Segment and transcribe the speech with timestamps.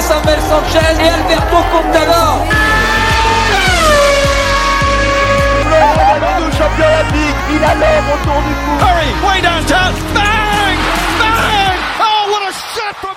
[0.00, 2.46] Samuel Sanchez et Alberto Contador.
[7.54, 8.78] il a l'homme autour du cou.
[8.78, 10.78] Curry, way downtown, bang,
[11.18, 11.78] bang.
[12.00, 13.16] Oh, what a shot from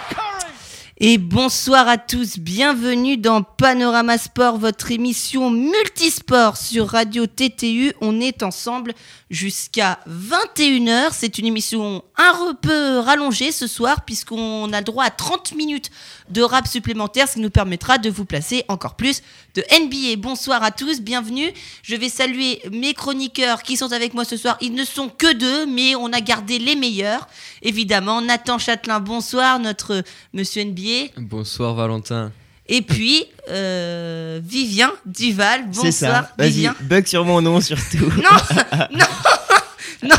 [0.97, 7.93] Et bonsoir à tous, bienvenue dans Panorama Sport, votre émission multisport sur Radio TTU.
[7.99, 8.93] On est ensemble
[9.29, 11.09] jusqu'à 21h.
[11.11, 15.91] C'est une émission un peu rallongée ce soir puisqu'on a le droit à 30 minutes
[16.29, 19.21] de rap supplémentaire, ce qui nous permettra de vous placer encore plus
[19.53, 20.19] de NBA.
[20.21, 21.51] Bonsoir à tous, bienvenue.
[21.83, 24.57] Je vais saluer mes chroniqueurs qui sont avec moi ce soir.
[24.61, 27.27] Ils ne sont que deux, mais on a gardé les meilleurs.
[27.61, 30.03] Évidemment, Nathan Châtelain, bonsoir, notre
[30.33, 31.11] monsieur NBA.
[31.17, 32.31] Bonsoir Valentin.
[32.67, 35.85] Et puis, euh, Vivien Duval, bonsoir.
[35.85, 36.31] C'est ça.
[36.37, 36.75] Vas-y, Vivien.
[36.81, 37.97] bug sur mon nom surtout.
[38.17, 38.57] Non,
[38.91, 39.05] non,
[40.03, 40.15] non,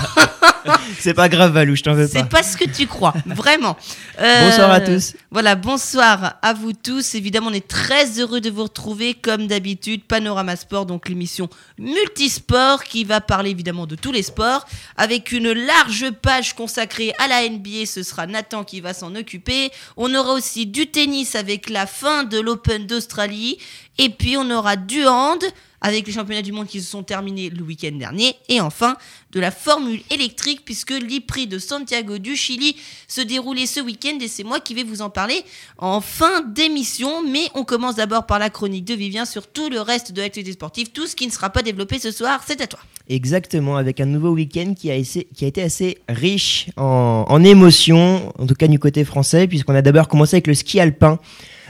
[0.99, 2.13] C'est pas grave, Valou, je t'en veux pas.
[2.13, 3.77] c'est pas ce que tu crois, vraiment.
[4.21, 5.15] Euh, Bonsoir à tous.
[5.31, 7.15] Voilà, bonsoir à vous tous.
[7.15, 12.85] Évidemment, on est très heureux de vous retrouver, comme d'habitude, Panorama Sport, donc l'émission multisport
[12.85, 17.49] qui va parler évidemment de tous les sports, avec une large page consacrée à la
[17.49, 17.87] NBA.
[17.87, 19.71] Ce sera Nathan qui va s'en occuper.
[19.97, 23.59] On aura aussi du tennis avec la fin de l'Open d'Australie.
[23.99, 25.43] Et puis, on aura du hand
[25.87, 28.35] avec les championnats du monde qui se sont terminés le week-end dernier.
[28.49, 28.97] Et enfin,
[29.31, 32.75] de la Formule électrique, puisque l'IPRI de Santiago du Chili
[33.07, 34.19] se déroulait ce week-end.
[34.21, 35.45] Et c'est moi qui vais vous en parler
[35.79, 37.23] en fin d'émission.
[37.23, 40.53] Mais on commence d'abord par la chronique de Vivien sur tout le reste de l'activité
[40.55, 40.89] sportive.
[40.89, 42.81] Tout ce qui ne sera pas développé ce soir, c'est à toi.
[43.09, 48.67] Exactement, avec un nouveau week-end qui, a été assez riche en émotions, en tout cas
[48.67, 51.21] du côté français, puisqu'on a d'abord commencé avec le ski alpin.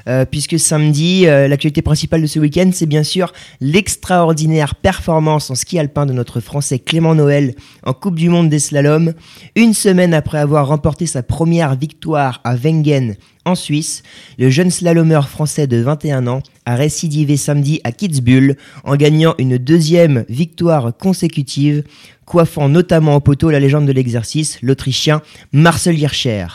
[0.09, 5.55] Euh, puisque samedi, euh, l'actualité principale de ce week-end, c'est bien sûr l'extraordinaire performance en
[5.55, 7.55] ski alpin de notre Français Clément Noël
[7.85, 9.15] en Coupe du Monde des slaloms.
[9.57, 14.03] Une semaine après avoir remporté sa première victoire à Wengen en Suisse,
[14.39, 19.57] le jeune slalomeur français de 21 ans a récidivé samedi à Kitzbühel en gagnant une
[19.57, 21.85] deuxième victoire consécutive,
[22.25, 25.23] coiffant notamment au poteau la légende de l'exercice, l'Autrichien
[25.53, 26.47] Marcel Hirscher.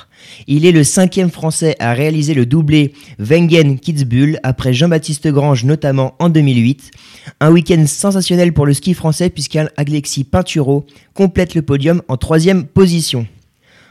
[0.47, 6.29] Il est le cinquième Français à réaliser le doublé Wengen-Kitzbühel après Jean-Baptiste Grange notamment en
[6.29, 6.91] 2008.
[7.39, 13.27] Un week-end sensationnel pour le ski français puisqu'Alexis Pinturo complète le podium en troisième position.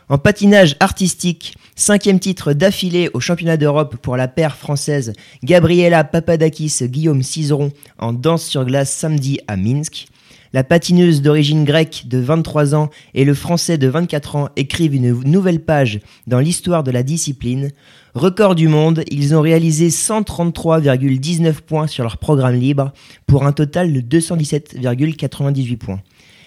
[0.09, 5.13] En patinage artistique, cinquième titre d'affilée au championnat d'Europe pour la paire française
[5.45, 10.09] Gabriela Papadakis-Guillaume Cizeron en danse sur glace samedi à Minsk.
[10.53, 15.23] La patineuse d'origine grecque de 23 ans et le français de 24 ans écrivent une
[15.23, 17.71] nouvelle page dans l'histoire de la discipline.
[18.15, 22.93] Record du monde, ils ont réalisé 133,19 points sur leur programme libre
[23.29, 26.01] pour un total de 217,98 points.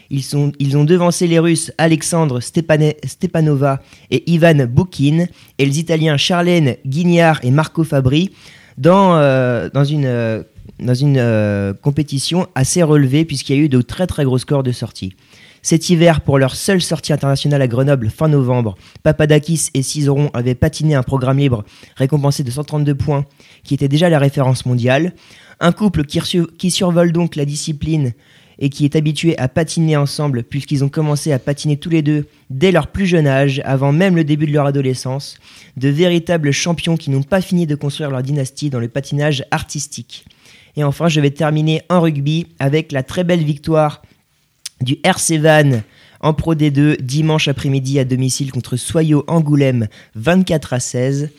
[0.09, 0.25] Ils,
[0.59, 3.81] ils ont devancé les Russes Alexandre Stepanova
[4.11, 5.27] et Ivan Boukine
[5.57, 8.31] et les Italiens Charlène Guignard et Marco Fabri
[8.77, 10.43] dans, euh, une, euh,
[10.79, 14.63] dans une euh, compétition assez relevée puisqu'il y a eu de très très gros scores
[14.63, 15.15] de sortie.
[15.61, 20.55] Cet hiver, pour leur seule sortie internationale à Grenoble fin novembre, Papadakis et Cizeron avaient
[20.55, 21.63] patiné un programme libre
[21.95, 23.25] récompensé de 132 points
[23.63, 25.13] qui était déjà la référence mondiale.
[25.61, 28.11] Un couple qui survole donc la discipline
[28.59, 32.25] et qui est habitué à patiner ensemble puisqu'ils ont commencé à patiner tous les deux
[32.49, 35.37] dès leur plus jeune âge, avant même le début de leur adolescence,
[35.77, 40.25] de véritables champions qui n'ont pas fini de construire leur dynastie dans le patinage artistique.
[40.75, 44.01] Et enfin, je vais terminer en rugby avec la très belle victoire
[44.81, 45.81] du RC Van
[46.19, 51.29] en Pro D2 dimanche après-midi à domicile contre Soyo Angoulême 24 à 16.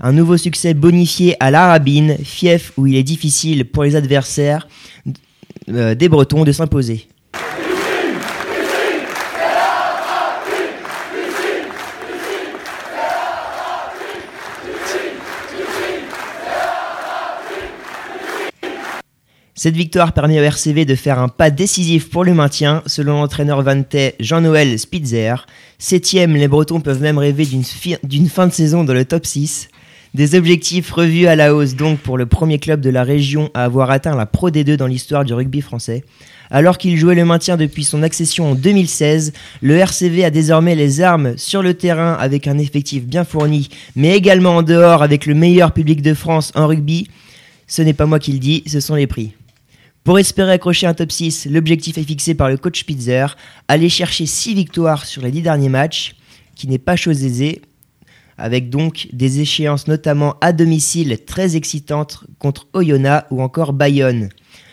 [0.00, 4.66] Un nouveau succès bonifié à l'Arabine, fief où il est difficile pour les adversaires
[5.68, 7.06] euh, des Bretons de s'imposer.
[19.62, 23.62] Cette victoire permet au RCV de faire un pas décisif pour le maintien, selon l'entraîneur
[23.62, 25.46] vantais Jean-Noël Spitzer.
[25.78, 29.24] Septième, les Bretons peuvent même rêver d'une fi- d'une fin de saison dans le top
[29.24, 29.68] 6.
[30.14, 33.62] Des objectifs revus à la hausse donc pour le premier club de la région à
[33.62, 36.02] avoir atteint la Pro D2 dans l'histoire du rugby français.
[36.50, 41.02] Alors qu'il jouait le maintien depuis son accession en 2016, le RCV a désormais les
[41.02, 45.34] armes sur le terrain avec un effectif bien fourni, mais également en dehors avec le
[45.34, 47.06] meilleur public de France en rugby.
[47.68, 49.34] Ce n'est pas moi qui le dis, ce sont les prix.
[50.04, 53.36] Pour espérer accrocher un top 6, l'objectif est fixé par le coach Spitzer,
[53.68, 56.16] aller chercher 6 victoires sur les 10 derniers matchs,
[56.56, 57.62] qui n'est pas chose aisée,
[58.36, 64.30] avec donc des échéances notamment à domicile très excitantes contre Oyonnax ou encore Bayonne.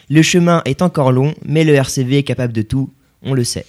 [0.10, 2.92] Le chemin est encore long, mais le RCV est capable de tout,
[3.22, 3.68] on le sait.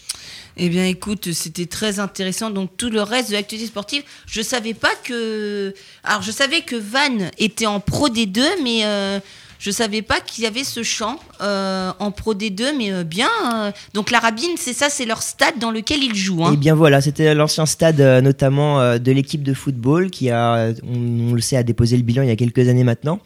[0.56, 2.50] Eh bien, écoute, c'était très intéressant.
[2.50, 5.74] Donc, tout le reste de l'activité sportive, je savais pas que.
[6.04, 9.20] Alors, je savais que Van était en Pro D2, mais euh,
[9.60, 13.28] je savais pas qu'il y avait ce champ euh, en Pro D2, mais euh, bien.
[13.54, 13.70] euh.
[13.92, 16.44] Donc, la Rabine, c'est ça, c'est leur stade dans lequel ils jouent.
[16.46, 16.54] hein.
[16.54, 21.34] Et bien voilà, c'était l'ancien stade euh, notamment de l'équipe de football qui a, on,
[21.34, 23.20] le sait, a déposé le bilan il y a quelques années maintenant.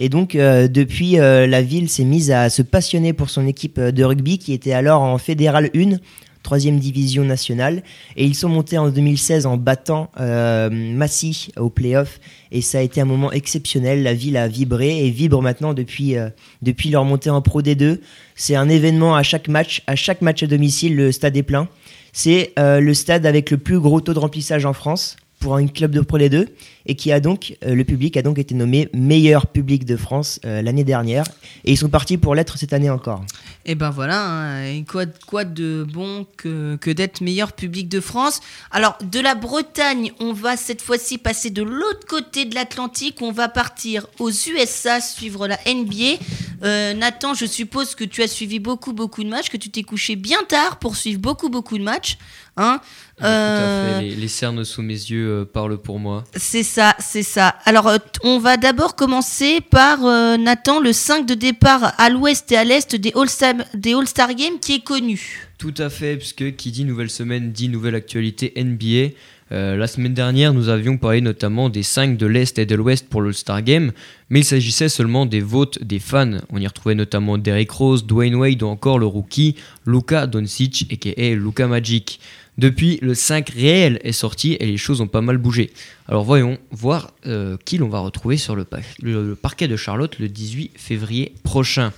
[0.00, 4.38] Et donc depuis, la ville s'est mise à se passionner pour son équipe de rugby
[4.38, 5.96] qui était alors en Fédéral 1,
[6.48, 7.82] troisième division nationale.
[8.16, 12.20] Et ils sont montés en 2016 en battant euh, Massy au playoff.
[12.52, 14.02] Et ça a été un moment exceptionnel.
[14.02, 16.30] La ville a vibré et vibre maintenant depuis, euh,
[16.62, 17.98] depuis leur montée en Pro D2.
[18.34, 19.82] C'est un événement à chaque match.
[19.86, 21.68] À chaque match à domicile, le stade est plein.
[22.14, 25.66] C'est euh, le stade avec le plus gros taux de remplissage en France pour un
[25.66, 26.48] club de Pro D2
[26.86, 30.40] et qui a donc euh, le public a donc été nommé meilleur public de France
[30.44, 31.24] euh, l'année dernière
[31.64, 33.24] et ils sont partis pour l'être cette année encore.
[33.64, 38.40] Et ben voilà, hein, quoi, quoi de bon que, que d'être meilleur public de France?
[38.70, 43.20] Alors, de la Bretagne, on va cette fois-ci passer de l'autre côté de l'Atlantique.
[43.20, 46.18] On va partir aux USA suivre la NBA.
[46.62, 49.82] Euh, Nathan, je suppose que tu as suivi beaucoup, beaucoup de matchs, que tu t'es
[49.82, 52.16] couché bien tard pour suivre beaucoup, beaucoup de matchs.
[52.56, 52.80] Hein
[53.18, 54.04] Tout à Euh, fait.
[54.04, 56.24] Les, les cernes sous mes yeux euh, parlent pour moi.
[56.34, 57.54] c'est ça, c'est ça.
[57.64, 62.50] Alors, euh, on va d'abord commencer par euh, Nathan, le 5 de départ à l'ouest
[62.52, 65.48] et à l'est des All-Star des All-Star Games qui est connu.
[65.58, 69.14] Tout à fait, puisque qui dit nouvelle semaine dit nouvelle actualité NBA.
[69.50, 73.08] Euh, la semaine dernière, nous avions parlé notamment des 5 de l'Est et de l'Ouest
[73.08, 73.92] pour l'All-Star Game,
[74.28, 76.36] mais il s'agissait seulement des votes des fans.
[76.50, 79.56] On y retrouvait notamment Derrick Rose, Dwayne Wade ou encore le rookie
[79.86, 82.20] Luka Doncic, aka Luka Magic.
[82.58, 85.70] Depuis, le 5 réel est sorti et les choses ont pas mal bougé.
[86.08, 89.76] Alors voyons voir euh, qui l'on va retrouver sur le, pa- le- le parquet de
[89.76, 91.92] Charlotte le 18 février prochain.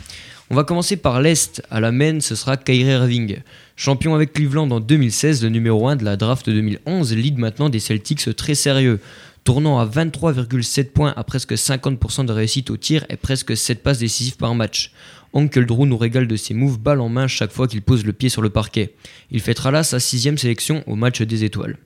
[0.51, 1.63] On va commencer par l'Est.
[1.71, 3.39] À la main, ce sera Kyrie Irving.
[3.77, 7.81] Champion avec Cleveland en 2016, le numéro 1 de la draft 2011 lead maintenant des
[7.81, 9.01] Celtics très sérieux.
[9.45, 13.99] Tournant à 23,7 points à presque 50% de réussite au tir et presque 7 passes
[13.99, 14.93] décisives par match.
[15.33, 18.13] Oncle Drew nous régale de ses moves balle en main chaque fois qu'il pose le
[18.13, 18.95] pied sur le parquet.
[19.31, 21.77] Il fêtera là sa sixième sélection au match des étoiles.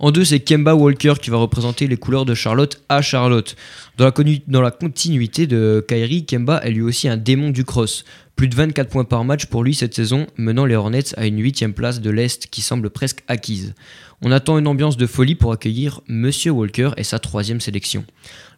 [0.00, 3.54] En deux, c'est Kemba Walker qui va représenter les couleurs de Charlotte à Charlotte.
[3.96, 7.64] Dans la, conu- dans la continuité de Kyrie, Kemba est lui aussi un démon du
[7.64, 8.04] cross.
[8.34, 11.40] Plus de 24 points par match pour lui cette saison, menant les Hornets à une
[11.40, 13.74] huitième place de l'Est qui semble presque acquise.
[14.22, 18.04] On attend une ambiance de folie pour accueillir Monsieur Walker et sa troisième sélection.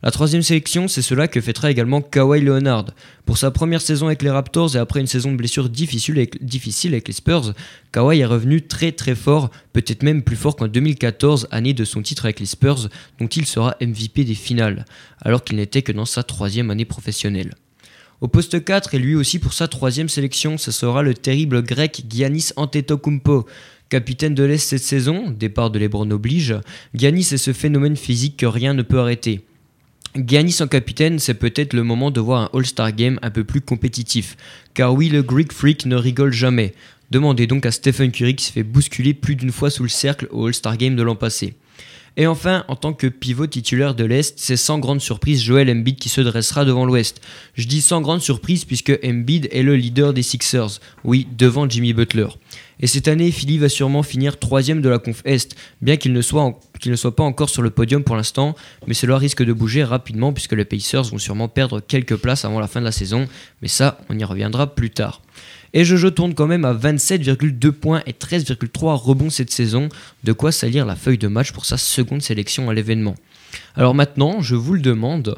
[0.02, 2.86] La troisième sélection, c'est cela que fêtera également Kawhi Leonard.
[3.24, 6.44] Pour sa première saison avec les Raptors et après une saison de blessure difficile avec,
[6.44, 7.54] difficile avec les Spurs,
[7.92, 12.02] Kawhi est revenu très très fort, peut-être même plus fort qu'en 2014, année de son
[12.02, 12.88] titre avec les Spurs,
[13.18, 14.84] dont il sera MVP des finales,
[15.22, 17.54] alors qu'il n'était que dans sa troisième année professionnelle.
[18.22, 22.04] Au poste 4, et lui aussi pour sa troisième sélection, ce sera le terrible grec
[22.08, 23.46] Giannis Antetokounmpo.
[23.88, 26.56] Capitaine de l'Est cette saison, départ de Lebron oblige,
[26.92, 29.44] Giannis est ce phénomène physique que rien ne peut arrêter.
[30.16, 33.60] Giannis en capitaine, c'est peut-être le moment de voir un All-Star Game un peu plus
[33.60, 34.36] compétitif.
[34.74, 36.74] Car oui, le Greek Freak ne rigole jamais.
[37.12, 40.26] Demandez donc à Stephen Curry qui se fait bousculer plus d'une fois sous le cercle
[40.32, 41.54] au All-Star Game de l'an passé.
[42.18, 45.96] Et enfin, en tant que pivot titulaire de l'Est, c'est sans grande surprise Joel Embiid
[45.96, 47.20] qui se dressera devant l'Ouest.
[47.54, 51.92] Je dis sans grande surprise puisque Embiid est le leader des Sixers, oui, devant Jimmy
[51.92, 52.28] Butler.
[52.80, 56.22] Et cette année, Philly va sûrement finir troisième de la conf Est, bien qu'il ne,
[56.22, 58.54] soit ne soit pas encore sur le podium pour l'instant,
[58.86, 62.60] mais cela risque de bouger rapidement puisque les Pacers vont sûrement perdre quelques places avant
[62.60, 63.28] la fin de la saison,
[63.60, 65.22] mais ça, on y reviendra plus tard.
[65.76, 69.90] Et Jojo tourne quand même à 27,2 points et 13,3 rebonds cette saison,
[70.24, 73.14] de quoi salir la feuille de match pour sa seconde sélection à l'événement.
[73.74, 75.36] Alors maintenant, je vous le demande,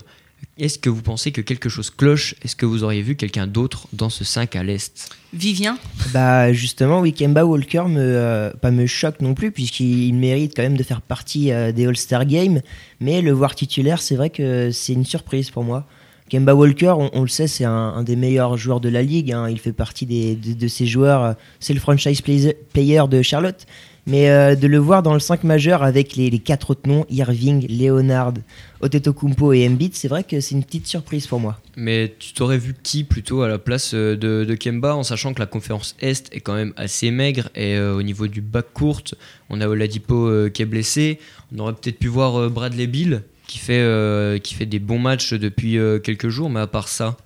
[0.56, 2.36] est-ce que vous pensez que quelque chose cloche?
[2.44, 5.10] Est-ce que vous auriez vu quelqu'un d'autre dans ce 5 à l'Est?
[5.32, 5.76] Vivien?
[6.12, 10.62] Bah justement, oui, Kemba Walker me, euh, pas me choque non plus puisqu'il mérite quand
[10.62, 12.60] même de faire partie euh, des All-Star Games,
[13.00, 15.88] mais le voir titulaire, c'est vrai que c'est une surprise pour moi.
[16.28, 19.32] Kemba Walker, on, le sait, c'est un, des meilleurs joueurs de la ligue.
[19.32, 19.48] hein.
[19.48, 21.22] Il fait partie des, de, de ces joueurs.
[21.24, 23.66] euh, C'est le franchise play- player de Charlotte.
[24.06, 27.66] Mais euh, de le voir dans le 5 majeur avec les, quatre autres noms, Irving,
[27.68, 28.32] Leonard,
[28.80, 31.60] Otetokounmpo et Embiid, c'est vrai que c'est une petite surprise pour moi.
[31.76, 35.40] Mais tu t'aurais vu qui plutôt à la place euh, de, Kemba en sachant que
[35.40, 39.02] la conférence Est est quand même assez maigre et au niveau du bac court,
[39.50, 41.18] on a Oladipo euh, qui est blessé.
[41.54, 45.32] On aurait peut-être pu voir Bradley Bill qui fait, euh, qui fait des bons matchs
[45.34, 47.16] depuis euh, quelques jours, mais à part ça.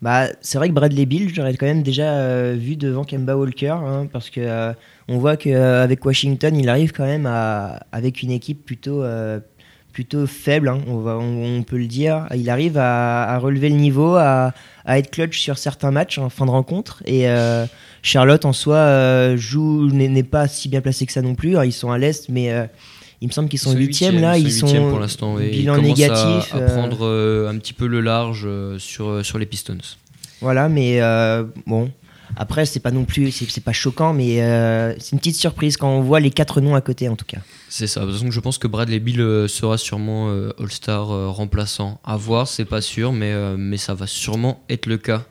[0.00, 3.74] Bah, c'est vrai que Bradley Bill, j'aurais quand même déjà euh, vu devant Kemba Walker,
[3.84, 4.72] hein, parce que
[5.08, 9.02] on voit qu'avec Washington, il arrive quand même à, avec une équipe plutôt,
[9.92, 12.26] plutôt faible, hein, on, va, on, peut le dire.
[12.36, 14.52] Il arrive à, relever le niveau, à,
[14.86, 17.02] être clutch sur certains matchs en fin de rencontre.
[17.06, 17.26] Et
[18.02, 21.56] Charlotte, en soi, joue n'est pas si bien placé que ça non plus.
[21.64, 22.68] Ils sont à l'Est, mais
[23.20, 24.38] il me semble qu'ils sont huitièmes là.
[24.38, 25.36] Ils sont, pour l'instant.
[25.36, 26.54] Bilan négatif.
[26.54, 27.06] À, à prendre
[27.48, 28.48] un petit peu le large
[28.78, 29.78] sur, sur les Pistons.
[30.40, 31.00] Voilà, mais
[31.66, 31.90] bon,
[32.36, 35.88] après, c'est pas non plus, c'est pas choquant, mais euh, c'est une petite surprise quand
[35.88, 37.38] on voit les quatre noms à côté, en tout cas.
[37.68, 38.00] C'est ça.
[38.00, 42.00] De toute façon, je pense que Bradley Bill euh, sera sûrement euh, All-Star remplaçant.
[42.04, 45.24] À voir, c'est pas sûr, mais, mais ça va sûrement être le cas.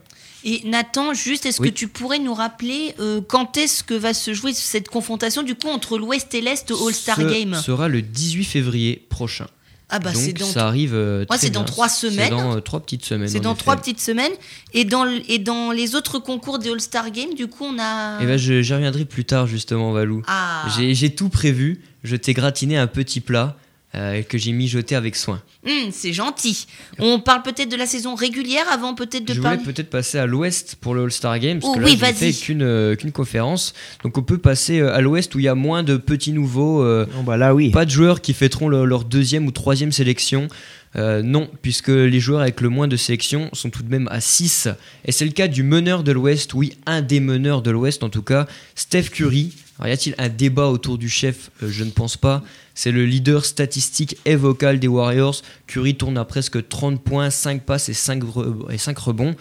[0.43, 2.95] Et Nathan, juste, est-ce que tu pourrais nous rappeler
[3.27, 6.87] quand est-ce que va se jouer cette confrontation du coup entre l'Ouest et l'Est au
[6.87, 7.55] All-Star Game?
[7.55, 9.47] Ce sera le 18 février prochain.
[9.89, 10.93] Ah bah c'est dans ça arrive.
[10.93, 12.25] Euh, c'est dans trois semaines.
[12.25, 13.29] C'est dans euh, trois petites semaines.
[13.29, 14.33] C'est dans trois petites semaines.
[14.73, 18.19] Et dans et dans les autres concours des All Star Games, du coup, on a.
[18.21, 20.23] Eh ben, j'y reviendrai plus tard justement, Valou.
[20.27, 20.65] Ah.
[20.77, 21.81] J'ai tout prévu.
[22.03, 23.57] Je t'ai gratiné un petit plat.
[23.95, 25.41] Euh, que j'ai mijoté avec soin.
[25.65, 26.67] Hum, c'est gentil.
[26.99, 29.57] On parle peut-être de la saison régulière avant peut-être de Je parler.
[29.57, 31.59] voulais peut-être passer à l'Ouest pour le All-Star Games.
[31.61, 33.73] Parce oh, que oui, là, fait qu'une euh, qu'une conférence.
[34.03, 36.85] Donc on peut passer euh, à l'Ouest où il y a moins de petits nouveaux.
[36.85, 37.71] Oh, bah là, oui.
[37.71, 40.49] Pas de joueurs qui fêteront leur deuxième ou troisième sélection.
[40.97, 44.67] Non, puisque les joueurs avec le moins de sélection sont tout de même à 6.
[45.05, 48.09] Et c'est le cas du meneur de l'Ouest, oui, un des meneurs de l'Ouest en
[48.09, 49.53] tout cas, Steph Curry.
[49.79, 51.51] Alors, y a-t-il un débat autour du chef?
[51.61, 52.43] Je ne pense pas.
[52.73, 55.41] C'est le leader statistique et vocal des Warriors.
[55.67, 58.23] Curry tourne à presque 30 points, 5 passes et 5,
[58.71, 59.35] et 5 rebonds.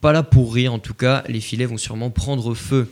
[0.00, 2.90] Pas là pour rire en tout cas, les filets vont sûrement prendre feu.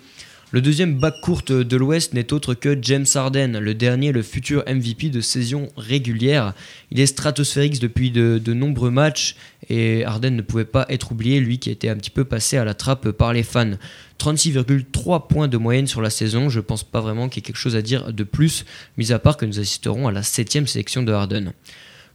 [0.52, 4.64] Le deuxième bac courte de l'Ouest n'est autre que James Harden, le dernier, le futur
[4.66, 6.54] MVP de saison régulière.
[6.90, 9.36] Il est stratosphérique depuis de, nombreux matchs
[9.68, 12.64] et Harden ne pouvait pas être oublié, lui qui était un petit peu passé à
[12.64, 13.74] la trappe par les fans.
[14.18, 17.56] 36,3 points de moyenne sur la saison, je pense pas vraiment qu'il y ait quelque
[17.56, 18.64] chose à dire de plus,
[18.96, 21.52] mis à part que nous assisterons à la septième sélection de Harden.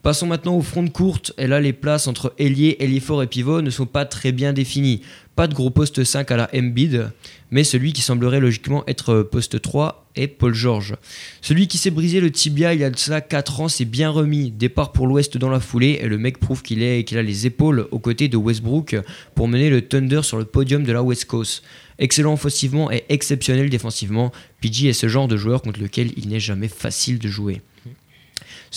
[0.06, 3.28] Passons maintenant au front de courte, et là les places entre ailier, ailier fort et
[3.28, 5.02] pivot ne sont pas très bien définies.
[5.36, 7.10] Pas de gros poste 5 à la Embiid,
[7.50, 10.96] mais celui qui semblerait logiquement être poste 3 est Paul George.
[11.42, 14.12] Celui qui s'est brisé le tibia il y a de cela 4 ans s'est bien
[14.12, 14.52] remis.
[14.52, 17.88] Départ pour l'Ouest dans la foulée et le mec prouve qu'il qu'il a les épaules
[17.90, 18.98] aux côtés de Westbrook
[19.34, 21.64] pour mener le Thunder sur le podium de la West Coast.
[21.98, 24.32] Excellent offensivement et exceptionnel défensivement,
[24.62, 27.64] PG est ce genre de joueur contre lequel il n'est jamais facile de jouer.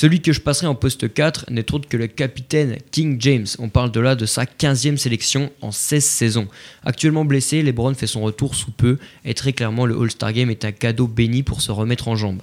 [0.00, 3.48] Celui que je passerai en poste 4 n'est autre que le capitaine King James.
[3.58, 6.46] On parle de là de sa 15e sélection en 16 saisons.
[6.84, 10.64] Actuellement blessé, LeBron fait son retour sous peu et très clairement le All-Star Game est
[10.64, 12.42] un cadeau béni pour se remettre en jambes.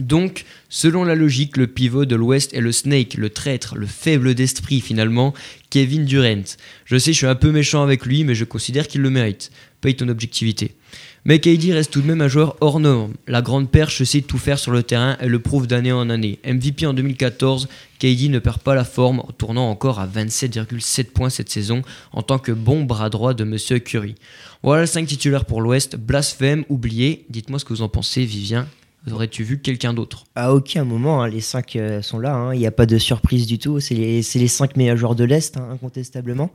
[0.00, 4.34] Donc, selon la logique, le pivot de l'Ouest est le Snake, le traître, le faible
[4.34, 5.32] d'esprit finalement,
[5.70, 6.44] Kevin Durant.
[6.84, 9.50] Je sais, je suis un peu méchant avec lui, mais je considère qu'il le mérite.
[9.80, 10.74] Paye ton objectivité.
[11.28, 13.14] Mais KD reste tout de même un joueur hors norme.
[13.26, 16.38] La grande perche sait tout faire sur le terrain et le prouve d'année en année.
[16.46, 17.66] MVP en 2014,
[17.98, 22.38] KD ne perd pas la forme, tournant encore à 27,7 points cette saison en tant
[22.38, 24.14] que bon bras droit de Monsieur Curry.
[24.62, 25.96] Voilà le 5 titulaires pour l'Ouest.
[25.96, 27.24] Blasphème, oublié.
[27.28, 28.68] Dites-moi ce que vous en pensez, Vivien.
[29.10, 30.26] Aurais-tu vu quelqu'un d'autre?
[30.36, 32.36] À aucun moment, hein, les 5 euh, sont là.
[32.36, 32.54] Hein.
[32.54, 33.80] Il n'y a pas de surprise du tout.
[33.80, 36.52] C'est les, les 5 meilleurs joueurs de l'Est, hein, incontestablement.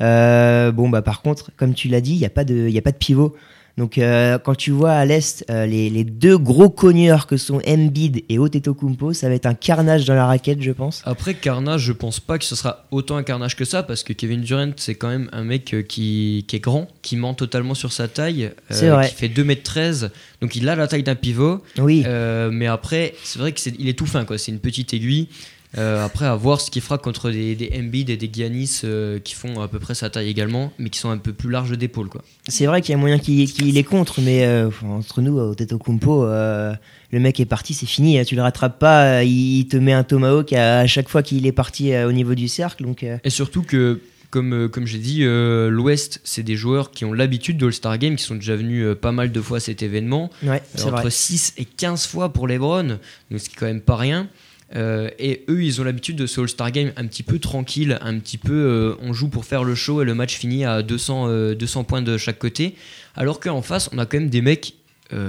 [0.00, 3.36] Euh, bon, bah, par contre, comme tu l'as dit, il n'y a pas de pivot.
[3.78, 8.24] Donc euh, quand tu vois à l'Est euh, les, deux gros cogneurs que sont Embiid
[8.28, 11.00] et Kumpo, ça va être un carnage dans la raquette, je pense.
[11.04, 14.12] Après carnage, je pense pas que ce sera autant un carnage que ça, parce que
[14.12, 17.92] Kevin Durant, c'est quand même un mec euh, qui, est grand, qui ment totalement sur
[17.92, 21.62] sa taille, qui fait 2m13, donc il a la taille d'un pivot.
[21.78, 22.04] Oui.
[22.50, 24.38] mais après, c'est vrai qu'il est, est tout fin, quoi.
[24.38, 25.28] C'est une petite aiguille.
[25.76, 29.18] Euh, après, à voir ce qu'il fera contre des, des Embiid et des Giannis euh,
[29.18, 31.76] qui font à peu près sa taille également, mais qui sont un peu plus larges
[31.76, 32.08] d'épaule.
[32.48, 35.54] C'est vrai qu'il y a moyen qu'il qu les contre, mais euh, entre nous, au
[35.54, 38.18] Teto Kumpo, le mec est parti, c'est fini.
[38.18, 38.24] Hein.
[38.24, 41.94] Tu le rattrapes pas, il te met un tomahawk à, chaque fois qu'il est parti
[41.96, 42.84] au niveau du cercle.
[42.84, 47.58] Donc, Et surtout que comme, comme j'ai dit, l'Ouest, c'est des joueurs qui ont l'habitude
[47.58, 50.30] de All-Star Game, qui sont déjà venus pas mal de fois à cet événement.
[50.42, 52.98] Ouais, entre 6 et 15 fois pour LeBron,
[53.30, 54.28] donc ce qui est quand même pas rien.
[54.76, 58.18] Euh, et eux, ils ont l'habitude de ce All-Star Game un petit peu tranquille, un
[58.18, 61.54] petit peu euh, on joue pour faire le show et le match finit à 200,
[61.54, 62.74] 200 euh, points de chaque côté.
[63.16, 64.74] Alors qu'en face, on a quand même des mecs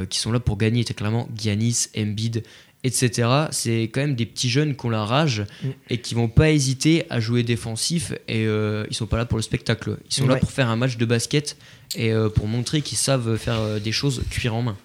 [0.09, 2.43] qui sont là pour gagner, c'est clairement Giannis, Embiid,
[2.83, 3.29] etc.
[3.51, 5.69] C'est quand même des petits jeunes qui ont la rage mm.
[5.89, 9.41] et qui vont pas hésiter à jouer défensif et ils sont pas là pour le
[9.41, 9.95] spectacle.
[10.09, 11.55] Ils sont là pour faire un match de basket
[11.95, 14.77] et pour montrer qu'ils savent faire des choses cuir en main.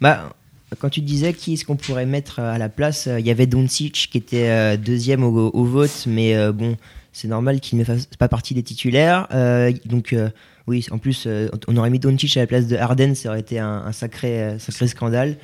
[0.00, 0.35] Bah,
[0.78, 3.30] quand tu disais qui est-ce qu'on pourrait mettre euh, à la place, euh, il y
[3.30, 6.76] avait Doncic qui était euh, deuxième au, vote, mais bon,
[7.12, 9.28] c'est normal qu'il ne fasse pas partie des titulaires.
[9.84, 10.14] donc
[10.66, 11.28] oui, en plus,
[11.68, 14.88] on aurait mis Doncic à la place de Harden, ça aurait été un, sacré, sacré
[14.88, 15.36] scandale.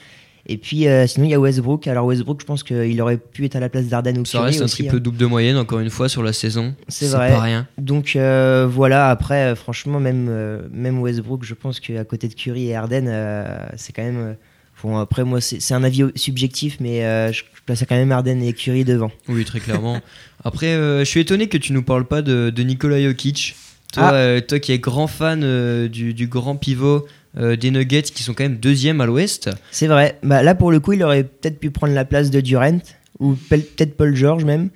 [0.46, 1.86] Et puis euh, sinon il y a Westbrook.
[1.86, 4.60] Alors Westbrook, je pense qu'il aurait pu être à la place d'Arden ou Ça reste
[4.60, 5.00] un triple hein.
[5.00, 6.74] double de moyenne, encore une fois, sur la saison.
[6.88, 7.30] C'est vrai.
[7.30, 7.66] pas rien.
[7.78, 12.68] Donc euh, voilà, après, franchement, même, euh, même Westbrook, je pense qu'à côté de Curry
[12.68, 14.36] et Harden, euh, c'est quand même.
[14.82, 18.42] Bon, après, moi, c'est un avis subjectif, mais euh, je je placerais quand même Harden
[18.42, 19.12] et Curry devant.
[19.28, 20.00] Oui, très clairement.
[20.44, 23.54] Après, euh, je suis étonné que tu nous parles pas de, de Nikola Jokic.
[23.92, 24.14] Toi, Ah.
[24.14, 28.42] euh, toi qui es grand fan du, du grand pivot des Nuggets, qui sont quand
[28.42, 29.48] même deuxième à l'Ouest.
[29.70, 30.18] C'est vrai.
[30.24, 32.80] Bah, là, pour le coup, il aurait peut-être pu prendre la place de Durant,
[33.20, 34.68] ou peut-être Paul George même.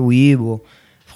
[0.00, 0.60] Oui, bon.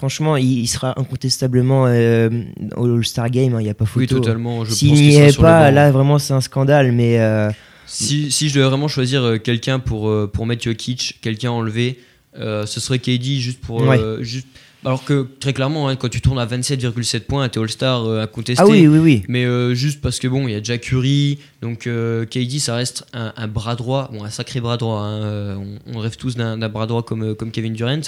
[0.03, 2.29] Franchement, il, il sera incontestablement euh,
[2.75, 3.99] au All-Star Game, hein, il n'y a pas photo.
[4.01, 4.65] Oui, totalement.
[4.65, 7.21] S'il n'y est pas, là, vraiment, c'est un scandale, mais.
[7.21, 7.49] euh,
[7.85, 11.99] Si, si je devais vraiment choisir euh, quelqu'un pour, pour mettre Jokic, quelqu'un enlevé,
[12.37, 13.81] euh, ce serait KD juste pour.
[14.19, 14.47] juste...
[14.85, 18.61] Alors que très clairement, hein, quand tu tournes à 27,7 points, t'es All-Star euh, incontesté.
[18.61, 19.23] Ah oui, oui, oui.
[19.29, 22.75] Mais euh, juste parce que bon, il y a déjà Curry, donc euh, KD ça
[22.75, 24.99] reste un, un bras droit, bon un sacré bras droit.
[24.99, 25.55] hein, euh,
[25.87, 28.01] on, on rêve tous d'un bras droit comme, euh, comme Kevin Durant.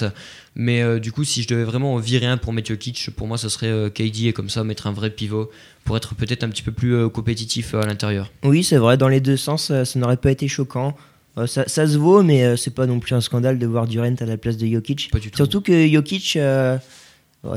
[0.54, 3.36] Mais du coup, si je devais vraiment en virer un pour mettre Jokic, pour moi,
[3.36, 5.50] ça serait KD et comme ça mettre un vrai pivot
[5.84, 8.32] pour être peut-être un petit peu plus compétitif à l'intérieur.
[8.42, 10.96] Oui, c'est vrai, dans les deux sens, ça n'aurait pas été choquant.
[11.38, 13.86] Euh, ça, ça se vaut, mais euh, c'est pas non plus un scandale de voir
[13.86, 15.10] Durant à la place de Jokic.
[15.12, 15.36] Pas du tout.
[15.36, 16.78] Surtout que Jokic, euh,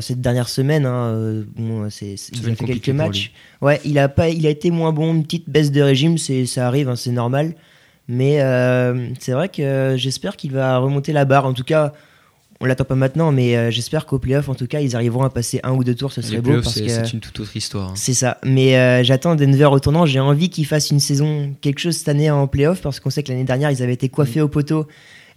[0.01, 3.31] cette dernière semaine, hein, euh, bon, c'est, c'est- il a fait quelques matchs.
[3.61, 6.45] Ouais, il a, pas, il a été moins bon, une petite baisse de régime, c'est,
[6.45, 7.53] ça arrive, hein, c'est normal.
[8.07, 8.39] Mais
[9.19, 11.45] c'est vrai que j'espère qu'il va remonter la barre.
[11.45, 11.93] En tout cas,
[12.61, 15.29] on l'attend pas maintenant, mais euh, j'espère qu'au playoff, en tout cas, ils arriveront à
[15.29, 16.61] passer un ou deux tours, ce serait beau.
[16.61, 16.89] Parce que...
[16.89, 17.89] c'est une toute autre histoire.
[17.89, 17.93] hein.
[17.95, 18.37] C'est ça.
[18.43, 20.05] Mais euh, j'attends Denver au tournant.
[20.05, 23.23] J'ai envie qu'ils fassent une saison, quelque chose cette année en playoff, parce qu'on sait
[23.23, 24.87] que l'année dernière, ils avaient été coiffés au poteau.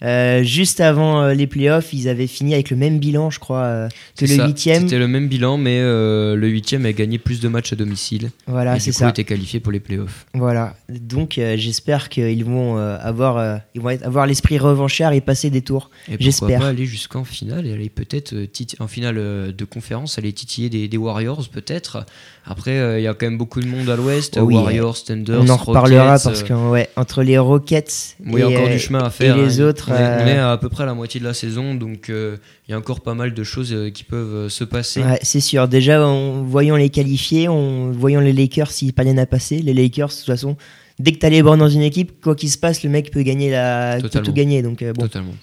[0.02, 3.62] Euh, juste avant euh, les playoffs, ils avaient fini avec le même bilan, je crois,
[3.62, 4.82] euh, que le huitième.
[4.82, 8.30] C'était le même bilan, mais le huitième a gagné plus de matchs à domicile.
[8.46, 9.08] Voilà, et c'est ça.
[9.08, 10.26] était qualifié pour les playoffs.
[10.34, 10.74] Voilà.
[10.88, 15.90] Donc j'espère qu'ils vont avoir, ils vont être- avoir l'esprit revanchard et passer des tours.
[16.06, 16.60] Et pourquoi J'espère.
[16.60, 18.34] pas aller jusqu'en finale et aller peut-être
[18.80, 22.04] en finale de conférence, aller titiller des, des Warriors peut-être.
[22.44, 24.38] Après, il y a quand même beaucoup de monde à l'ouest.
[24.40, 28.44] Oui, Warriors, Thunder, on en reparlera Rockets, parce que ouais, entre les Rockets a et,
[28.44, 29.36] encore du chemin à faire.
[29.36, 29.68] les hein.
[29.68, 31.34] autres, on, est, on est euh, à, à peu près à la moitié de la
[31.34, 32.36] saison, donc euh,
[32.68, 35.02] il y a encore pas mal de choses euh, qui peuvent euh, se passer.
[35.02, 35.68] Ouais, c'est sûr.
[35.68, 40.08] Déjà, en voyant les qualifiés, en voyant les Lakers s'ils parviennent à passer, les Lakers,
[40.08, 40.56] de toute façon,
[40.98, 43.22] dès que t'as les bords dans une équipe, quoi qu'il se passe, le mec peut
[43.22, 44.62] gagner la, peut tout gagner.
[44.62, 45.02] Donc euh, bon.
[45.02, 45.34] Totalement.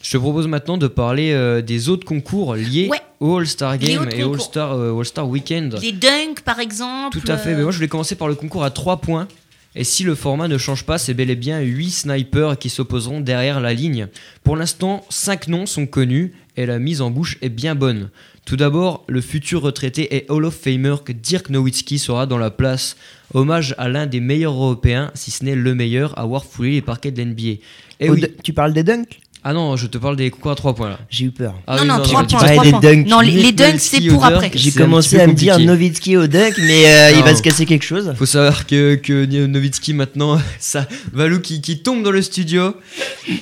[0.00, 3.00] Je te propose maintenant de parler euh, des autres concours liés Ouais.
[3.18, 4.22] au All-Star Game et.
[4.22, 5.76] All-Star euh, All-Star Weekend.
[5.82, 7.18] Les dunks, par exemple.
[7.18, 7.50] Tout à fait.
[7.50, 9.26] euh, Mais moi, je voulais commencer par le concours à 3 points.
[9.74, 13.20] Et si le format ne change pas, c'est bel et bien 8 snipers qui s'opposeront
[13.20, 14.08] derrière la ligne.
[14.42, 18.10] Pour l'instant, 5 noms sont connus et la mise en bouche est bien bonne.
[18.44, 22.50] Tout d'abord, le futur retraité et Hall of Famer que Dirk Nowitzki sera dans la
[22.50, 22.96] place.
[23.34, 26.82] Hommage à l'un des meilleurs européens, si ce n'est le meilleur, à avoir foulé les
[26.82, 27.60] parquets de l'NBA.
[28.00, 28.22] Et oui.
[28.22, 29.20] dun- Tu parles des dunks?
[29.50, 30.98] Ah non, je te parle des concours à 3 points là.
[31.08, 31.54] J'ai eu peur.
[31.66, 32.38] Ah non, oui, non, 3 tu- points.
[32.40, 32.80] parlais trois des points.
[32.80, 33.06] dunks.
[33.08, 34.34] Non, les, les dunks, c'est pour dunk.
[34.34, 34.50] après.
[34.54, 35.58] J'ai commencé à me dire.
[35.58, 37.36] Nowitzki au dunk, mais euh, il va Non.
[37.38, 38.12] se casser quelque chose.
[38.18, 42.74] Faut savoir que, que Nowitzki maintenant, ça, Valou qui, qui tombe dans le studio.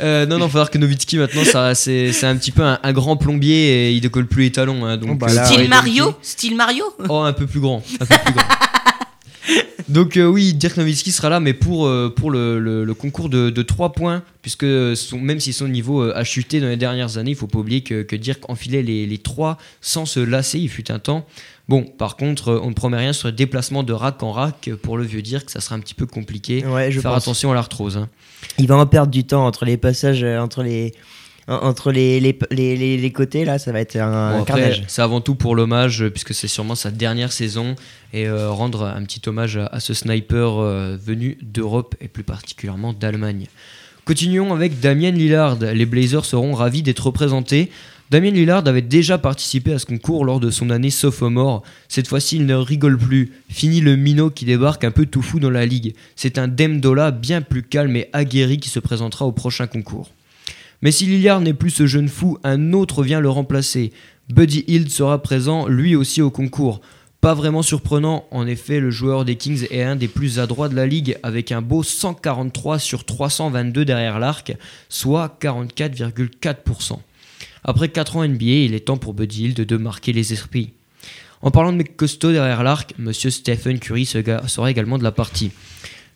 [0.00, 2.78] Euh, non, non, faut savoir que Nowitzki maintenant, ça, c'est, c'est un petit peu un,
[2.84, 4.84] un grand plombier et il décolle plus les talons.
[4.86, 7.58] hein, donc, Oh, bah euh, Style les Mario dunker- Style Mario Oh, un peu plus
[7.58, 7.82] grand.
[8.00, 8.44] Un peu plus grand.
[9.88, 13.28] Donc euh, oui, Dirk Nowitzki sera là, mais pour, euh, pour le, le- le concours
[13.28, 16.76] de, de 3 points, puisque son, même si son niveau euh, a chuté dans les
[16.76, 20.18] dernières années, il faut pas oublier que, que Dirk enfilait les, les 3 sans se
[20.18, 21.24] lasser, il fut un temps.
[21.68, 24.70] Bon, par contre, on ne promet rien sur le déplacement de rack en rack.
[24.82, 26.64] Pour le vieux Dirk, ça sera un petit peu compliqué.
[26.64, 27.22] Ouais, je Faire pense.
[27.24, 27.96] attention à l'arthrose.
[27.96, 28.08] hein.
[28.58, 30.94] Il va en perdre du temps entre les passages, entre les,
[31.48, 33.44] entre les, les, les, les- les côtés.
[33.44, 34.82] Là, ça va être un, Bon, carnage.
[34.88, 37.76] c'est avant tout pour l'hommage, euh, puisque c'est sûrement sa dernière saison,
[38.12, 42.24] et euh, rendre un petit hommage à, à ce sniper euh, venu d'Europe et plus
[42.24, 43.46] particulièrement d'Allemagne.
[44.04, 45.56] Continuons avec Damien Lillard.
[45.60, 47.70] Les Blazers seront ravis d'être représentés.
[48.08, 51.64] Damien Lillard avait déjà participé à ce concours lors de son année sophomore.
[51.88, 53.32] Cette fois-ci, il ne rigole plus.
[53.48, 55.94] Fini le minot qui débarque un peu tout fou dans la ligue.
[56.14, 60.08] C'est un Demdola bien plus calme et aguerri qui se présentera au prochain concours.
[60.82, 63.92] Mais si Lillard n'est plus ce jeune fou, un autre vient le remplacer.
[64.28, 66.80] Buddy Hield sera présent lui aussi au concours.
[67.20, 70.76] Pas vraiment surprenant, en effet, le joueur des Kings est un des plus adroits de
[70.76, 74.54] la ligue avec un beau 143 sur 322 derrière l'arc,
[74.88, 76.98] soit 44,4%.
[77.64, 80.72] Après 4 ans NBA, il est temps pour Buddy Hield de marquer les esprits.
[81.42, 85.50] En parlant de mecs costauds derrière l'arc, monsieur Stephen Curry sera également de la partie.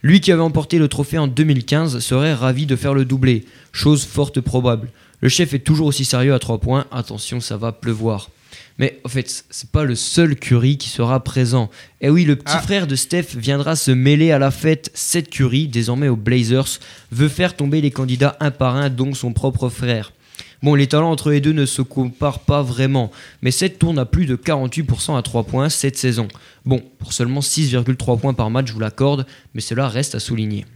[0.02, 4.04] Lui qui avait emporté le trophée en 2015 serait ravi de faire le doublé, chose
[4.04, 4.88] forte probable.
[5.20, 8.30] Le chef est toujours aussi sérieux à 3 points, attention ça va pleuvoir.
[8.78, 11.68] Mais en fait, c'est pas le seul Curry qui sera présent.
[12.00, 12.62] Et oui, le petit Ah.
[12.62, 14.90] frère de Steph viendra se mêler à la fête.
[14.94, 16.78] Seth Curry, désormais aux Blazers,
[17.12, 20.12] veut faire tomber les candidats un par un, dont son propre frère.
[20.62, 24.04] Bon, les talents entre les deux ne se comparent pas vraiment, mais Seth tourne à
[24.04, 26.28] plus de 48% à 3 points cette saison.
[26.66, 30.66] Bon, pour seulement 6,3 points par match, je vous l'accorde, mais cela reste à souligner.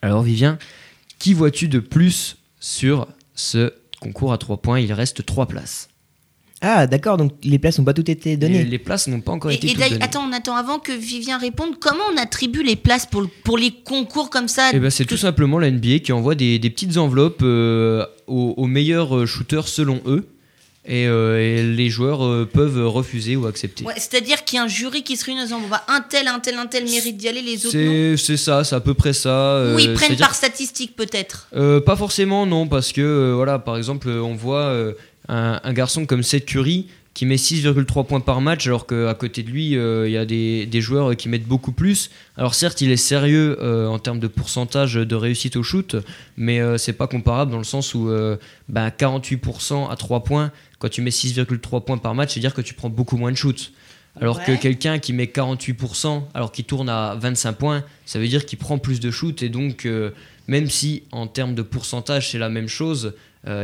[0.00, 0.58] Alors Vivien,
[1.18, 4.80] qui vois-tu de plus sur ce concours à 3 points?
[4.80, 5.88] Il reste 3 places.
[6.68, 8.60] Ah, d'accord, donc les places n'ont pas toutes été données.
[8.60, 10.04] Et les places n'ont pas encore Et, été et toutes d'ailleurs- données.
[10.04, 11.78] attends, on attend avant que Vivien réponde.
[11.78, 15.16] Comment on attribue les places pour, pour les concours comme ça Eh ben, c'est tout
[15.16, 19.68] simplement la NBA qui envoie des, des petites enveloppes euh, aux, aux meilleurs euh, shooters
[19.68, 20.26] selon eux.
[20.88, 23.82] Et, euh, et les joueurs euh, peuvent refuser ou accepter.
[23.84, 26.28] Ouais, C'est-à-dire qu'il y a un jury qui se réunit en disant bah, un tel,
[26.28, 28.16] un tel, un tel mérite d'y aller, les autres non.
[28.16, 29.30] C'est ça, c'est à peu près ça.
[29.56, 31.48] euh, Ou ils prennent par statistique peut-être.
[31.56, 34.92] Euh, pas forcément, non, parce que, euh, voilà, par exemple, on voit euh,
[35.28, 36.86] un, un garçon comme Seth Curry
[37.16, 40.26] qui met 6,3 points par match, alors qu'à côté de lui, euh, il y a
[40.26, 42.10] des, des joueurs qui mettent beaucoup plus.
[42.36, 45.96] Alors certes, il est sérieux euh, en termes de pourcentage de réussite au shoot,
[46.36, 48.36] mais euh, c'est pas comparable dans le sens où euh,
[48.68, 52.60] bah, 48% à 3 points, quand tu mets 6,3 points par match, c'est dire que
[52.60, 53.72] tu prends beaucoup moins de shoots.
[54.20, 58.44] Alors que quelqu'un qui met 48%, alors qu'il tourne à 25 points, ça veut dire
[58.44, 59.42] qu'il prend plus de shoots.
[59.42, 59.86] Et donc,
[60.48, 63.12] même si en termes de pourcentage c'est la même chose,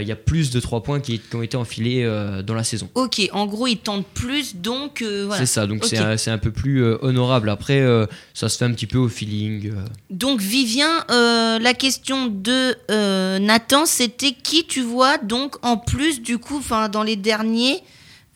[0.00, 2.64] il y a plus de 3 points qui, qui ont été enfilés euh, dans la
[2.64, 2.88] saison.
[2.94, 5.40] Ok, en gros ils tentent plus, donc euh, voilà.
[5.40, 7.50] C'est ça, donc c'est un, c'est un peu plus euh, honorable.
[7.50, 9.70] Après, euh, ça se fait un petit peu au feeling.
[9.72, 9.84] euh.
[10.10, 16.22] Donc Vivien, euh, la question de euh, Nathan, c'était qui tu vois donc en plus
[16.22, 17.80] du coup, dans les derniers,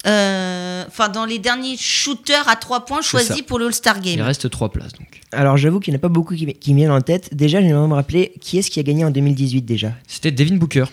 [0.06, 4.26] euh, enfin dans les derniers shooters à trois points choisis pour le All-Star Il Game.
[4.26, 5.20] reste 3 places donc.
[5.32, 7.34] Alors j'avoue qu'il n'y en a pas beaucoup qui, qui me viennent en tête.
[7.34, 9.92] Déjà, j'aimerais me rappeler qui est-ce qui a gagné en 2018 déjà?
[10.06, 10.84] C'était Devin Booker.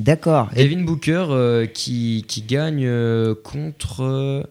[0.00, 0.48] D'accord.
[0.56, 4.02] Devin Booker euh, qui, qui gagne euh, contre.
[4.02, 4.42] euh,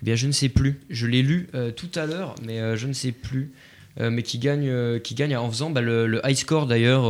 [0.00, 0.80] eh bien, je ne sais plus.
[0.90, 3.52] Je l'ai lu tout à l'heure, mais je ne sais plus.
[4.00, 7.04] Mais qui gagne, qui gagne en faisant bah, le, le high score d'ailleurs,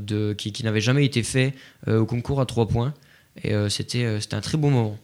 [0.00, 1.52] de- qui, qui n'avait jamais été fait
[1.86, 2.92] au concours à 3 points.
[3.44, 4.98] Et c'était c'était un très bon moment.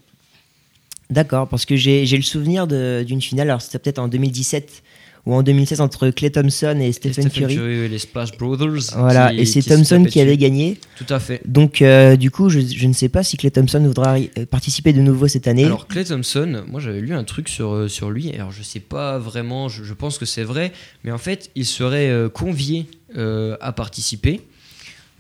[1.11, 4.83] D'accord, parce que j'ai le souvenir d'une finale, alors c'était peut-être en 2017
[5.31, 7.55] ou en 2016 entre Clay Thompson et Et Stephen, Curry.
[7.55, 8.95] et les Splash Brothers.
[8.97, 10.79] Voilà, qui- et c'est Thompson qui avait gagné.
[10.97, 11.41] Tout à fait.
[11.47, 14.93] Donc euh, du coup, je, je ne sais pas si Clay Thompson voudra euh, participer
[14.93, 15.65] de nouveau cette année.
[15.65, 18.81] Alors Clay Thompson, moi j'avais lu un truc sur, euh, sur lui, alors je sais
[18.81, 20.73] pas vraiment, je, je pense que c'est vrai,
[21.05, 24.41] mais en fait il serait convié euh, à participer,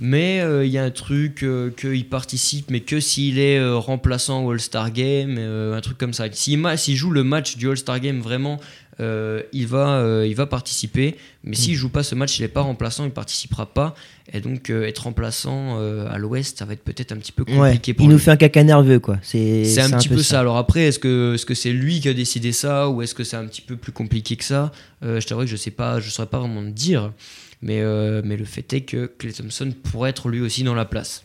[0.02, 3.76] mais euh, il y a un truc euh, qu'il participe, mais que s'il est euh,
[3.76, 6.24] remplaçant au All-Star Game, un truc comme ça.
[6.32, 8.58] S'il joue le match du All-Star Game vraiment,
[9.00, 12.48] euh, il, va, euh, il va participer, mais s'il joue pas ce match, il n'est
[12.48, 13.94] pas remplaçant, il participera pas,
[14.30, 17.56] et donc euh, être remplaçant à l'Ouest, ça va être peut-être un petit peu ouais,
[17.56, 18.14] compliqué pour il lui.
[18.14, 19.18] nous fait un caca nerveux quoi.
[19.22, 20.24] C'est C'est un petit peu ça.
[20.24, 20.40] ça.
[20.40, 23.24] Alors après, est-ce que est-ce que c'est lui qui a décidé ça ou est-ce que
[23.24, 24.70] c'est un petit peu plus compliqué que ça?
[25.02, 27.12] Je t'avoue que je sais pas, je saurais pas vraiment te dire.
[27.62, 27.82] Mais
[28.22, 31.24] mais le fait est que Clay Thompson pourrait être lui aussi dans la place.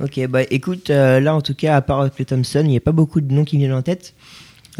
[0.00, 2.92] Ok, bah écoute, là en tout cas, à part Clay Thompson, il n'y a pas
[2.92, 4.14] beaucoup de noms qui me viennent en tête.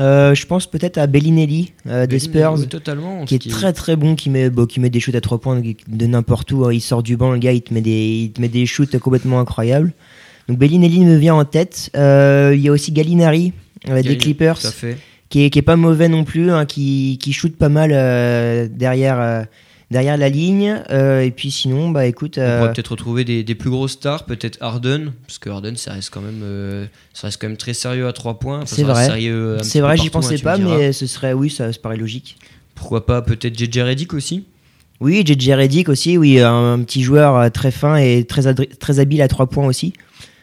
[0.00, 2.54] Euh, je pense peut-être à Bellinelli euh, des Spurs.
[2.58, 3.24] Oui, totalement.
[3.24, 5.60] qui est très très bon, qui met, bon, qui met des shoots à 3 points
[5.60, 6.68] de n'importe où.
[6.70, 8.98] Il sort du banc, le gars, il te met des, il te met des shoots
[8.98, 9.92] complètement incroyables.
[10.48, 11.90] Donc Bellinelli me vient en tête.
[11.96, 13.52] Euh, Il y a aussi Gallinari
[13.86, 14.58] des Clippers,
[15.28, 17.90] qui est, qui est pas mauvais non plus, hein, qui, qui shoot pas mal
[18.70, 19.46] derrière,
[19.94, 20.82] derrière la ligne.
[20.90, 23.92] Euh, et puis sinon, bah écoute, On euh, pourrait peut-être retrouver des, des plus grosses
[23.92, 27.56] stars, peut-être Harden, parce que Harden ça reste quand même euh, ça reste quand même
[27.56, 28.62] très sérieux à 3 points.
[28.62, 29.06] Enfin, C'est vrai.
[29.62, 32.36] c'est vrai, j'y hein, pensais pas, mais ce serait, oui, ça, ça paraît logique.
[32.74, 34.44] pourquoi pas peut-être JJ Redick aussi?
[35.00, 39.22] Oui, JJ Redick aussi, oui, un, petit joueur euh, très fin et très, très habile
[39.22, 39.92] à 3 points aussi.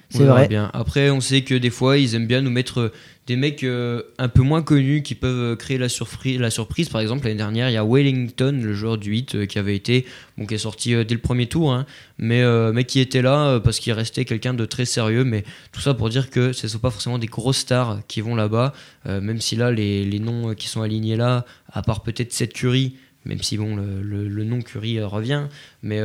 [0.10, 0.48] C'est vrai.
[0.48, 0.70] Bien.
[0.74, 2.92] Après, on sait que des fois, ils aiment bien nous mettre euh,
[3.32, 6.38] des mecs euh, un peu moins connus qui peuvent euh, créer la, surprise.
[6.38, 6.89] la surprise.
[6.89, 9.74] Par exemple, l'année dernière, il y a Wellington, le joueur du 8, euh, qui avait
[9.74, 10.06] été,
[10.38, 11.86] bon, qui est sorti dès le premier tour, hein,
[12.17, 15.24] mais, mais qui était là parce qu'il restait quelqu'un de très sérieux.
[15.24, 18.20] Mais tout ça pour dire que ce ne sont pas forcément des grosses stars qui
[18.20, 18.74] vont là-bas,
[19.06, 22.96] même si là, les, les noms qui sont alignés là, à part peut-être cette Curie.
[23.24, 25.44] Même si bon, le, le- nom Curie revient,
[25.84, 26.02] mais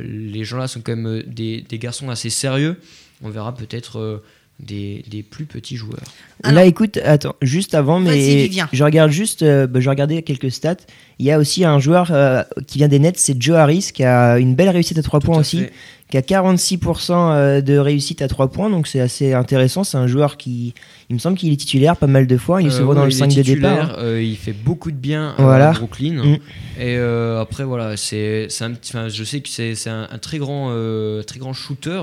[0.00, 2.76] les gens là sont quand même des, des garçons assez sérieux.
[3.22, 4.22] On verra peut-être
[4.66, 6.00] des, des plus petits joueurs.
[6.42, 10.50] Alors- Là, écoute, attends, juste avant, mais je regarde juste, euh, bah, je regardais quelques
[10.50, 10.76] stats.
[11.18, 14.04] Il y a aussi un joueur euh, qui vient des Nets, c'est Joe Harris, qui
[14.04, 15.72] a une belle réussite à 3 Tout points à aussi, fait.
[16.10, 19.84] qui a 46% euh, de réussite à 3 points, donc c'est assez intéressant.
[19.84, 20.72] C'est un joueur qui,
[21.10, 23.06] il me semble qu'il est titulaire pas mal de fois, il Euh, souvent dans ouais,
[23.08, 23.90] le il 5 est de départ.
[23.90, 23.96] hein.
[23.98, 25.70] euh, il fait beaucoup de bien Voilà.
[25.70, 26.22] à Brooklyn.
[26.24, 26.34] Mm.
[26.78, 31.38] Et euh, après, voilà, c'est, je sais que c'est, un, un très, grand, euh, très
[31.38, 32.00] grand shooter,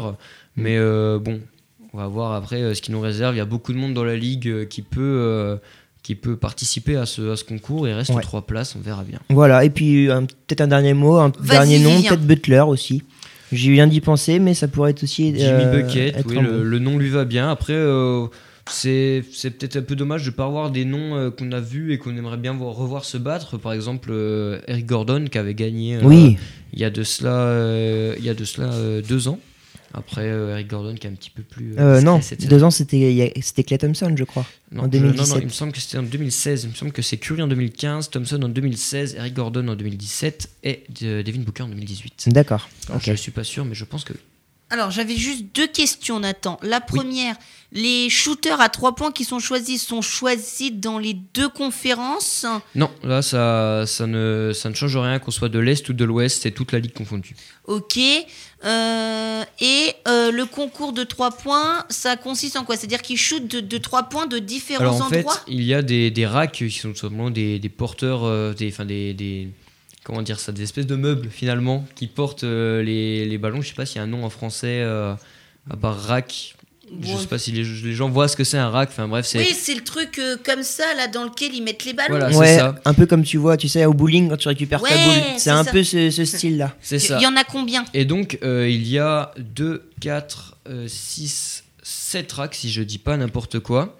[0.55, 1.39] mais euh, bon,
[1.93, 3.36] On va voir après euh, ce qui nous réserve.
[3.36, 5.58] Il y a beaucoup de monde dans la ligue euh, qui peut, euh,
[6.04, 7.88] qui peut participer à ce, à ce concours.
[7.88, 8.21] Il reste Ouais.
[8.21, 9.19] trois places, on verra bien.
[9.30, 13.04] Voilà, et puis un- peut-être un dernier mot, un dernier nom, peut-être Butler aussi.
[13.52, 15.28] J'ai viens d'y penser, mais ça pourrait être aussi.
[15.34, 17.50] Jimmy euh, Bucket, être oui, le, le nom lui va bien.
[17.50, 18.26] Après, euh,
[18.69, 21.62] c'est c'est peut-être un peu dommage de ne pas avoir des noms euh, qu'on a
[21.62, 23.58] vus et qu'on aimerait bien voir, revoir se battre.
[23.58, 26.36] Par exemple, euh, Eric Gordon qui avait gagné euh, Oui,
[26.73, 29.39] il y a de cela, euh, il y a de cela euh, deux ans.
[29.93, 31.73] Après, euh, Eric Gordon qui est un petit peu plus.
[31.80, 34.45] euh, discret non, cette deux ans c'était Clay Thompson, je crois.
[34.71, 35.38] Non, En non, non, 2017.
[35.41, 36.63] il me semble que c'était en 2016.
[36.65, 40.50] Il me semble que c'est Curry en 2015, Thompson en 2016, Eric Gordon en 2017
[40.63, 42.30] et euh, Devin Booker en 2018.
[42.30, 42.69] D'accord.
[42.88, 43.06] Alors, ok.
[43.06, 44.19] Je ne suis pas sûr, mais je pense que oui.
[44.69, 46.60] Alors, j'avais juste deux questions, Nathan.
[46.62, 47.36] La première,
[47.71, 52.45] les shooters à trois points qui sont choisis sont choisis dans les deux conférences.
[52.75, 56.03] Non, là, ça, ça, ne, ça ne change rien qu'on soit de l'Est ou de
[56.03, 57.34] l'Ouest, c'est toute la ligue confondue.
[57.65, 57.97] Ok.
[58.65, 62.75] Euh, et euh, le concours de trois points, ça consiste en quoi?
[62.75, 65.39] C'est-à-dire qu'ils shootent de, de trois points de différents Alors en fait, endroits?
[65.47, 68.69] il y a des, des racks qui sont tout simplement des, des porteurs, euh, des,
[68.69, 69.49] enfin des, des-
[70.07, 73.61] comment dire ça, des espèces de meubles finalement qui portent euh, les, les ballons.
[73.61, 75.13] Je sais pas s'il y a un nom en français euh,
[75.69, 76.53] à part rack.
[76.89, 78.87] Je Bon, sais pas si les, les gens voient ce que c'est un rack.
[78.87, 81.83] Enfin bref, c'est Oui, c'est le truc euh, comme ça, là, dans lequel ils mettent
[81.83, 82.11] les ballons.
[82.17, 82.75] Voilà, c'est Ouais, ça.
[82.85, 85.23] un peu comme tu vois, tu sais, au bowling quand tu récupères ta Ouais, boule.
[85.33, 85.71] c'est C'est un ça.
[85.73, 86.73] peu ce, ce style-là.
[86.79, 87.19] c'est Il ça.
[87.19, 87.83] y en a combien?
[87.93, 90.55] Et donc euh, il y a 2, 4,
[90.87, 93.97] 6, 7 racks si je dis pas n'importe quoi.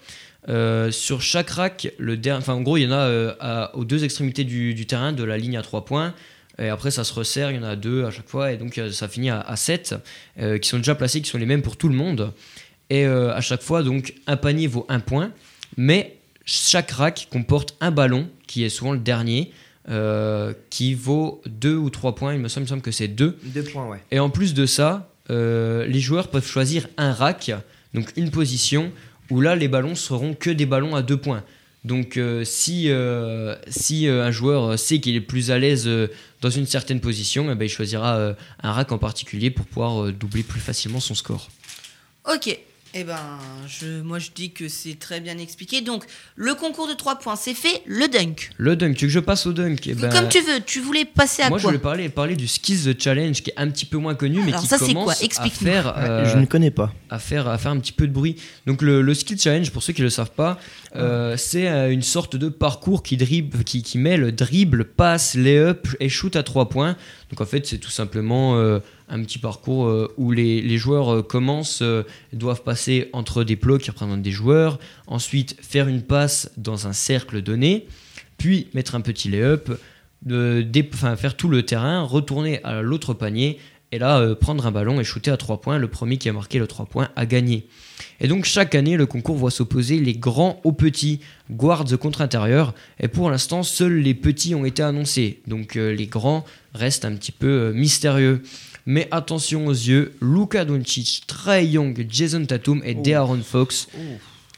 [0.48, 3.76] Euh, sur chaque rack, le der- enfin en gros il y en a euh, à-
[3.76, 6.14] aux deux extrémités du, du terrain de la ligne à 3 points.
[6.60, 8.78] Et après ça se resserre, il y en a deux à chaque fois et donc
[8.78, 9.94] euh, ça finit à, 7
[10.60, 12.32] qui sont déjà placés, qui sont les mêmes pour tout le monde.
[12.90, 15.30] Et à chaque fois donc un panier vaut un point,
[15.76, 19.52] mais chaque rack comporte un ballon qui est souvent le dernier.
[20.70, 23.38] qui vaut 2 ou 3 points, il me semble, il me semble que c'est 2.
[23.44, 23.98] Deux points, ouais.
[24.10, 27.52] Et en plus de ça, les joueurs peuvent choisir un rack,
[27.94, 28.90] donc une position,
[29.30, 31.44] où là les ballons seront que des ballons à deux points.
[31.84, 33.54] Donc euh, si, euh,
[33.92, 35.88] euh, un joueur sait qu'il est plus à l'aise
[36.40, 40.42] dans une certaine position, eh ben, il choisira un rack en particulier pour pouvoir doubler
[40.42, 41.48] plus facilement son score.
[42.30, 42.58] Ok.
[43.00, 45.82] Eh ben, je, moi je dis que c'est très bien expliqué.
[45.82, 46.02] Donc,
[46.34, 47.80] le concours de 3 points, c'est fait.
[47.86, 48.50] Le dunk.
[48.56, 49.86] Le dunk, tu veux que je passe au dunk?
[49.86, 51.70] Eh ben, Comme tu veux, tu voulais passer à Moi je quoi?
[51.70, 54.48] voulais parler, parler du Skills the Challenge qui est un petit peu moins connu mais
[54.48, 55.14] Alors qui ça, c'est quoi?
[55.14, 55.94] Commence à faire...
[55.96, 56.92] Euh, Je ne connais pas.
[57.08, 58.34] à faire, à faire un petit peu de bruit.
[58.66, 60.58] Donc le, le Challenge, pour ceux qui ne le savent pas,
[60.96, 66.34] euh, c'est euh, une sorte de parcours qui, qui, mêle dribble, passe, lay-up et shoot
[66.36, 66.96] à trois points.
[67.30, 71.82] Donc en fait c'est tout simplement euh, un petit parcours où les, les joueurs commencent,
[72.32, 76.92] doivent passer entre des blocs qui représentent des joueurs, ensuite faire une passe dans un
[76.92, 77.86] cercle donné,
[78.36, 79.70] puis mettre un petit lay-up,
[81.16, 83.58] faire tout le terrain, retourner à l'autre panier
[83.92, 85.78] et là euh, prendre un ballon et shooter à 3 points.
[85.78, 87.66] Le premier qui a marqué le 3 points a gagné.
[88.20, 91.20] Et donc chaque année, le concours voit s'opposer les grands aux petits,
[91.50, 92.74] guards contre intérieurs.
[93.00, 95.40] Et pour l'instant, seuls les petits ont été annoncés.
[95.46, 98.42] Donc euh, les grands restent un petit peu euh, mystérieux.
[98.86, 103.88] Mais attention aux yeux, Luka Doncic, Trey Young, Jason Tatum et De'Aaron Fox.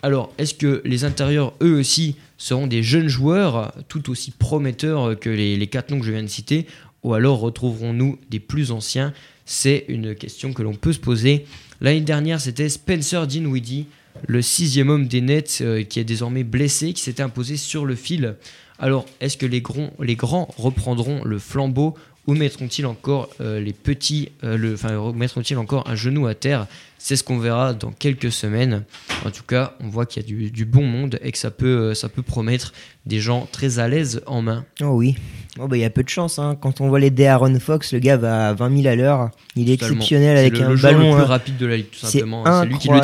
[0.03, 5.29] Alors, est-ce que les intérieurs, eux aussi, seront des jeunes joueurs tout aussi prometteurs que
[5.29, 6.69] les, les quatre noms que je viens de citer
[7.03, 9.13] Ou alors retrouverons-nous des plus anciens?
[9.47, 11.47] C'est une question que l'on peut se poser.
[11.81, 13.87] L'année dernière, c'était Spencer Dinwiddie,
[14.27, 17.95] le sixième homme des Nets, euh, qui est désormais blessé, qui s'était imposé sur le
[17.95, 18.37] fil.
[18.79, 21.95] Alors, est-ce que les, grands- les grands reprendront le flambeau
[22.27, 24.77] ou mettront-ils encore euh, les petits, euh,
[25.15, 26.67] mettront-ils encore un genou à terre?
[26.99, 28.85] C'est ce qu'on verra dans quelques semaines.
[29.25, 31.95] En tout cas, on voit qu'il y a du, bon monde et que ça peut,
[31.95, 32.73] ça peut promettre
[33.07, 34.67] des gens très à l'aise en main.
[34.83, 35.17] Oh oui.
[35.59, 36.39] Oh bah il y a peu de chance.
[36.39, 36.57] Hein.
[36.61, 39.31] Quand on voit les Aaron Fox, le gars va à 20 000 à l'heure.
[39.57, 39.97] Il est Totalement.
[39.97, 41.11] exceptionnel avec le, un le ballon.
[41.11, 41.27] le plus hein.
[41.27, 42.45] rapide de la ligue, tout C'est simplement.
[42.63, 43.01] C'est lui qui le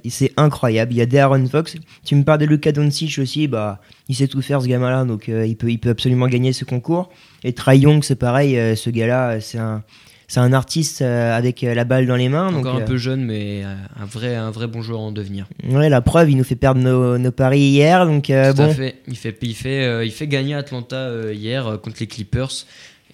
[0.00, 0.10] dit.
[0.10, 0.92] C'est incroyable.
[0.92, 1.74] Il y a De'Aaron Fox.
[2.04, 3.48] Tu me parles de Luka Doncic aussi.
[3.48, 6.52] Bah, il sait tout faire ce gamin-là, donc euh, il peut, il peut absolument gagner
[6.52, 7.10] ce concours.
[7.42, 8.56] Et Trae Young, c'est pareil.
[8.58, 9.82] euh, ce gars-là, c'est un,
[10.28, 12.52] c'est un artiste euh, avec euh, la balle dans les mains.
[12.52, 15.46] Donc, Encore un euh, peu jeune, mais un vrai, un vrai bon joueur en devenir.
[15.70, 18.04] ouais, la preuve, il nous fait perdre nos, nos paris hier.
[18.06, 18.96] Donc Tout à bon, fait.
[19.08, 22.66] Il fait, il fait, il fait gagner Atlanta hier contre les Clippers,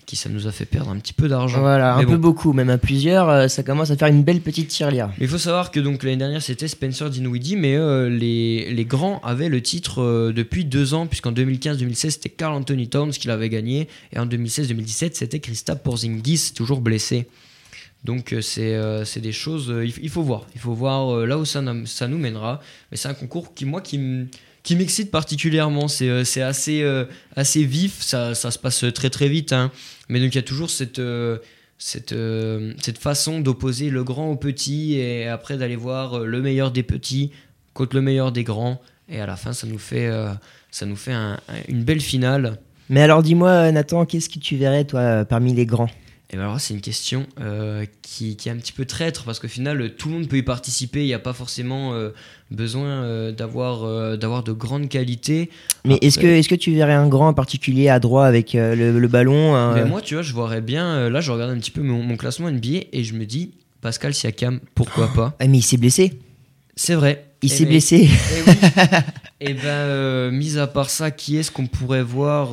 [0.07, 1.61] qui ça nous a fait perdre un petit peu d'argent.
[1.61, 2.19] voilà, un Mais peu bon.
[2.29, 3.29] beaucoup, même à plusieurs.
[3.29, 5.09] euh, ça commence à faire une belle petite tirelire.
[5.19, 8.85] Mais il faut savoir que donc l'année dernière c'était Spencer Dinwiddie, mais euh, les, les
[8.85, 13.29] grands avaient le titre euh, depuis deux ans, puisqu'en 2015-2016 c'était Carl Anthony Towns qui
[13.29, 17.27] l'avait gagné, et en 2016-2017 c'était Kristaps Porzingis, toujours blessé.
[18.05, 22.07] Donc c'est euh, des choses, il, faut voir, il faut voir là où ça, ça
[22.07, 22.61] nous mènera.
[22.91, 24.29] Mais c'est un concours qui moi qui m-
[24.65, 25.87] qui m'excite particulièrement.
[25.87, 27.05] C'est euh, assez, euh,
[27.37, 29.53] assez vif, ça, ça se passe très très vite.
[29.53, 29.71] hein.
[30.09, 31.39] Mais donc il y a toujours cette, euh,
[31.79, 32.15] cette,
[32.83, 37.31] cette façon d'opposer le grand au petit et après d'aller voir le meilleur des petits
[37.75, 38.81] contre le meilleur des grands.
[39.09, 40.11] Et à la fin, ça nous fait,
[40.71, 42.59] ça nous fait un- un- une belle finale.
[42.89, 45.91] Mais alors dis-moi, Nathan, qu'est-ce que tu verrais, toi, parmi les grands?
[46.31, 49.39] Et ben alors, c'est une question euh, qui, qui est un petit peu traître parce
[49.39, 51.03] qu'au final, euh, tout le monde peut y participer.
[51.03, 52.11] Il n'y a pas forcément euh,
[52.51, 55.51] besoin euh, d'avoir d'avoir de grandes qualités.
[55.85, 58.55] Mais est-ce que, Après- est que tu verrais un grand en particulier à droite avec
[58.55, 61.09] le, le ballon Mais moi, tu vois, je verrais bien.
[61.11, 64.15] là, je regarde un petit peu mon, mon classement NBA et je me dis, Pascal
[64.15, 65.37] Siakam, pourquoi pas?
[65.39, 66.19] Ah, mais il s'est blessé.
[66.75, 67.27] C'est vrai.
[67.43, 68.09] Il Eh s'est ben, blessé.
[68.11, 68.57] Eh oui.
[69.41, 72.51] Et ben, euh, mis à part ça, qui est-ce qu'on pourrait voir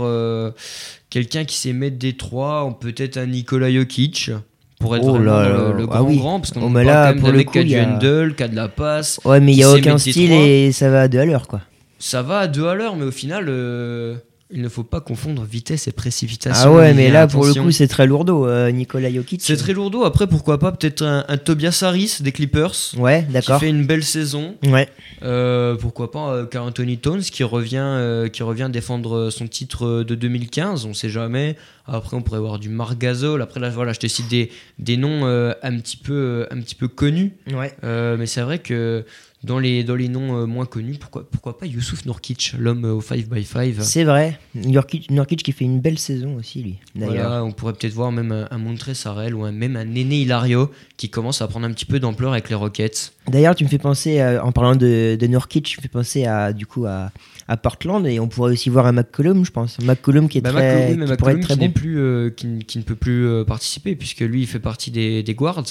[1.12, 4.32] Quelqu'un qui sait mettre des trois, peut-être un Nikola Jokic,
[4.80, 6.18] pour être Oh vraiment là le, Ah grand oui.
[6.18, 7.76] grand, parce qu'on Oh, parle là, quand même pour d'un le mec qui a du
[7.76, 9.20] a- handle, qui a de la passe.
[9.26, 11.62] Ouais, mais il n'y a aucun style et ça va à deux à l'heure, quoi.
[12.00, 14.16] Ça va à deux à l'heure, mais au final, euh,
[14.52, 16.72] il ne faut pas confondre vitesse et précipitation.
[16.72, 19.42] Ah ouais, mais là, pour le coup, c'est très lourdeau, euh, Nikola Jokic.
[19.42, 20.04] C'est très lourdeau.
[20.04, 23.60] Après, pourquoi pas peut-être un, un Tobias Harris des Clippers Ouais, qui d'accord.
[23.60, 24.56] fait une belle saison.
[24.66, 24.88] Ouais.
[25.24, 30.04] Euh, pourquoi pas euh, Anthony Towns qui revient, euh, qui revient défendre son titre euh,
[30.04, 31.56] de 2015, on sait jamais.
[31.86, 33.42] Après, on pourrait voir du Marc Gasol.
[33.42, 36.62] Après, là, voilà, je te cite des, des noms euh, un, petit peu, euh, un
[36.62, 37.34] petit peu connus.
[37.52, 37.74] Ouais.
[37.84, 39.04] Euh, mais c'est vrai que
[39.44, 42.94] dans les, dans les noms euh, moins connus, pourquoi, pourquoi pas Youssouf Nourkic, l'homme euh,
[42.94, 44.40] au 5x5 C'est vrai.
[44.56, 47.28] Nurkic qui fait une belle saison aussi, lui, d'ailleurs.
[47.30, 50.22] Voilà, on pourrait peut-être voir même un, un Montré Sarel ou un, même un Néné
[50.22, 53.14] Hilario qui commence à prendre un petit peu d'ampleur avec les Rockets.
[53.28, 56.54] D'ailleurs, tu me fais penser, euh, en parlant de, de tu me fais penser à,
[56.54, 57.12] du coup, à,
[57.48, 59.78] à Portland et on pourrait aussi voir un McCollum, je pense.
[59.82, 61.72] Un McCollum qui est Bah, très, McCollum, qui pourrait McCollum être très qui, bon.
[61.72, 65.34] plus, euh, qui, ne peut plus euh, participer puisque lui il fait partie des, des
[65.34, 65.64] guards.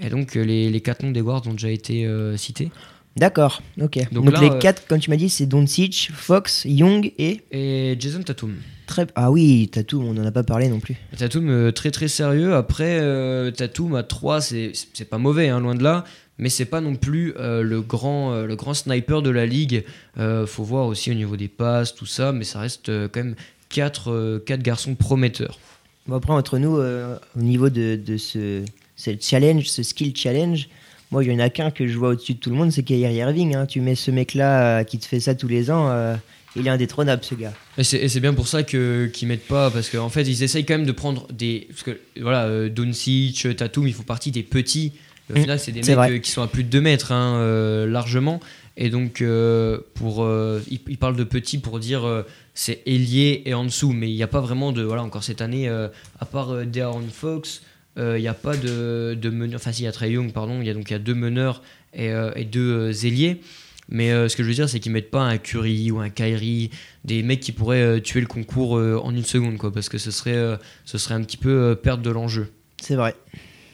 [0.00, 2.70] Et donc les, les quatre noms des guards ont déjà été euh, cités.
[3.16, 3.98] D'accord, ok.
[4.10, 7.42] Donc Donc, là, les euh, quatre, comme tu m'as dit, c'est Doncic, Fox, Young et
[7.50, 8.54] Et Jason Tatum.
[8.86, 9.06] très.
[9.14, 10.96] Ah oui, Tatum, on n'en a pas parlé non plus.
[11.16, 12.54] Tatum euh, très très sérieux.
[12.54, 16.04] Après, euh, Tatum à 3, c'est c'est pas mauvais, hein, loin de là.
[16.38, 19.84] Mais c'est pas non plus le, grand, le grand sniper de la ligue.
[20.16, 22.32] Faut voir aussi au niveau des passes, tout ça.
[22.32, 23.36] Mais ça reste quand même
[23.68, 25.60] 4 quatre garçons prometteurs.
[26.06, 28.64] Bon, après, entre nous, au niveau de, de ce,
[28.96, 30.68] ce challenge, ce skill challenge,
[31.12, 32.82] moi, il y en a qu'un que je vois au-dessus de tout le monde, c'est
[32.82, 33.54] Kyrie Irving.
[33.54, 33.66] hein.
[33.66, 36.16] Tu mets ce mec-là euh, qui te fait ça tous les ans, euh,
[36.56, 37.52] il est indétrônable, ce gars.
[37.78, 40.84] Et c'est bien pour ça qu'ils mettent pas parce qu'en fait ils essayent quand même
[40.86, 44.92] de prendre des parce que voilà euh, Doncic, Tatum ils font partie des petits.
[45.30, 46.10] Au Mm, final c'est des mecs vrai.
[46.10, 48.40] euh, qui sont à plus de 2 mètres hein, euh, largement
[48.76, 52.22] et donc euh, pour euh, ils, ils parlent de petits pour dire euh,
[52.54, 55.40] c'est ailier et en dessous mais il n'y a pas vraiment de voilà encore cette
[55.40, 55.88] année euh,
[56.20, 57.62] à part euh, De'Aaron Fox euh,
[57.96, 60.60] il n'y a pas de, de meneur enfin si il y a Trey Young pardon
[60.60, 63.40] il y a donc y a deux meneurs et, euh, et deux euh, ailiers
[63.88, 66.08] mais euh, ce que je veux dire, c'est qu'ils mettent pas un Curry ou un
[66.08, 66.70] Kyrie,
[67.04, 69.98] des mecs qui pourraient euh, tuer le concours euh, en une seconde, quoi, parce que
[69.98, 72.48] ce serait, euh, ce serait un petit peu euh, perdre de l'enjeu.
[72.80, 73.14] C'est vrai.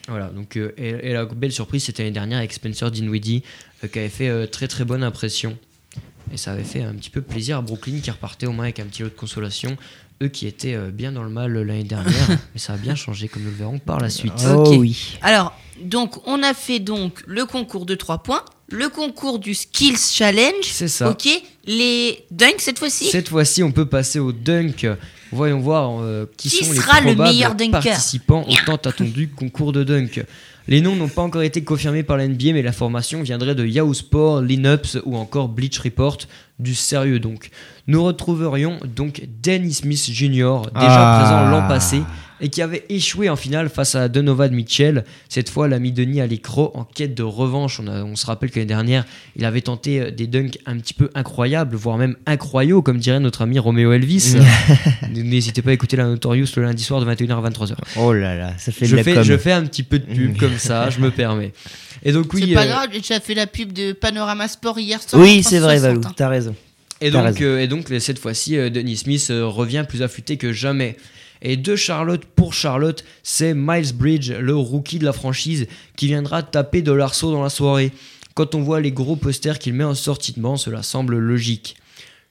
[0.09, 3.43] Voilà, donc, euh, et, et la belle surprise, c'était l'année dernière avec Spencer Dinwiddie,
[3.85, 5.57] euh, qui avait fait euh, très très bonne impression.
[6.33, 8.81] Et ça avait fait un petit peu plaisir à Brooklyn, qui repartait au moins avec
[8.81, 9.77] un petit lot de consolation.
[10.23, 13.29] Eux qui étaient euh, bien dans le mal l'année dernière, mais ça a bien changé,
[13.29, 14.33] comme nous le verrons par la suite.
[14.49, 15.17] Oh oui.
[15.23, 19.99] Alors, donc, on a fait donc le concours de 3 points, le concours du Skills
[20.13, 20.65] Challenge.
[20.65, 21.11] C'est ça.
[21.11, 21.29] Ok,
[21.67, 24.87] les dunks cette fois-ci Cette fois-ci, on peut passer au dunk.
[25.31, 28.77] Voyons voir euh, qui, Qui sont sera les le probables meilleur dunker participants au tant
[28.77, 30.25] attendu concours de dunk.
[30.69, 33.65] Les noms n'ont pas encore été confirmés par la NBA, mais la formation viendrait de
[33.65, 36.19] Yahoo Sport, Lineups ou encore Bleach Report.
[36.59, 37.51] Du sérieux donc.
[37.87, 41.21] Nous retrouverions donc Danny Smith Jr., déjà Ah.
[41.21, 42.03] présent l'an passé,
[42.41, 45.05] et qui avait échoué en finale face à Donovan Mitchell.
[45.29, 47.81] Cette fois, l'ami Denis Alecro en quête de revanche.
[47.81, 49.05] On, a- on se rappelle que l'année dernière,
[49.37, 53.21] il avait tenté euh, des dunks un petit peu incroyables, voire même incroyaux, comme dirait
[53.21, 54.35] notre ami Romeo Elvis.
[55.15, 57.75] N'hésitez pas à écouter la Notorious le lundi soir de 21h à 23h.
[57.97, 59.23] Oh là là, ça fait de Je la fais, com.
[59.23, 61.53] je fais un petit peu de pub comme ça, je me permets.
[62.05, 64.79] Et donc oui, C'est pas euh, grave, j'ai déjà fait la pub de Panorama Sport
[64.79, 65.21] hier soir.
[65.21, 66.55] Oui, c'est vrai, 360, Valou, t'as raison.
[67.01, 70.53] Et donc, euh, et donc cette fois-ci, euh, Denis Smith euh, revient plus affûté que
[70.53, 70.97] jamais.
[71.43, 76.43] Et de Charlotte pour Charlotte, c'est Miles Bridge, le rookie de la franchise, qui viendra
[76.43, 77.93] taper de l'arceau dans la soirée.
[78.35, 81.77] Quand on voit les gros posters qu'il met en sortie de banc, cela semble logique.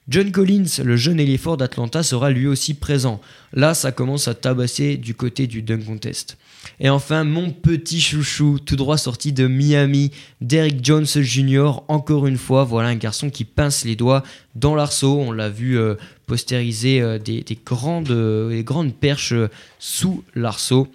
[0.10, 3.20] John Collins, le jeune ailier fort d'Atlanta, sera lui aussi présent.
[3.52, 6.38] Là, ça commence à tabasser du côté du dunk contest.
[6.80, 11.82] Et enfin, mon petit chouchou, tout droit sorti de Miami, Derrick Jones Jr.
[11.89, 14.24] Encore une fois, voilà un garçon qui pince les doigts
[14.56, 15.20] dans l'arceau.
[15.20, 15.96] On l'a vu euh,
[16.28, 20.88] postériser euh, des, des grandes, euh, des grandes perches euh, sous l'arceau.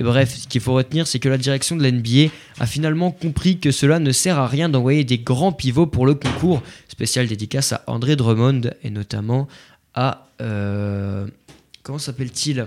[0.00, 3.58] Et bref, ce qu'il faut retenir, c'est que la direction de l'NBA a finalement compris
[3.60, 6.62] que cela ne sert à rien d'envoyer des grands pivots pour le concours.
[6.88, 9.46] Spécial dédicace à André Drummond et notamment
[9.94, 10.26] à.
[10.40, 11.26] euh,
[11.82, 12.66] comment s'appelle-t-il?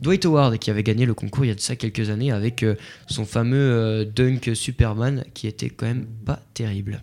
[0.00, 2.62] Dwight Howard qui avait gagné le concours il y a de ça quelques années avec
[2.62, 2.74] euh,
[3.06, 7.02] son fameux euh, dunk Superman qui était quand même pas terrible.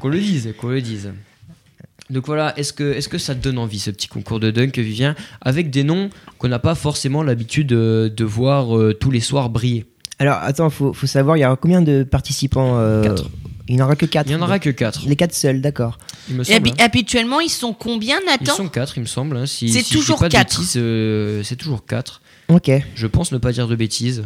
[0.00, 1.12] qu'on le dise, qu'on le dise.
[2.10, 4.78] Donc voilà, est-ce que, est que ça te donne envie ce petit concours de dunk,
[4.78, 9.20] Vivien, avec des noms qu'on n'a pas forcément l'habitude de, de voir euh, tous les
[9.20, 9.86] soirs briller?
[10.18, 13.30] Alors attends, faut, faut savoir, il y aura combien de participants euh, Quatre.
[13.66, 14.26] Il n'y en aura que 4.
[14.28, 15.98] Il n'y en aura que 4, Les 4 seuls, d'accord.
[16.30, 19.38] habi- habituellement, ils sont combien, Ils Nathan sont 4, il me semble.
[19.38, 20.58] hein, si, C'est si toujours pas de quatre.
[20.58, 22.20] bêtises, euh, c'est toujours 4.
[22.48, 22.70] Ok.
[22.94, 24.24] Je pense ne pas dire de bêtises.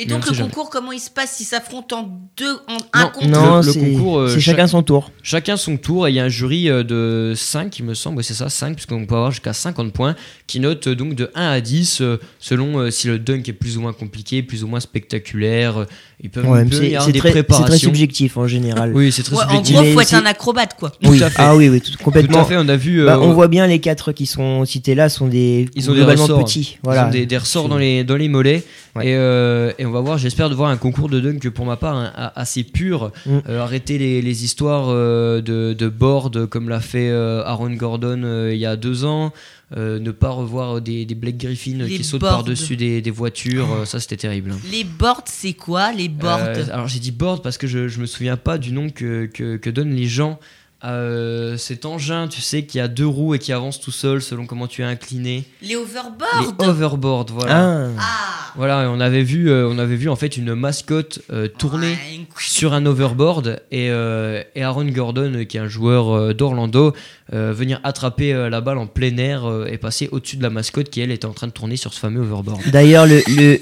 [0.00, 3.28] Et donc, le concours, comment il se passe S'ils s'affrontent en deux, en un contre
[3.28, 5.10] Non, le c'est concours, euh, c'est chacun son tour.
[5.22, 8.16] Chacun son tour et il y a un jury euh, de 5, il me semble,
[8.16, 11.30] ouais, c'est ça, 5, puisqu'on peut avoir jusqu'à 50 points, qui note euh, donc de
[11.34, 14.64] 1 à 10, euh, selon euh, si le dunk est plus ou moins compliqué, plus
[14.64, 15.86] ou moins spectaculaire.
[16.20, 18.92] Euh, Ils peuvent Ouais, c'est c'est des très, c'est très subjectif en général.
[18.94, 19.74] Oui, c'est très Ouais, en subjectif.
[19.76, 20.90] gros, Mais faut être un acrobate, quoi.
[20.90, 21.22] Tout Oui.
[21.22, 21.36] à fait.
[21.42, 22.42] Ah oui, oui, tout- Tout complètement.
[22.42, 23.04] à fait, on a vu.
[23.04, 25.94] Bah, euh, on voit bien les quatre qui sont cités là sont des Ils ont
[25.94, 26.44] des ressorts.
[26.44, 26.76] petits.
[26.76, 27.06] Ils Voilà.
[27.06, 28.62] ont des, des ressorts dans les, dans les mollets.
[28.96, 29.06] Ouais.
[29.08, 31.76] Et, euh, et on va voir, j'espère de voir un concours de dunk pour ma
[31.76, 33.12] part hein, assez pur.
[33.24, 33.38] Mm.
[33.48, 38.22] Euh, arrêter les, les histoires euh, de, de board comme l'a fait euh, Aaron Gordon
[38.24, 39.32] euh, il y a deux ans.
[39.76, 42.30] Euh, ne pas revoir des, des Blake Griffin Les qui sautent boards.
[42.38, 43.72] par-dessus des, des voitures.
[43.72, 44.52] euh, ça, c'était terrible.
[44.72, 46.40] Les boards, c'est quoi Les boards?
[46.40, 49.26] Euh, alors j'ai dit board parce que je, je me souviens pas du nom que,
[49.26, 50.40] que, que donnent les gens.
[50.82, 54.46] Euh, cet engin, tu sais, qui a deux roues et qui avance tout seul selon
[54.46, 55.44] comment tu es incliné.
[55.60, 57.54] Les Les overboards overboard, voilà.
[57.58, 57.88] Ah.
[57.98, 61.48] Ah Voilà, et on avait vu, euh, on avait vu en fait une mascotte euh,
[61.48, 66.32] tourner Ouais, sur un overboard et, euh, et Aaron Gordon, qui est un joueur euh,
[66.32, 66.94] d'Orlando,
[67.34, 70.50] euh, venir attraper euh, la balle en plein air euh, et passer au-dessus de la
[70.50, 72.62] mascotte qui elle était en train de tourner sur ce fameux overboard.
[72.70, 73.60] D'ailleurs, le, le,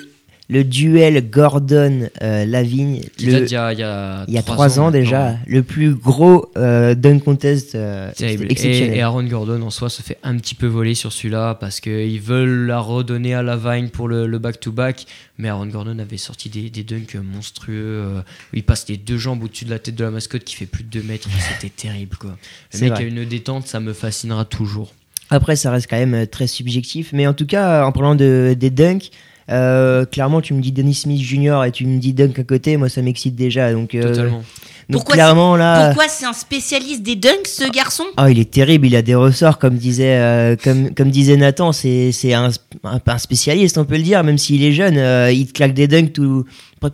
[0.49, 5.63] le duel Gordon-Lavigne, y a, il y a, il y a trois ans, déjà, le
[5.63, 8.95] plus gros euh, dunk contest euh, exceptionnel.
[8.95, 11.81] Et, et Aaron Gordon en soi se fait un petit peu voler sur celui-là parce
[11.81, 15.07] qu'ils veulent la redonner à Lavine pour le back-to-back.
[15.39, 18.21] Mais Aaron Gordon avait sorti des, des dunks monstrueux euh,
[18.53, 20.67] où il passe les deux jambes au-dessus de la tête de la mascotte qui fait
[20.67, 21.29] plus de 2 mètres.
[21.61, 22.37] C'était terrible quoi.
[22.75, 23.05] Le mec vrai.
[23.05, 24.93] a une détente, ça me fascinera toujours.
[25.31, 27.11] Après, ça reste quand même euh, très subjectif.
[27.13, 29.11] Mais en tout cas, en parlant de, des dunks,
[29.51, 31.63] euh, clairement, tu me dis Dennis Smith Jr.
[31.67, 33.73] et tu me dis dunk à côté, moi ça m'excite déjà.
[33.73, 34.39] Donc, euh, Totalement.
[34.39, 34.45] donc
[34.91, 35.89] Pourquoi clairement là.
[35.89, 38.05] Pourquoi c'est un spécialiste des dunks, ce garçon?
[38.17, 41.73] Ah, il est terrible, il a des ressorts, comme disait, euh, comme, comme disait Nathan,
[41.73, 42.51] c'est c'est un,
[42.85, 45.75] un, un spécialiste, on peut le dire, même s'il est jeune, euh, il te claque
[45.75, 46.45] des dunks tout,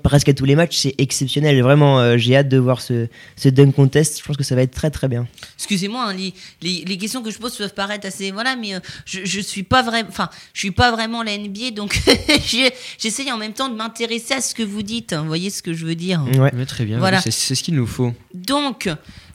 [0.03, 1.61] presque à tous les matchs, c'est exceptionnel.
[1.63, 4.63] Vraiment, euh, j'ai hâte de voir ce, ce dunk contest, je pense que ça va
[4.63, 5.27] être très très bien.
[5.59, 6.33] Excusez-moi, hein, les,
[6.63, 9.63] les, les questions que je pose peuvent paraître assez voilà, mais euh, je, je suis
[9.63, 11.95] pas vraiment, enfin, je suis pas vraiment la NBA, donc
[12.29, 15.13] je- j'essaye en même temps de m'intéresser à ce que vous dites.
[15.13, 16.51] hein, vous voyez ce que je veux dire Ouais.
[16.55, 17.21] Mais très bien, Voilà.
[17.21, 18.13] c'est ce qu'il nous faut.
[18.35, 18.89] Donc,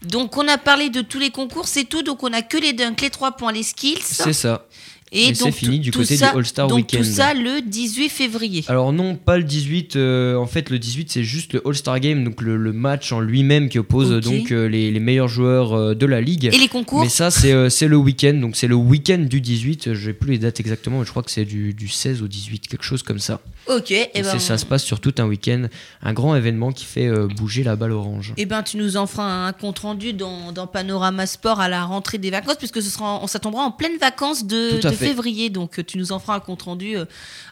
[0.04, 2.04] donc on a parlé de tous les concours, c'est tout.
[2.04, 4.00] Donc on a que les dunks, les 3 points, les skills.
[4.04, 4.66] C'est ça.
[5.12, 6.34] Et et c'est donc fini du du ça,
[6.68, 7.04] donc Weekend.
[7.04, 8.64] tout ça le 18 février.
[8.68, 9.96] Alors non, pas le 18.
[9.96, 13.20] euh, en fait, le 18, c'est juste le All-Star Game, donc le, le match en
[13.20, 16.46] lui-même qui oppose donc euh, les, les meilleurs joueurs euh, de la ligue.
[16.46, 19.94] Et les concours Mais ça, c'est euh, le week-end, donc c'est le week-end du 18.
[19.94, 22.28] Je n'ai plus les dates exactement, mais je crois que c'est du, du 16 au
[22.28, 23.42] 18, quelque chose comme ça.
[23.68, 25.68] Ok, et Donc ben, Ça se passe sur tout un week-end,
[26.04, 28.34] un grand événement qui fait bouger la balle orange.
[28.38, 31.84] eh ben, tu nous en feras un compte rendu dans, dans Panorama Sport à la
[31.84, 34.99] rentrée des vacances, puisque ce sera, ça tombera en pleine vacances de, Tout à de.
[35.00, 35.50] Février.
[35.50, 37.06] Donc, euh, tu nous en feras un compte rendu euh,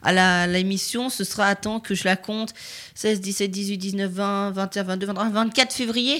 [0.03, 1.09] à à l'émission.
[1.09, 2.53] Ce sera, attends que je la compte,
[2.95, 6.19] 16, 17, 18, 19, 20, 21, 22, 23, 24 février.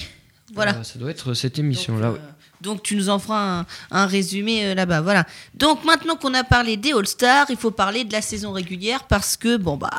[0.54, 0.76] Voilà.
[0.76, 2.08] Euh, ça doit être cette Donc, émission-là.
[2.08, 2.20] euh, ouais.
[2.62, 5.26] donc tu nous en feras un, un résumé euh, là-bas, voilà.
[5.56, 9.36] Donc maintenant qu'on a parlé des All-Stars, il faut parler de la saison régulière parce
[9.36, 9.90] que bon bah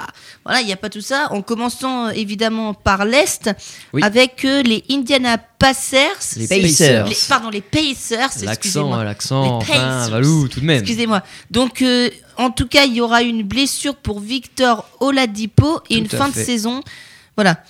[0.44, 1.28] voilà, il n'y a pas tout ça.
[1.32, 3.50] En commençant euh, évidemment par l'est
[3.92, 4.02] Oui.
[4.02, 7.06] avec euh, les Indiana Pacers, Les Pacers.
[7.06, 9.04] Les- pardon les Pacers, L'accent, excusez-moi.
[9.04, 10.08] l'accent, enfin.
[10.08, 10.78] Valou, tout de même.
[10.80, 11.22] Excusez-moi.
[11.50, 16.00] Donc, euh, en tout cas, il y aura une blessure pour Victor Oladipo et Tout
[16.02, 16.40] une fin fait.
[16.40, 16.80] de saison.
[17.36, 17.62] Voilà.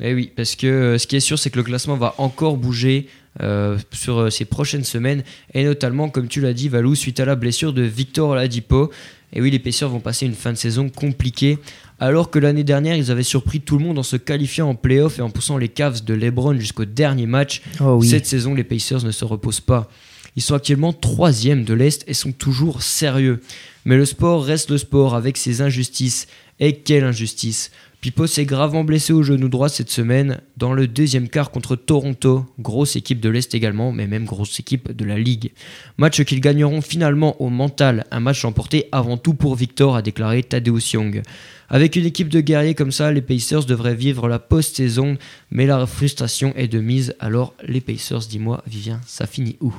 [0.00, 2.56] Eh oui, parce que euh, ce qui est sûr, c'est que le classement va encore
[2.56, 3.08] bouger
[3.42, 5.22] euh, sur euh, ces prochaines semaines,
[5.54, 8.90] et notamment, comme tu l'as dit, Valou, suite à la blessure de Victor Oladipo.
[9.32, 11.58] Et oui, les Pacers vont passer une fin de saison compliquée,
[12.00, 15.18] alors que l'année dernière, ils avaient surpris tout le monde en se qualifiant en playoff
[15.18, 17.62] et en poussant les Cavs de LeBron jusqu'au dernier match.
[17.80, 18.08] Oh oui.
[18.08, 19.88] Cette saison, les Pacers ne se reposent pas.
[20.36, 23.40] Ils sont actuellement troisième de l'Est et sont toujours sérieux.
[23.84, 26.26] Mais le sport reste le sport avec ses injustices.
[26.58, 27.70] Et quelle injustice
[28.00, 32.46] Pipo s'est gravement blessé au genou droit cette semaine dans le deuxième quart contre Toronto,
[32.58, 35.50] grosse équipe de l'Est également, mais même grosse équipe de la Ligue.
[35.98, 40.42] Match qu'ils gagneront finalement au mental, un match remporté avant tout pour Victor, a déclaré
[40.42, 41.20] Tadeusz Young.
[41.68, 45.18] Avec une équipe de guerriers comme ça, les Pacers devraient vivre la post-saison,
[45.50, 47.14] mais la frustration est de mise.
[47.20, 49.74] Alors les Pacers, dis-moi, Vivien, ça finit où?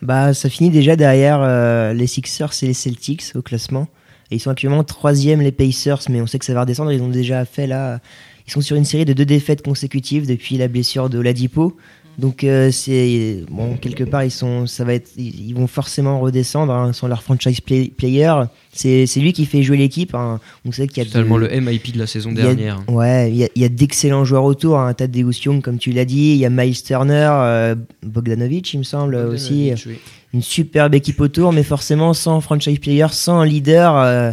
[0.00, 3.86] Bah, ça finit déjà derrière euh, les Sixers et les Celtics au classement.
[4.34, 6.92] Ils sont actuellement troisième les Pacers, mais on sait que ça va redescendre.
[6.92, 8.00] Ils ont déjà fait là.
[8.46, 11.76] Ils sont sur une série de deux défaites consécutives depuis la blessure de Oladipo.
[12.18, 16.72] Donc euh, c'est bon quelque part ils sont ça va être ils vont forcément redescendre
[16.72, 18.32] hein, sans leur franchise play- player.
[18.72, 20.14] C'est lui qui fait jouer l'équipe.
[20.14, 20.40] hein.
[20.64, 22.82] On sait qu'il y a Totalement le MIP de la saison a- dernière.
[22.88, 24.78] Ouais, il y a, d'excellents joueurs autour.
[24.78, 24.94] Hein.
[24.94, 26.32] T'as Deus Young, comme tu l'as dit.
[26.32, 29.72] Il y a Miles Turner, euh, Bogdanovic, il me semble aussi.
[29.86, 29.94] Oui.
[30.32, 33.96] Une superbe équipe autour, mais forcément sans franchise player, sans leader.
[33.96, 34.32] euh,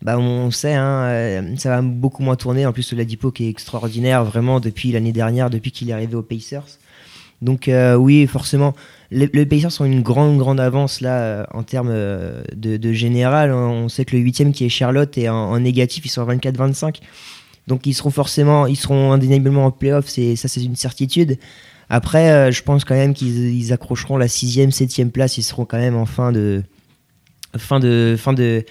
[0.00, 2.66] bah on sait, hein, euh, ça va beaucoup moins tourner.
[2.66, 6.22] En plus, Oladipo qui est extraordinaire vraiment depuis l'année dernière, depuis qu'il est arrivé aux
[6.22, 6.78] Pacers.
[7.40, 8.74] Donc euh, oui, forcément,
[9.10, 13.52] les, les Pacers ont une grande, grande avance là euh, en termes euh, de, général.
[13.52, 16.96] On sait que le huitième qui est Charlotte est en, négatif, ils sont à 24-25.
[17.68, 21.38] Donc ils seront forcément, ils seront indéniablement en playoff, ça c'est une certitude.
[21.90, 25.78] Après, je pense quand même qu'ils ils accrocheront la sixième, septième place, ils seront quand
[25.78, 26.62] même en fin de,
[27.56, 28.64] fin de, fin de.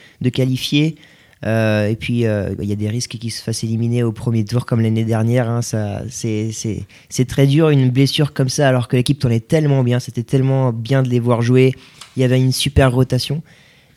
[1.46, 4.44] Euh, et puis euh, il y a des risques qu'ils se fassent éliminer au premier
[4.44, 5.48] tour comme l'année dernière.
[5.48, 9.40] hein, ça, c'est, c'est, c'est très dur une blessure comme ça alors que l'équipe tournait
[9.40, 11.74] tellement bien, c'était tellement bien de les voir jouer.
[12.16, 13.44] Il y avait une super rotation.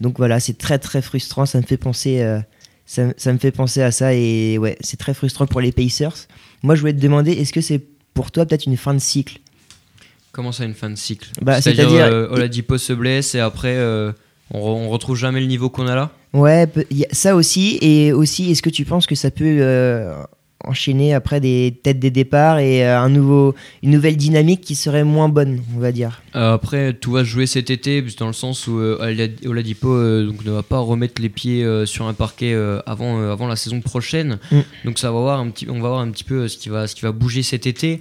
[0.02, 1.46] Donc voilà, c'est très très frustrant.
[1.46, 2.40] Ça me fait penser, euh,
[2.84, 6.26] ça, ça me fait penser à ça et ouais, c'est très frustrant pour les Pacers.
[6.62, 7.82] Moi, je voulais te demander, est-ce que c'est
[8.12, 9.38] pour toi peut-être une fin de cycle?
[10.32, 11.30] Comment ça, une fin de cycle?
[11.40, 13.78] Bah, C'est-à-dire, euh, Oladipo se blesse et après,
[14.50, 16.10] on, re- on retrouve jamais le niveau qu'on a là?
[16.32, 16.66] Ouais,
[17.12, 17.78] ça aussi.
[17.80, 20.14] Et aussi, est-ce que tu penses que ça peut euh,
[20.64, 25.04] enchaîner après des têtes des départs et euh, un nouveau, une nouvelle dynamique qui serait
[25.04, 26.22] moins bonne, on va dire?
[26.36, 29.88] Euh, Après, tout va se jouer cet été, dans le sens où euh, Olad- Oladipo
[30.22, 32.54] donc, ne va pas remettre les pieds sur un parquet
[32.86, 34.38] avant, avant la saison prochaine.
[34.52, 34.58] Mm.
[34.84, 36.86] Donc ça va voir un petit, on va voir un petit peu ce qui va,
[36.86, 38.00] ce qui va bouger cet été.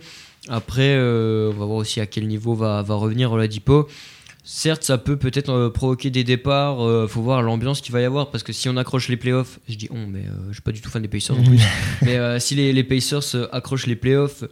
[0.50, 3.88] Après, on va voir aussi à quel niveau va, va revenir Oladipo.
[4.52, 6.84] Certes, ça peut peut-être euh, provoquer des départs.
[6.84, 9.60] euh, faut voir l'ambiance qu'il va y avoir parce que si on accroche les playoffs,
[9.70, 11.60] je dis on, mais euh, je suis pas du tout fan des Pacers en plus.
[12.02, 14.44] mais euh, si les, les Pacers euh, accrochent les playoffs,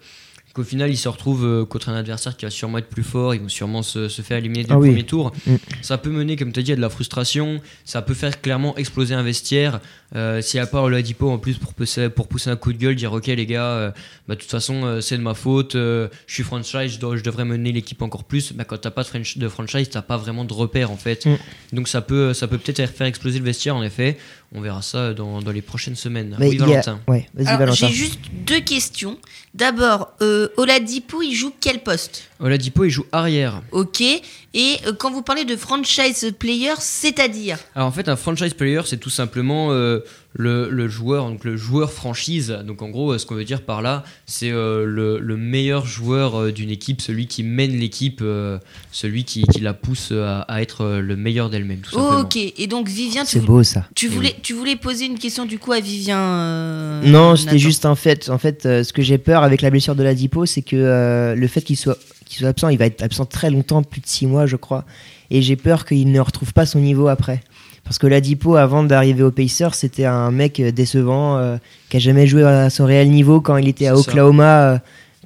[0.54, 3.42] qu'au final ils se retrouvent contre un adversaire qui va sûrement être plus fort, ils
[3.42, 4.90] vont sûrement se, se faire éliminer dès Ah le oui.
[4.90, 5.32] premier tour.
[5.48, 5.56] Mm.
[5.82, 7.60] Ça peut mener, comme tu as dit, à de la frustration.
[7.84, 9.80] Ça peut faire clairement exploser un vestiaire.
[10.16, 12.78] Euh, S'il n'y a pas Oladipo en plus pour pousser, pour pousser un coup de
[12.78, 13.92] gueule, dire ok les gars, euh,
[14.28, 17.18] bah, de toute façon euh, c'est de ma faute, euh, je suis franchise, je, dois-
[17.18, 18.54] je devrais mener l'équipe encore plus.
[18.54, 21.26] Bah, quand t'as pas de, French- de franchise, t'as pas vraiment de repère en fait.
[21.26, 21.36] Mm.
[21.74, 24.18] Donc ça peut, ça peut peut-être faire exploser le vestiaire en effet.
[24.56, 26.38] On verra ça dans, dans les prochaines semaines.
[26.40, 27.00] Mais oui a-.
[27.10, 27.88] Ouais, vas-y, Valentin.
[27.88, 29.18] j'ai juste deux questions.
[29.54, 32.30] D'abord, euh, Oladipo, il joue quel poste?
[32.40, 33.62] Oladipo il joue arrière.
[33.72, 34.02] Ok.
[34.02, 38.82] Et euh, quand vous parlez de franchise player, c'est-à-dire Alors en fait, un franchise player,
[38.86, 40.00] c'est tout simplement euh,
[40.34, 42.58] le, le joueur, donc le joueur franchise.
[42.66, 45.86] Donc en gros, euh, ce qu'on veut dire par là, c'est euh, le, le meilleur
[45.86, 48.58] joueur euh, d'une équipe, celui qui mène l'équipe, euh,
[48.92, 52.20] celui qui, qui la pousse à, à être le meilleur d'elle-même, tout simplement.
[52.22, 52.38] Ok.
[52.38, 53.86] Et donc, Vivien, tu, C'est beau ça.
[53.96, 57.86] tu voulais, tu voulais poser une question du coup à Vivien euh, Non, c'était juste
[57.86, 58.30] un fait.
[58.30, 61.36] En fait, euh, ce que j'ai peur avec la blessure de Ladipo, c'est que euh,
[61.36, 61.98] le fait qu'il soit,
[62.28, 64.86] qu'il soit absent, il va être absent très longtemps, plus de 6 mois, je crois.
[65.30, 67.42] Et j'ai peur qu'il ne retrouve pas son niveau après.
[67.84, 71.58] Parce que Ladipo, avant d'arriver aux Pacers, c'était un mec euh, décevant, euh,
[71.90, 73.96] qui a jamais joué à son réel niveau quand il était à.
[73.96, 74.62] Oklahoma.
[74.74, 74.78] euh,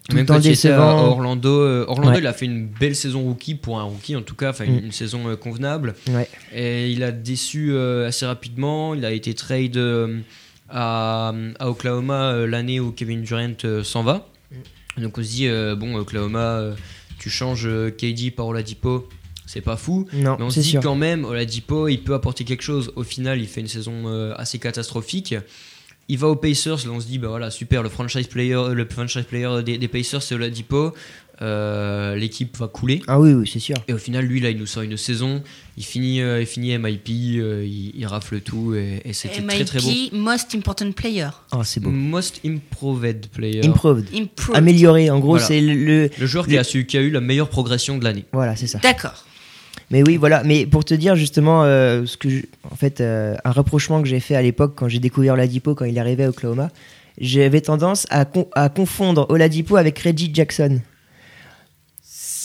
[0.10, 1.08] tout Même le temps quand il était à décevant.
[1.10, 2.20] Orlando, euh, Orlando Ouais.
[2.20, 4.80] il a fait une belle saison rookie pour un rookie en tout cas, enfin Mm.
[4.86, 5.96] une saison convenable.
[6.12, 6.28] Ouais.
[6.54, 8.94] Et il a déçu assez rapidement.
[8.96, 9.80] Il a été trade
[10.70, 14.28] à, à Oklahoma l'année où Kevin Durant s'en va.
[15.02, 16.76] Donc on se dit, euh, bon, Oklahoma, euh,
[17.20, 19.08] tu changes euh, KD par Oladipo,
[19.46, 20.08] c'est pas fou.
[20.14, 20.82] Non, Mais on se dit sûr.
[20.82, 22.92] quand même, Oladipo, il peut apporter quelque chose.
[22.96, 25.36] Au final, il fait une saison assez catastrophique.
[26.08, 28.86] Il va aux Pacers, là on se dit, bah voilà, super, le franchise player, le
[28.86, 30.94] franchise player des, des Pacers, c'est Oladipo.
[31.42, 33.02] Euh, L'équipe va couler.
[33.08, 33.76] Ah oui, oui, c'est sûr.
[33.88, 35.42] Et au final, lui, là, il nous sort une saison.
[35.78, 39.66] Il finit, euh, il finit MIP, euh, il, il rafle tout et, et c'était très
[39.66, 39.88] très beau.
[39.88, 41.30] MIP, Most Important Player.
[41.54, 41.90] Oh, c'est beau.
[41.90, 43.66] Most improved player.
[43.66, 44.08] Improved.
[44.14, 44.56] Improved.
[44.58, 45.46] Amélioré, en gros, Voilà.
[45.46, 48.04] c'est le, le- le joueur qui a, su, qui a eu la meilleure progression de
[48.04, 48.26] l'année.
[48.34, 48.80] Voilà, c'est ça.
[48.80, 49.26] D'accord.
[49.90, 50.44] Mais oui, voilà.
[50.44, 54.08] Mais pour te dire justement, euh, ce que je- en fait, euh, un reprochement que
[54.08, 56.70] j'ai fait à l'époque quand j'ai découvert Oladipo quand il arrivait à Oklahoma,
[57.20, 60.80] j'avais tendance à, con- à confondre Oladipo avec Reggie Jackson.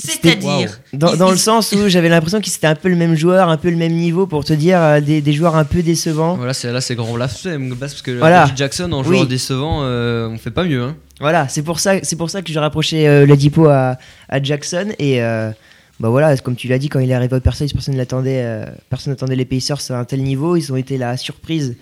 [0.05, 0.79] C'est-à-dire.
[0.93, 3.57] Dans, dans le sens où j'avais l'impression que c'était un peu le même joueur, un
[3.57, 6.37] peu le même niveau, pour te dire euh, des, des joueurs un peu décevants.
[6.37, 8.45] Voilà, c'est là, c'est grand blasphème parce que Voilà.
[8.45, 9.27] Reggie Jackson en joueur Oui.
[9.27, 10.83] décevant, euh, on fait pas mieux.
[10.83, 10.97] Hein.
[11.21, 13.97] Voilà, c'est pour ça, c'est pour ça que j'ai rapproché euh, Oladipo à,
[14.29, 15.51] à Jackson et euh,
[15.99, 18.67] bah voilà, comme tu l'as dit, quand il est arrivé au Pacers, personne l'attendait, euh,
[18.91, 20.57] personne n'attendait les Pacers à un tel niveau.
[20.57, 21.75] Ils ont été la surprise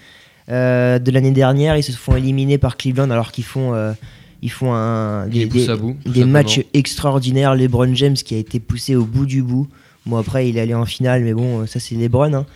[0.51, 1.77] euh, de l'année dernière.
[1.77, 3.93] Ils se font éliminer par Cleveland alors qu'ils font, euh,
[4.45, 5.59] ils font un, des, bout.
[6.27, 7.55] matchs extraordinaires.
[7.57, 9.67] LeBron James qui a été poussé au bout du bout.
[10.07, 12.33] Bon après il est allé en finale, mais bon ça c'est LeBron.
[12.35, 12.47] hein.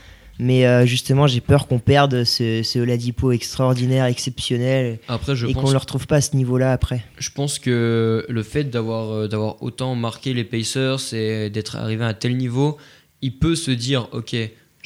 [0.41, 5.53] Mais euh, justement, j'ai peur qu'on perde ce, ce Oladipo extraordinaire, exceptionnel, Après, je et
[5.53, 7.03] qu'on ne le retrouve pas à ce niveau-là après.
[7.18, 12.05] Je pense que le fait d'avoir euh, d'avoir autant marqué les Pacers et d'être arrivé
[12.05, 12.76] à un tel niveau,
[13.20, 14.36] il peut se dire ok,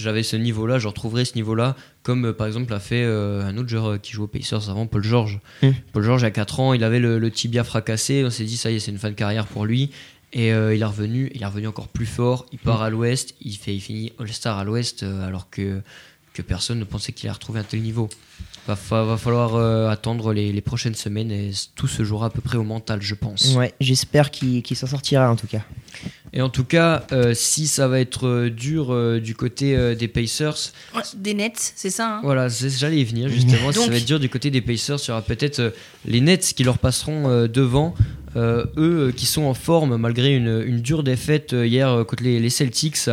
[0.02, 3.56] j'avais ce niveau-là, je retrouverai ce niveau-là, comme euh, par exemple a fait euh, un
[3.56, 5.40] autre joueur euh, qui joue aux Pacers avant, Paul George.
[5.62, 5.70] Mm.
[5.92, 8.70] Paul George, à 4 ans, il avait le, le tibia fracassé, on s'est dit ça
[8.70, 9.90] y est, c'est une fin de carrière pour lui.
[10.32, 12.46] Et euh, il est revenu, il est revenu encore plus fort.
[12.52, 15.82] Il part à l'Ouest, il fait, il finit All-Star à l'Ouest, euh, alors que
[16.32, 18.08] que personne ne pensait qu'il allait retrouver un tel niveau.
[18.68, 22.30] Va, fa- va falloir euh, attendre les, les prochaines semaines et tout se jouera à
[22.30, 23.54] peu près au mental, je pense.
[23.56, 25.62] Ouais, j'espère qu'il s'en sortira en tout cas.
[26.32, 29.94] Et en tout cas, euh, si ça va être euh, dur euh, du côté euh,
[29.96, 30.56] des Pacers,
[30.94, 33.70] Ouais, Des Nets, c'est ça hein voilà, c'est- j'allais y venir justement.
[33.72, 35.70] si ça va être dur du côté des Pacers, il y aura peut-être euh,
[36.06, 37.94] les Nets qui leur passeront euh, devant.
[38.34, 42.22] Euh, eux euh, qui sont en forme malgré une, une dure défaite euh, hier contre
[42.22, 43.10] les, les Celtics.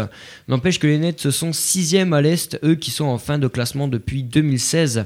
[0.48, 3.90] N'empêche que les Nets sont sixième à l'Est, eux qui sont en fin de classement
[3.90, 5.06] depuis 2016,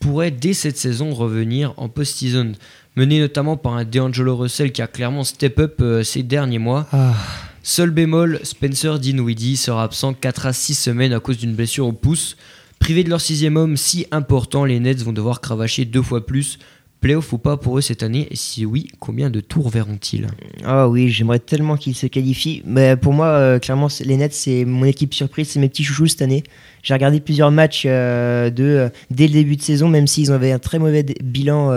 [0.00, 2.52] pourraient dès cette saison revenir en post-season.
[2.96, 6.86] Mené notamment par un D'Angelo Russell qui a clairement step up euh, ces derniers mois.
[6.92, 7.14] Ah,
[7.62, 11.92] Seul bémol, Spencer Dinwiddie sera absent 4 à 6 semaines à cause d'une blessure au
[11.92, 12.36] pouce.
[12.78, 16.58] Privés de leur sixième homme si important, les Nets vont devoir cravacher deux fois plus.
[17.04, 20.26] Playoff ou pas pour eux cette année Et si oui, combien de tours verront-ils
[20.64, 22.62] ah oui, j'aimerais tellement qu'ils se qualifient.
[22.64, 26.06] Mais pour moi, euh, clairement, les Nets, c'est mon équipe surprise, c'est mes petits chouchous
[26.06, 26.44] cette année.
[26.82, 30.52] J'ai regardé plusieurs matchs euh, de, euh, dès le début de saison, même s'ils avaient
[30.52, 31.68] un très mauvais bilan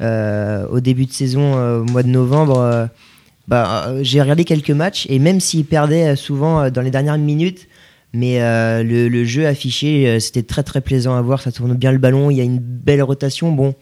[0.00, 2.88] au début de saison, au mois de novembre.
[3.48, 7.68] bah, j'ai regardé quelques matchs et même s'ils perdaient souvent dans les dernières minutes,
[8.14, 11.42] mais le, le jeu affiché, c'était très très plaisant à voir.
[11.42, 13.52] Ça tourne bien le ballon, il y a une belle rotation.
[13.52, 13.74] Bon,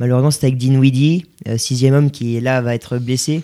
[0.00, 3.42] malheureusement, c'était avec Dinwiddie, euh, sixième homme qui là va être blessé.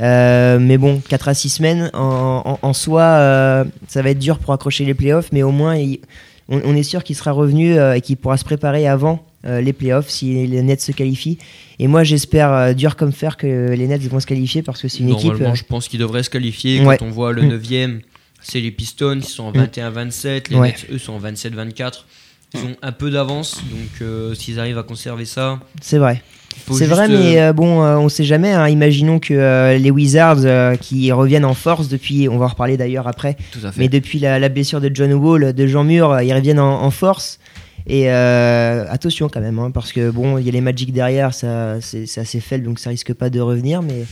[0.00, 4.18] Euh, mais bon, 4 à 6 semaines, en, en- en soi, euh, ça va être
[4.18, 6.00] dur pour accrocher les playoffs, mais au moins, il-
[6.48, 9.72] on, on est sûr qu'il sera revenu euh, et qu'il pourra se préparer avant les
[9.72, 11.36] playoffs si les Nets se qualifient.
[11.80, 15.00] Et moi, j'espère dur comme fer que les Nets vont se qualifier parce que c'est
[15.00, 15.24] une équipe.
[15.32, 16.80] Normalement, euh, je pense qu'ils devraient se qualifier.
[16.84, 16.96] Ouais.
[16.96, 17.48] Quand on voit le Mm.
[17.58, 18.00] 9ème,
[18.40, 19.56] c'est les Pistons, ils sont en Mm.
[19.64, 20.48] 21-27.
[20.50, 20.68] Les Ouais.
[20.68, 22.06] Nets, eux, sont en 27-24.
[22.54, 26.22] Ils ont un peu d'avance, donc euh, s'ils arrivent à conserver ça, c'est vrai.
[26.70, 28.52] C'est vrai, euh, mais euh, bon, euh, on sait jamais.
[28.52, 28.68] hein.
[28.68, 32.76] Imaginons que euh, les Wizards euh, qui reviennent en force depuis, on va en reparler
[32.76, 33.80] d'ailleurs après, tout à fait.
[33.80, 36.82] mais depuis la, la blessure de John Wall, de Jean Mur, euh, ils reviennent en,
[36.82, 37.38] en force.
[37.86, 41.32] Et euh, attention quand même, hein, parce que bon, il y a les Magic derrière,
[41.34, 43.82] ça, c'est c'est assez faible, donc ça risque pas de revenir.
[43.82, 44.04] Mais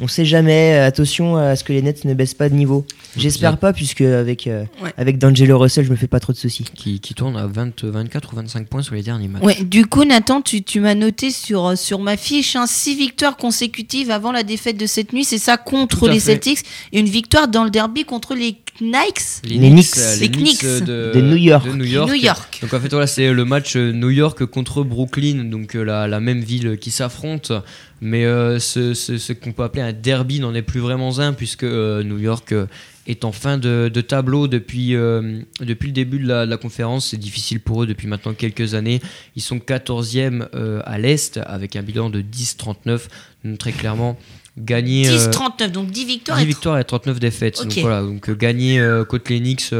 [0.00, 0.74] on sait jamais.
[0.74, 2.86] euh, Attention à ce que les Nets ne baissent pas de niveau.
[3.16, 4.92] J'espère pas, puisque avec euh, Ouais.
[4.98, 6.64] avec D'Angelo Russell, je me fais pas trop de soucis.
[6.74, 9.42] Qui, qui tourne à 20, 24 ou 25 points sur les derniers matchs.
[9.42, 12.94] Ouais, du coup, Nathan, tu, tu m'as noté sur, euh, sur ma fiche hein, six
[12.96, 15.24] victoires consécutives avant la défaite de cette nuit.
[15.24, 16.32] C'est ça contre les fait.
[16.32, 16.60] Celtics
[16.92, 19.40] et une victoire dans le derby contre les Knicks.
[19.44, 20.20] Les Knicks, Knicks.
[20.20, 21.66] Les Knicks de, de New York.
[21.66, 22.08] de New York.
[22.10, 22.58] New York.
[22.60, 26.40] Donc en fait voilà c'est le match New York contre Brooklyn, donc la, la même
[26.42, 27.52] ville qui s'affronte,
[28.00, 31.32] mais euh, ce, ce- ce qu'on peut appeler un derby n'en est plus vraiment un
[31.32, 32.66] puisque euh, New York euh,
[33.06, 36.56] est en fin de, de tableau depuis, euh, depuis le début de la, de la
[36.56, 37.08] conférence.
[37.10, 39.00] C'est difficile pour eux depuis maintenant quelques années.
[39.36, 43.02] Ils sont 14e euh, à l'Est avec un bilan de 10-39.
[43.44, 44.18] Donc très clairement,
[44.58, 45.08] gagner...
[45.08, 46.38] euh, 10-39, donc 10 victoires.
[46.38, 47.62] 10 et victoires et 39 défaites.
[47.62, 49.72] Donc voilà, donc gagner contre les Knicks,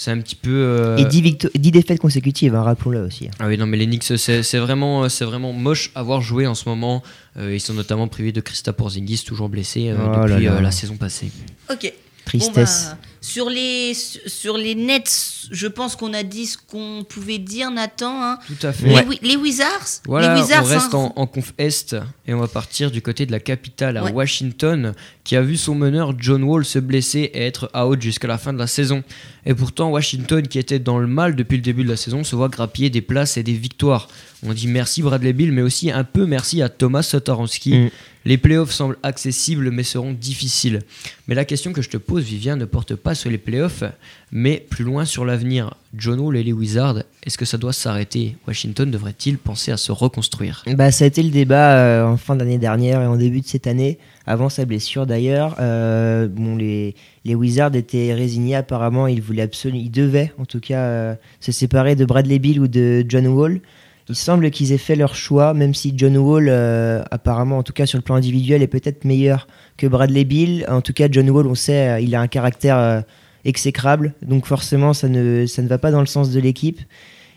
[0.00, 0.50] c'est un petit peu...
[0.54, 3.28] euh, Et 10, victo- 10 défaites consécutives, hein, rappelons-le aussi.
[3.40, 6.20] ah oui, non, mais les Knicks, c'est c'est vraiment, euh, c'est vraiment moche à voir
[6.20, 7.02] jouer en ce moment.
[7.36, 10.52] Euh, ils sont notamment privés de Christa Porzingis, toujours blessé euh, Oh là depuis là.
[10.52, 11.32] euh, la saison passée.
[11.68, 11.92] Ok.
[12.24, 12.90] Tristesse.
[12.90, 17.38] Bon, bah, sur les sur les Nets, je pense qu'on a dit ce qu'on pouvait
[17.38, 18.22] dire, Nathan.
[18.22, 18.38] hein.
[18.46, 18.88] Tout à fait.
[18.88, 20.02] Les, les Wizards?
[20.06, 21.12] Voilà, les Wizards, on reste hein.
[21.16, 21.96] en, en conf Est
[22.26, 24.12] et on va partir du côté de la capitale à Ouais.
[24.12, 24.94] Washington,
[25.24, 28.52] qui a vu son meneur John Wall se blesser et être out jusqu'à la fin
[28.52, 29.02] de la saison.
[29.46, 32.36] Et pourtant, Washington, qui était dans le mal depuis le début de la saison, se
[32.36, 34.08] voit grappiller des places et des victoires.
[34.46, 37.74] On dit merci Bradley Bill, mais aussi un peu merci à Thomas Sotarowski.
[37.74, 37.90] Mm.
[38.28, 40.82] Les playoffs semblent accessibles, mais seront difficiles.
[41.28, 43.84] Mais la question que je te pose, Vivien, ne porte pas sur les playoffs,
[44.32, 45.72] mais plus loin sur l'avenir.
[45.94, 48.36] John Wall et les Wizards, est-ce que ça doit s'arrêter?
[48.46, 50.62] Washington devrait-il penser à se reconstruire?
[50.76, 53.46] Bah, ça a été le débat euh, en fin d'année dernière et en début de
[53.46, 55.56] cette année, avant sa blessure d'ailleurs.
[55.58, 60.60] Euh, bon, les, les Wizards étaient résignés apparemment, ils voulaient absolument, ils devaient en tout
[60.60, 63.62] cas euh, se séparer de Bradley Bill ou de John Wall.
[64.08, 67.74] Il semble qu'ils aient fait leur choix, même si John Wall, euh, apparemment, en tout
[67.74, 69.46] cas sur le plan individuel, est peut-être meilleur
[69.76, 70.64] que Bradley Bill.
[70.68, 73.00] En tout cas, John Wall, on sait, euh, il a un caractère euh,
[73.44, 76.80] exécrable, donc forcément, ça ne, ça ne va pas dans le sens de l'équipe.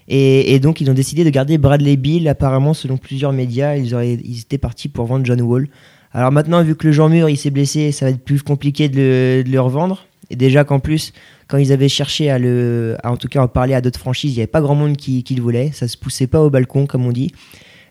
[0.07, 2.27] Et, donc, ils ont décidé de garder Bradley Bill.
[2.27, 5.69] Apparemment, selon plusieurs médias, ils, auraient, ils étaient partis pour vendre John Wall.
[6.11, 8.89] Alors maintenant, vu que le Jean Mur il s'est blessé, ça va être plus compliqué
[8.89, 10.05] de le, de le revendre.
[10.29, 11.13] Et déjà qu'en plus,
[11.51, 14.35] quand ils avaient cherché à le, en tout cas en parler à d'autres franchises, il
[14.35, 15.71] n'y avait pas grand monde qui, le voulait.
[15.73, 17.33] Ça se poussait pas au balcon, comme on dit.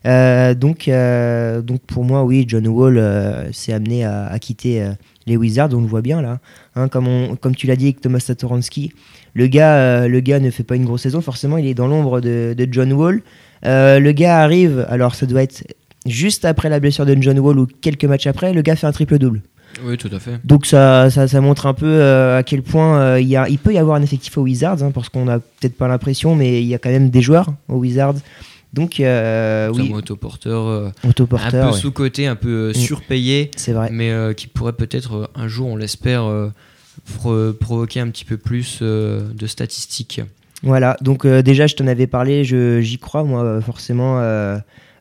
[0.07, 4.83] Euh, donc, euh, donc pour moi, oui, John Wall euh, s'est amené à, quitter
[5.27, 5.69] les Wizards.
[5.73, 6.39] On le voit bien là.
[6.75, 8.93] Hein, comme, comme tu l'as dit avec Thomas Satoransky,
[9.35, 11.21] le gars, le gars ne fait pas une grosse saison.
[11.21, 13.21] Forcément, il est dans l'ombre de, de John Wall.
[13.61, 15.63] Le gars arrive, alors ça doit être
[16.07, 18.53] juste après la blessure de John Wall ou quelques matchs après.
[18.53, 19.43] Le gars fait un triple-double.
[19.83, 20.39] Oui, tout à fait.
[20.43, 23.47] Donc ça, ça, ça montre un peu euh, à quel point euh, il, y a,
[23.49, 26.35] il peut y avoir un effectif aux Wizards, hein, parce qu'on n'a peut-être pas l'impression,
[26.35, 28.15] mais il y a quand même des joueurs aux Wizards.
[28.73, 31.81] Donc euh, oui, un autoporteur euh, un autoporteur, peu ouais.
[31.81, 32.73] sous-côté, un peu euh, Mm.
[32.75, 33.89] surpayé, c'est vrai.
[33.91, 36.23] mais euh, qui pourrait peut-être un jour, on l'espère,
[37.17, 40.21] pro- provoquer un petit peu plus de statistiques.
[40.63, 44.21] Voilà, donc déjà je t'en avais parlé, j'y crois moi forcément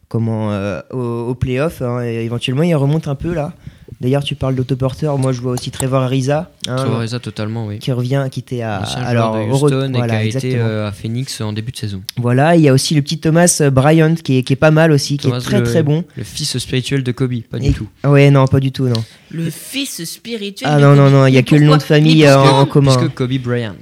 [0.08, 0.48] comment
[0.90, 0.98] au,
[1.28, 3.52] au playoff, hein, et éventuellement il remonte un peu là.
[4.00, 7.78] D'ailleurs tu parles d'autoporteur, moi je vois aussi Trevor Ariza hein, vois ça totalement, oui.
[7.78, 10.64] qui revient, qui était à alors de Houston et voilà, qui a été exactement.
[10.64, 12.00] euh, à Phoenix en début de saison.
[12.16, 14.90] Voilà, il y a aussi le petit Thomas Bryant qui est, qui est pas mal
[14.90, 16.04] aussi, qui est très le- très bon.
[16.16, 17.88] Le fils spirituel de Kobe, pas Et- du tout.
[18.02, 19.04] Ah Ouais, non, pas du tout, non.
[19.30, 20.70] Le fils spirituel.
[20.72, 22.38] Ah de non, non, non, il y a que le nom de famille Mais euh,
[22.38, 22.96] en commun.
[22.96, 23.74] Puisque Kobe Bryant.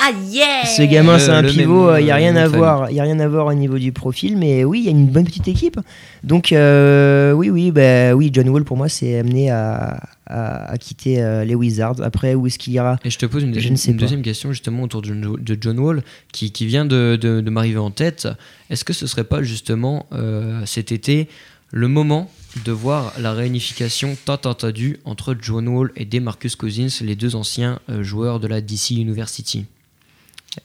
[0.00, 2.90] Ah yeah Ce gamin, c'est un le pivot, il n'y a euh, rien à voir,
[2.90, 4.92] il y a rien à voir au niveau du profil, mais oui, il y a
[4.92, 5.78] une bonne petite équipe.
[6.22, 10.78] Donc euh, oui, oui, bah, oui, John Wall pour moi c'est amené à, à, à
[10.78, 12.00] quitter euh, les Wizards.
[12.02, 12.96] Après, où est-ce qu'il ira?
[13.04, 15.78] Et je te pose une, Je deuxième- une question justement autour de, John- de John
[15.80, 18.28] Wall qui, qui vient de, de- de m'arriver en tête.
[18.70, 21.28] Est-ce que ce serait pas justement euh, cet été
[21.72, 22.30] le moment
[22.64, 27.78] de voir la réunification tant attendue entre John Wall et DeMarcus Cousins, les deux anciens
[27.90, 29.66] euh, joueurs de la DC University?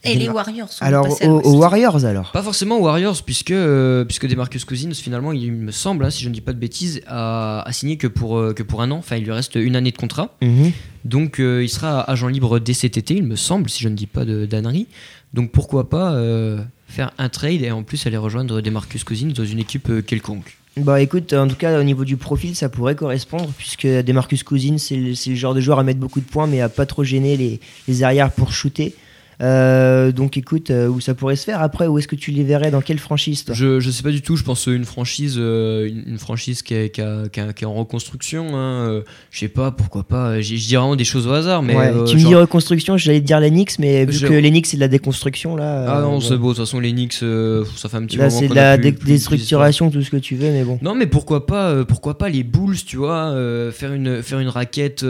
[0.03, 2.31] Et les Warriors sont Alors passés aux, Warriors alors.
[2.31, 6.23] Pas forcément aux Warriors, puisque, euh, puisque DeMarcus Cousins, finalement, il me semble, hein, si
[6.23, 8.91] je ne dis pas de bêtises, a, a signé que pour, euh, que pour un
[8.91, 8.97] an.
[8.97, 10.35] Enfin, il lui reste une année de contrat.
[10.41, 10.71] Mhm.
[11.05, 13.95] Donc euh, il sera agent libre dès cet été, il me semble, si je ne
[13.95, 14.87] dis pas de d'ânerie.
[15.33, 19.31] Donc pourquoi pas euh, faire un trade et en plus aller rejoindre des Marcus Cousins
[19.35, 20.57] dans une équipe euh, quelconque.
[20.77, 24.77] Bah écoute, en tout cas au niveau du profil, ça pourrait correspondre puisque Demarcus Cousins
[24.77, 27.37] c'est le, genre de joueur à mettre beaucoup de points mais à pas trop gêner
[27.37, 28.95] les, les arrières pour shooter.
[29.41, 32.43] Euh, donc écoute, euh, où ça pourrait se faire après, où est-ce que tu les
[32.43, 32.71] verrais?
[32.71, 33.55] Dans quelle franchise toi?
[33.55, 36.73] Je, je sais pas du tout, je pense une franchise, euh, une, une franchise qui
[36.75, 38.55] est, qui, a- qui a- qui est en reconstruction.
[38.55, 40.39] Hein, je sais pas, pourquoi pas.
[40.41, 41.75] Je, dis vraiment des choses au hasard, mais.
[41.75, 44.69] Ouais, tu me genre- dis reconstruction, j'allais te dire l'Enix, mais vu Je- que l'Enix
[44.69, 45.85] c'est de la déconstruction là.
[45.97, 46.81] Ah non, c'est beau, de toute façon,
[47.23, 49.89] euh, ça fait un petit Là moment c'est de la plus- dé- plus- plus déstructuration,
[49.91, 50.79] tout ce que tu veux, mais bon.
[50.81, 53.35] Non, mais pourquoi pas, pourquoi pas les Bulls, tu vois,
[53.71, 55.03] faire une faire une raquette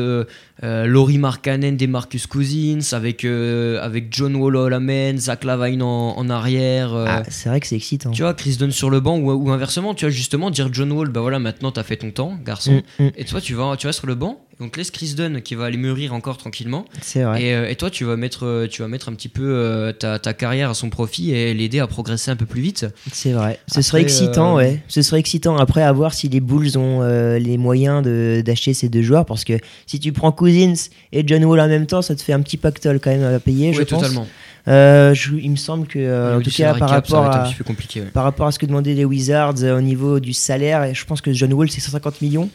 [0.61, 6.15] euh, Laurie Markkanen des Marcus Cousins avec euh, avec John Wall main, Zach Lavine en,
[6.17, 6.93] en arrière.
[6.93, 8.11] euh, Ah, c'est vrai que c'est excitant.
[8.11, 10.91] Tu vois, Chris Dunn sur le banc ou, ou inversement, tu vois, justement dire John
[10.91, 12.83] Wall, bah voilà, maintenant t'as fait ton temps, garçon.
[12.99, 15.41] Mm, mm, Et toi, tu vas, tu vas sur le banc, te laisse Chris Dunn
[15.41, 16.85] qui va aller mûrir encore tranquillement.
[17.01, 17.43] c'est vrai.
[17.43, 19.91] Et, euh, et toi, tu vas mettre, euh, tu vas mettre un petit peu euh,
[19.91, 22.85] ta, ta carrière à son profit et l'aider à progresser un peu plus vite.
[23.11, 23.59] C'est vrai.
[23.67, 24.83] Ce Après, serait excitant, euh, ouais.
[24.87, 25.57] Ce serait excitant.
[25.57, 29.25] Après, à voir si les Bulls ont euh, les moyens de- d'acheter ces deux joueurs.
[29.25, 29.53] Parce que
[29.87, 30.73] si tu prends Cousins
[31.11, 33.39] et John Wall en même temps, ça te fait un petit pactole quand même à
[33.39, 34.01] payer, je Ouais, pense.
[34.01, 34.27] totalement.
[34.69, 38.01] Euh, je- il me semble que, euh, en tout cas, par cap, rapport, à, ouais.
[38.13, 41.03] par rapport à ce que demandaient les Wizards euh, au niveau du salaire, et je
[41.05, 42.49] pense que John Wall, c'est 150 millions.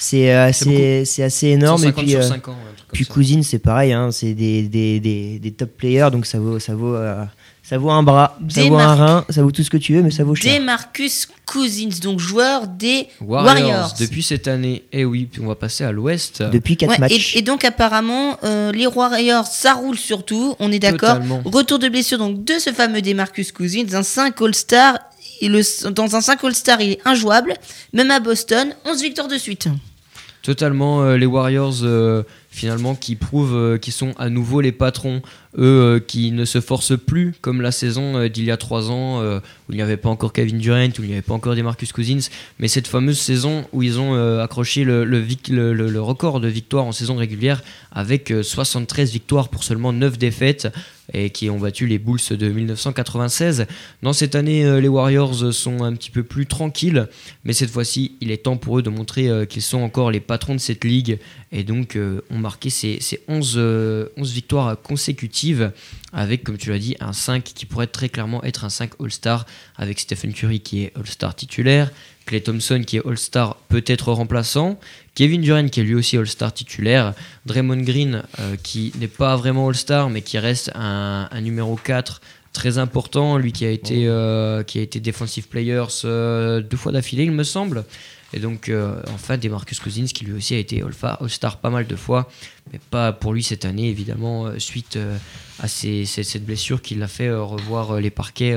[0.00, 1.80] C'est euh, C'est assez, c'est assez énorme.
[1.82, 3.12] Et 150 puis, sur euh, 5 ans, un truc comme puis ça.
[3.14, 3.92] Cousins, c'est pareil.
[3.92, 6.08] Hein, c'est des, des, des, des top players.
[6.10, 7.22] Donc ça vaut, ça, vaut, euh,
[7.62, 10.02] ça vaut un bras, ça vaut un rein, ça vaut tout ce que tu veux,
[10.02, 10.58] mais ça vaut cher.
[10.58, 13.94] Demarcus Cousins, donc joueur des Warriors, Warriors.
[14.00, 14.84] depuis cette année.
[14.90, 16.42] Et oui, puis on va passer à l'ouest.
[16.42, 17.34] Depuis 4 Ouais, matchs.
[17.36, 21.18] et, et donc apparemment, euh, les Warriors, ça roule surtout, on est d'accord.
[21.44, 24.98] Retour de blessure donc de ce fameux Demarcus Cousins, un 5 All-Star.
[25.42, 27.54] Et le- Dans un 5 All-Star, il est injouable.
[27.94, 29.68] Même à Boston, 11 victoires de suite.
[30.42, 35.20] Totalement, euh, les Warriors, euh, finalement, qui prouvent euh, qu'ils sont à nouveau les patrons.
[35.58, 39.72] Eux qui ne se forcent plus comme la saison d'il y a trois ans, où
[39.72, 41.90] il n'y avait pas encore Kevin Durant, où il n'y avait pas encore des Marcus
[41.90, 42.28] Cousins.
[42.60, 47.16] Mais cette fameuse saison où ils ont accroché le, le, record de victoires en saison
[47.16, 50.68] régulière avec euh, 73 victoires pour seulement 9 défaites
[51.12, 53.66] et qui ont battu les Bulls de 1996.
[54.02, 57.08] Dans cette année, euh, les Warriors sont un petit peu plus tranquilles,
[57.44, 60.20] mais cette fois-ci, il est temps pour eux de montrer euh, qu'ils sont encore les
[60.20, 61.18] patrons de cette ligue
[61.52, 65.72] et donc euh, ont marqué ces, ces 11, euh, 11 victoires consécutives
[66.12, 69.46] avec, comme tu l'as dit, un 5 qui pourrait très clairement être un 5 All-Star
[69.76, 71.90] avec Stephen Curry qui est All-Star titulaire,
[72.30, 74.78] Clay Thompson qui est All-Star peut-être remplaçant,
[75.16, 77.12] Kevin Durant qui est lui aussi All-Star titulaire,
[77.44, 82.20] Draymond Green euh, qui n'est pas vraiment All-Star mais qui reste un, un numéro 4
[82.52, 86.92] très important, lui qui a été, euh, qui a été Defensive Players euh, deux fois
[86.92, 87.84] d'affilée il me semble.
[88.32, 91.86] Et donc, euh, enfin, des Marcus Cousins qui lui aussi a été All-Star pas mal
[91.86, 92.30] de fois,
[92.72, 95.16] mais pas pour lui cette année, évidemment, euh, suite euh,
[95.58, 98.56] à cette blessure qui l'a fait revoir les parquets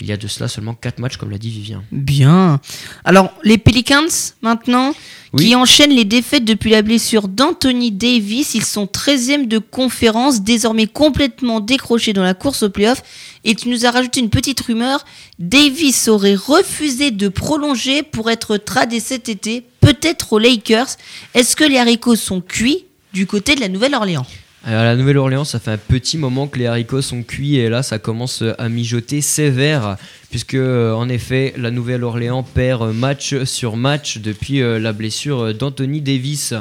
[0.00, 1.84] il y a de cela seulement 4 matchs, comme l'a dit Vivien.
[1.92, 2.60] Bien.
[3.04, 4.08] Alors, les Pelicans,
[4.42, 4.92] maintenant,
[5.36, 8.54] Qui enchaînent les défaites depuis la blessure d'Anthony Davis.
[8.54, 13.02] Ils sont 13e de conférence, désormais complètement décrochés dans la course au playoff.
[13.44, 15.04] Et tu nous as rajouté une petite rumeur.
[15.38, 20.88] Davis aurait refusé de prolonger pour être tradé cet été, peut-être aux Lakers.
[21.34, 24.26] Est-ce que les haricots sont cuits du côté de la Nouvelle-Orléans?
[24.62, 27.82] À la Nouvelle-Orléans, ça fait un petit moment que les haricots sont cuits et là,
[27.82, 29.96] ça commence à mijoter sévère,
[30.28, 35.40] puisque euh, en effet, la Nouvelle-Orléans perd euh, match sur match depuis euh, la blessure
[35.46, 36.54] euh, d'Anthony Davis.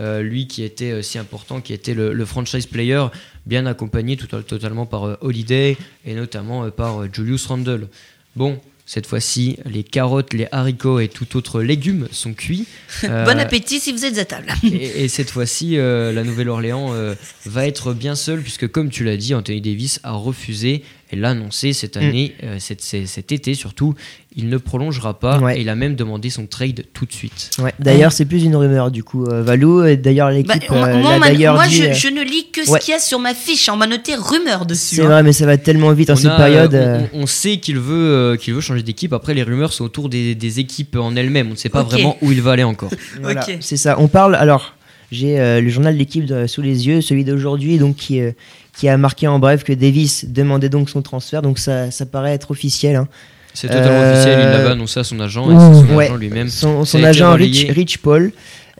[0.00, 3.06] Euh, lui qui était euh, si important, qui était le, franchise player,
[3.46, 7.88] bien accompagné totalement par euh, Holiday et notamment euh, par euh, Julius Randle.
[8.34, 12.66] Bon, cette fois-ci, les carottes, les haricots et tout autre légumes sont cuits.
[13.04, 14.48] Euh, Bon appétit si vous êtes à table.
[14.64, 17.14] et, et cette fois-ci, euh, la Nouvelle-Orléans euh,
[17.44, 20.82] va être bien seule, puisque comme tu l'as dit, Anthony Davis a refusé
[21.12, 23.94] et l'a annoncé cette année, euh, cette- cet, cet été surtout,
[24.34, 25.58] il ne prolongera pas Ouais.
[25.58, 27.50] et il a même demandé son trade tout de suite.
[27.58, 27.72] Ouais.
[27.78, 29.82] D'ailleurs, c'est plus une rumeur du coup, euh, Valou.
[29.96, 31.76] D'ailleurs, Bah, l'équipe moi, euh, moi, l'a on m'a- d'ailleurs moi, dit.
[31.76, 32.80] je, euh, je ne lis que ce ouais.
[32.80, 33.68] qu'il y a sur ma fiche.
[33.68, 34.96] On m'a noté rumeur dessus.
[34.96, 35.06] C'est hein.
[35.06, 37.08] vrai, mais ça va tellement vite en On cette a, période.
[37.14, 39.12] on, on sait qu'il veut, euh, qu'il veut changer d'équipe.
[39.12, 41.46] Après, les rumeurs sont autour des, des équipes en elles-mêmes.
[41.46, 42.90] On ne sait pas vraiment où il va aller encore.
[43.22, 43.58] Voilà, Ok.
[43.60, 43.96] c'est ça.
[44.00, 44.74] On parle alors.
[45.12, 48.32] J'ai euh, le journal de l'équipe sous les yeux, celui d'aujourd'hui, donc qui, euh,
[48.76, 51.42] qui a marqué en bref que Davis demandait donc son transfert.
[51.42, 52.96] Donc ça, ça paraît être officiel.
[52.96, 53.08] hein.
[53.54, 54.38] C'est totalement Euh, officiel.
[54.40, 56.06] Il l'avait annoncé à son agent et son ouais.
[56.06, 56.48] agent lui-même.
[56.50, 58.32] Son, agent Rich Paul.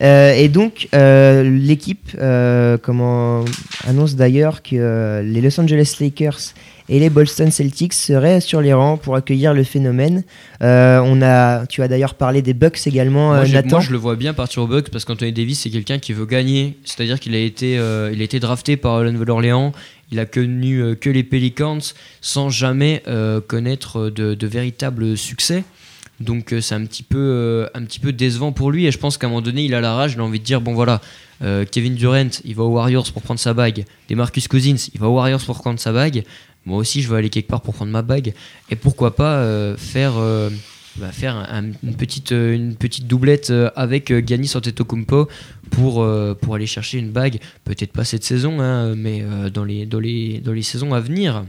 [0.03, 3.45] Euh, et donc euh, l'équipe euh, comment
[3.87, 6.53] annonce d'ailleurs que les Los Angeles Lakers
[6.89, 10.23] et les Boston Celtics seraient sur les rangs pour accueillir le phénomène.
[10.61, 13.69] On a, tu as d'ailleurs parlé des Bucks également, Moi, Nathan.
[13.71, 16.27] moi, je le vois bien partir au Bucks parce qu'Anthony Davis, c'est quelqu'un qui veut
[16.27, 16.77] gagner.
[16.85, 19.73] C'est-à-dire qu'il a, été, il a été drafté par la Nouvelle-Orléans.
[20.13, 21.81] Il a connu que les Pelicans
[22.21, 23.03] sans jamais
[23.49, 25.65] connaître de, de véritable succès.
[26.21, 28.87] Donc euh, c'est un, petit peu, euh, un petit peu décevant pour lui.
[28.87, 30.15] Et je pense qu'à un moment donné, il a la rage.
[30.15, 31.01] Il a envie de dire bon voilà,
[31.43, 33.85] euh, Kevin Durant, il va aux Warriors pour prendre sa bague.
[34.09, 36.25] Des Marcus Cousins, il va aux Warriors pour prendre sa bague.
[36.65, 38.33] Moi aussi, je veux aller quelque part pour prendre ma bague.
[38.71, 40.15] Et pourquoi pas faire.
[40.97, 45.29] bah, une, petite, doublette avec Giannis Antetokounmpo
[45.71, 46.07] pour,
[46.41, 47.39] pour aller chercher une bague.
[47.63, 51.45] Peut-être pas cette saison, hein, mais dans les saisons à venir.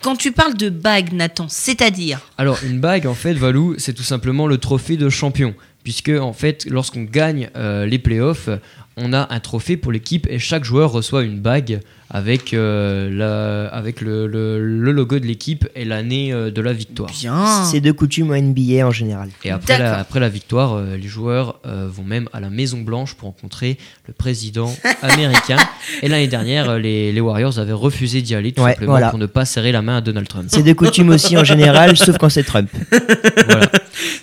[0.00, 4.04] Quand tu parles de bague, Nathan, c'est-à-dire Alors, une bague, en fait, Valou, c'est tout
[4.04, 5.54] simplement le trophée de champion.
[5.82, 8.48] Puisque, en fait, lorsqu'on gagne euh, les playoffs,
[8.96, 11.80] on a un trophée pour l'équipe et chaque joueur reçoit une bague
[12.10, 16.72] avec, euh, la, avec le, le- le logo de l'équipe et l'année euh, de la
[16.72, 17.10] victoire.
[17.10, 17.64] Bien.
[17.64, 19.28] C'est de coutume au NBA en général.
[19.44, 22.80] Et après la, après la victoire, euh, les joueurs euh, vont même à la Maison
[22.80, 25.58] Blanche pour rencontrer le président américain.
[26.02, 29.10] Et l'année dernière, les, les Warriors avaient refusé d'y aller tout Ouais, simplement voilà.
[29.10, 30.46] pour ne pas serrer la main à Donald Trump.
[30.50, 32.70] C'est de coutume aussi en général, sauf quand c'est Trump.
[33.46, 33.70] Voilà.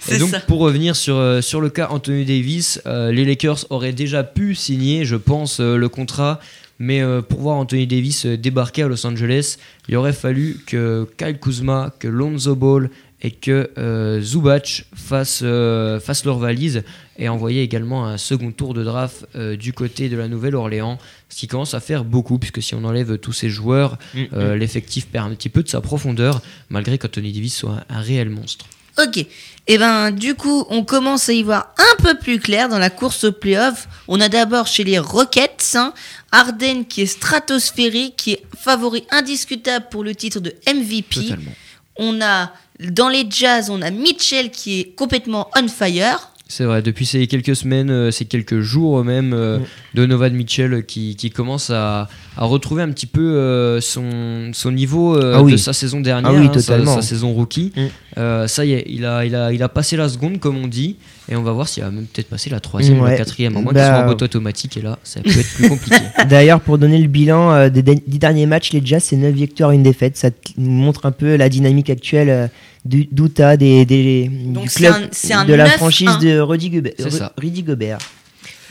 [0.10, 0.40] Et donc ça.
[0.40, 5.04] pour revenir sur, sur le cas Anthony Davis, euh, les Lakers auraient déjà pu signer,
[5.06, 6.40] je pense, euh, le contrat.
[6.78, 9.58] Mais euh, pour voir Anthony Davis euh, débarquer à Los Angeles,
[9.88, 12.90] il aurait fallu que Kyle Kuzma, que Lonzo Ball
[13.22, 16.84] et que euh, Zubac fassent, euh, fassent leur valise
[17.18, 21.00] et envoyer également un second tour de draft euh, du côté de la Nouvelle-Orléans,
[21.30, 23.98] ce qui commence à faire beaucoup, puisque si on enlève tous ces joueurs,
[24.34, 28.02] euh, l'effectif perd un petit peu de sa profondeur, malgré qu'Anthony Davis soit un, un
[28.02, 28.68] réel monstre.
[28.98, 29.26] Ok.
[29.68, 32.90] Et ben, du coup, on commence à y voir un peu plus clair dans la
[32.90, 33.88] course au playoff.
[34.08, 35.94] On a d'abord chez les Rockets, hein,
[36.32, 41.16] Harden qui est stratosphérique, qui est favori indiscutable pour le titre de MVP.
[41.16, 41.52] Totalement.
[41.98, 46.32] On a dans les Jazz, on a Mitchell qui est complètement on fire.
[46.48, 49.64] C'est vrai, depuis ces quelques semaines, euh, ces quelques jours même, euh, Mm.
[49.96, 55.16] Donovan Mitchell qui, qui commence à, à retrouver un petit peu euh, son, son niveau
[55.18, 55.54] euh, Ah oui.
[55.54, 57.72] de sa saison dernière, Ah oui, hein, sa- saison rookie.
[57.76, 58.48] Mm.
[58.48, 60.98] Ça y est, il a, il, a, il a passé la seconde, comme on dit,
[61.30, 63.62] et on va voir s'il va même peut-être passer la troisième ou la quatrième, à
[63.62, 65.96] moins Bah, qu'il soit en boîte automatique, et là, ça peut être plus compliqué.
[66.30, 69.72] D'ailleurs, pour donner le bilan des dix dix derniers matchs, les Jazz, c'est 9 victoires,
[69.72, 70.16] une défaite.
[70.16, 72.50] Ça te montre un peu la dynamique actuelle
[72.86, 75.78] du d'Utah, des, des, Donc du c'est club, un- c'est un de la 9-1.
[75.78, 76.94] franchise de Rudy Gobert.
[76.98, 77.34] C'est ça.
[77.38, 77.98] Rudy Gobert.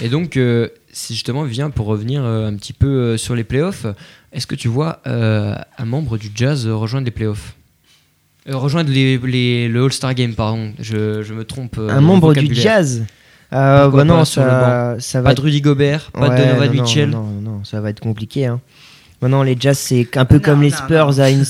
[0.00, 3.44] Et donc, euh, si justement vient pour revenir euh, un petit peu euh, sur les
[3.44, 3.86] playoffs,
[4.32, 7.54] est-ce que tu vois euh, un membre du Jazz euh, rejoindre les playoffs?
[8.48, 11.76] Euh, Rejoindre les, les- le All-Star Game, pardon, je, je me trompe.
[11.78, 12.54] euh, un membre du.
[12.54, 13.04] Jazz?
[13.52, 16.38] Euh, bah non, pas sur le ça, ça va Pas de Rudy Gobert, pas Ouais,
[16.38, 17.08] de Donovan non, non, Mitchell.
[17.10, 18.46] Non, non, non, ça va être compliqué.
[18.46, 18.60] Hein.
[19.22, 21.20] Maintenant, les Jazz, c'est un peu Non, comme les Spurs non.
[21.20, 21.44] à une,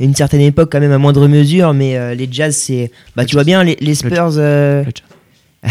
[0.00, 2.90] une certaine époque, quand même à moindre mesure, mais euh, les Jazz, c'est.
[3.16, 4.32] Bah, Le tu vois bien, les, les Spurs.
[4.36, 5.70] euh, Le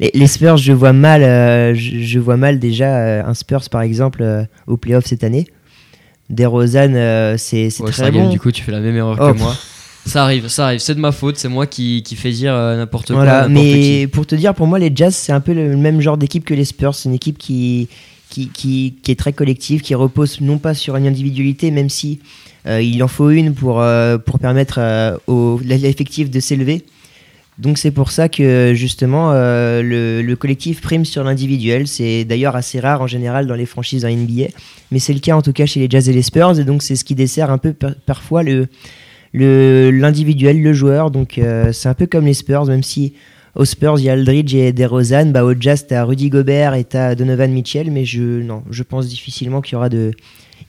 [0.00, 3.68] les, les Spurs, je vois mal, euh, je, je vois mal déjà euh, un Spurs
[3.70, 5.46] par exemple euh, au playoff cette année.
[6.30, 8.30] DeRozan, euh, c'est Ouais, très bon.
[8.30, 9.54] du coup, tu fais la même erreur Oh, que moi.
[10.06, 10.80] Ça arrive, ça arrive.
[10.80, 11.36] C'est de ma faute.
[11.36, 13.16] C'est moi qui, qui fais dire euh, n'importe quoi.
[13.16, 14.06] Voilà, n'importe mais qui.
[14.10, 16.54] pour te dire, pour moi, les Jazz, c'est un peu le même genre d'équipe que
[16.54, 16.94] les Spurs.
[16.94, 17.88] C'est une équipe qui,
[18.52, 22.20] qui, est très collective, qui repose non pas sur une individualité, même si
[22.66, 25.16] euh, il en faut une pour, euh, pour permettre euh,
[25.62, 26.84] l'effectif de s'élever.
[27.58, 31.86] Donc c'est pour ça que justement euh, le, le collectif prime sur l'individuel.
[31.86, 34.48] C'est d'ailleurs assez rare en général dans les franchises dans NBA,
[34.90, 36.58] mais c'est le cas en tout cas chez les Jazz et les Spurs.
[36.58, 38.68] Et donc c'est ce qui dessert un peu par- parfois le
[39.36, 41.10] l'individuel, le, joueur.
[41.10, 41.40] Donc
[41.72, 43.14] c'est un peu comme les Spurs, même si
[43.56, 46.84] aux Spurs il y a Aldridge et DeRozan, bah au Jazz t'as Rudy Gobert et
[46.84, 50.12] t'as Donovan Mitchell, mais je non, je pense difficilement qu'il y aura de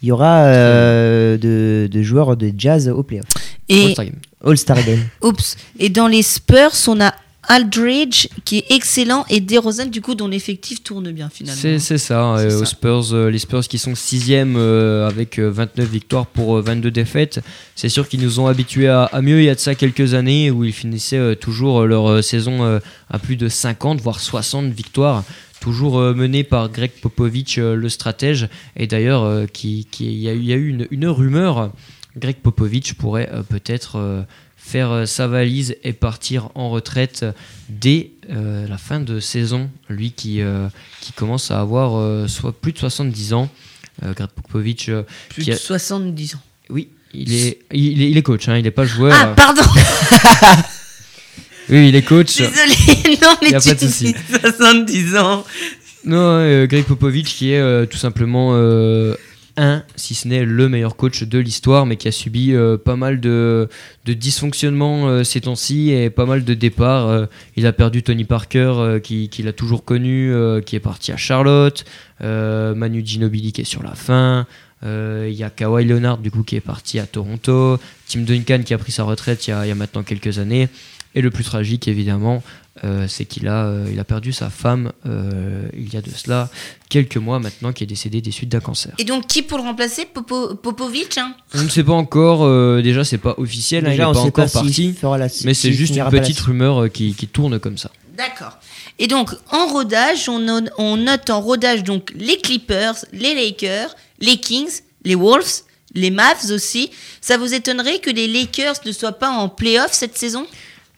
[0.02, 3.26] il y aura euh, de, de joueurs de jazz au playoff.
[3.70, 4.16] Et, All-Star Game.
[4.44, 5.00] All-Star Game.
[5.22, 7.14] oups, et dans les Spurs, on a
[7.48, 11.62] Aldridge qui est excellent et DeRozan du coup dont l'effectif tourne bien finalement.
[11.80, 16.26] C'est ça, euh, aux Spurs, euh, les Spurs qui sont 6 avec euh, 29 victoires
[16.26, 17.40] pour euh, 22 défaites.
[17.76, 20.14] C'est sûr qu'ils nous ont habitués à, à mieux il y a de ça quelques
[20.14, 22.80] années où ils finissaient euh, toujours euh, leur euh, saison euh,
[23.10, 25.24] à plus de 50 voire 60 victoires.
[25.62, 30.20] Toujours euh, mené par Greg Popovich, euh, le stratège, et d'ailleurs, euh, qui, qui- il
[30.22, 31.72] y, a eu- il y a eu une, une rumeur.
[32.18, 34.22] Greg Popovich pourrait euh, peut-être euh,
[34.68, 37.26] faire euh, sa valise et partir en retraite
[37.70, 39.70] dès euh, la fin de saison.
[39.90, 40.68] Lui qui, euh,
[41.02, 43.50] qui commence à avoir euh, soit plus de 70 ans.
[44.02, 46.42] Greg Popovich, euh, Plus qui a- de 70 ans.
[46.70, 49.14] oui, il est, il est, il est coach, hein, il n'est pas joueur.
[49.16, 49.62] Ah, pardon,
[51.70, 52.36] oui, il est coach.
[52.38, 54.14] désolé, non mais Y a tu pas de souci.
[54.14, 55.46] dis 70 ans.
[56.04, 58.52] Non, Greg Popovich qui est tout simplement
[59.58, 62.96] un, si ce n'est le meilleur coach de l'histoire, mais qui a subi euh, pas
[62.96, 63.70] mal de,
[64.06, 67.08] de dysfonctionnements euh, ces temps-ci et pas mal de départs.
[67.08, 67.26] Euh,
[67.56, 70.34] il a perdu Tony Parker, qui, qui l'a toujours connu,
[70.66, 71.86] qui est parti à Charlotte.
[72.22, 74.46] Manu Ginobili qui est sur la fin.
[74.84, 77.80] Il y a Kawhi Leonard du coup qui est parti à Toronto.
[78.08, 80.70] Tim Duncan qui a pris sa retraite il y a maintenant quelques années.
[81.16, 82.44] Et le plus tragique évidemment,
[82.84, 86.10] euh, c'est qu'il a, euh, il a perdu sa femme euh, il y a de
[86.10, 86.50] cela
[86.90, 88.94] quelques mois maintenant, qui est décédée des suites d'un cancer.
[88.98, 90.06] Et donc qui pour le remplacer?
[90.06, 91.36] Popo, Popovic hein?
[91.54, 94.14] On ne sait pas encore, euh, déjà c'est pas officiel, hein, il Déjà, n'est on
[94.14, 97.14] pas sait encore pas parti, fera la- mais c'est juste une la petite rumeur qui,
[97.16, 97.92] qui tourne comme ça.
[98.18, 98.58] D'accord.
[98.98, 104.38] Et donc, en rodage, on, on note en rodage donc les Clippers, les Lakers, les
[104.38, 104.72] Kings,
[105.04, 105.64] les Wolves,
[105.94, 106.92] les Mavs aussi.
[107.20, 110.46] Ça vous étonnerait que les Lakers ne soient pas en playoff cette saison?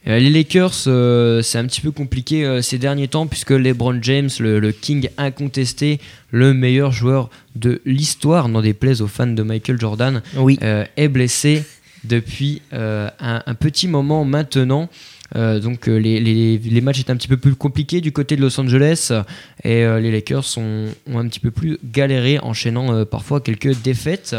[0.07, 4.29] Les Lakers, euh, c'est un petit peu compliqué euh, ces derniers temps puisque LeBron James,
[4.39, 5.99] le, le King incontesté,
[6.31, 10.57] le meilleur joueur de l'histoire, n'en déplaise aux fans de Michael Jordan, Oui.
[10.63, 11.63] euh, est blessé
[12.05, 14.89] depuis euh, un, un petit moment maintenant.
[15.35, 18.37] Euh, donc euh, les, les- les matchs étaient un petit peu plus compliqués du côté
[18.37, 19.11] de Los Angeles
[19.65, 23.81] et euh, les Lakers sont- ont un petit peu plus galéré, enchaînant euh, parfois quelques
[23.81, 24.37] défaites.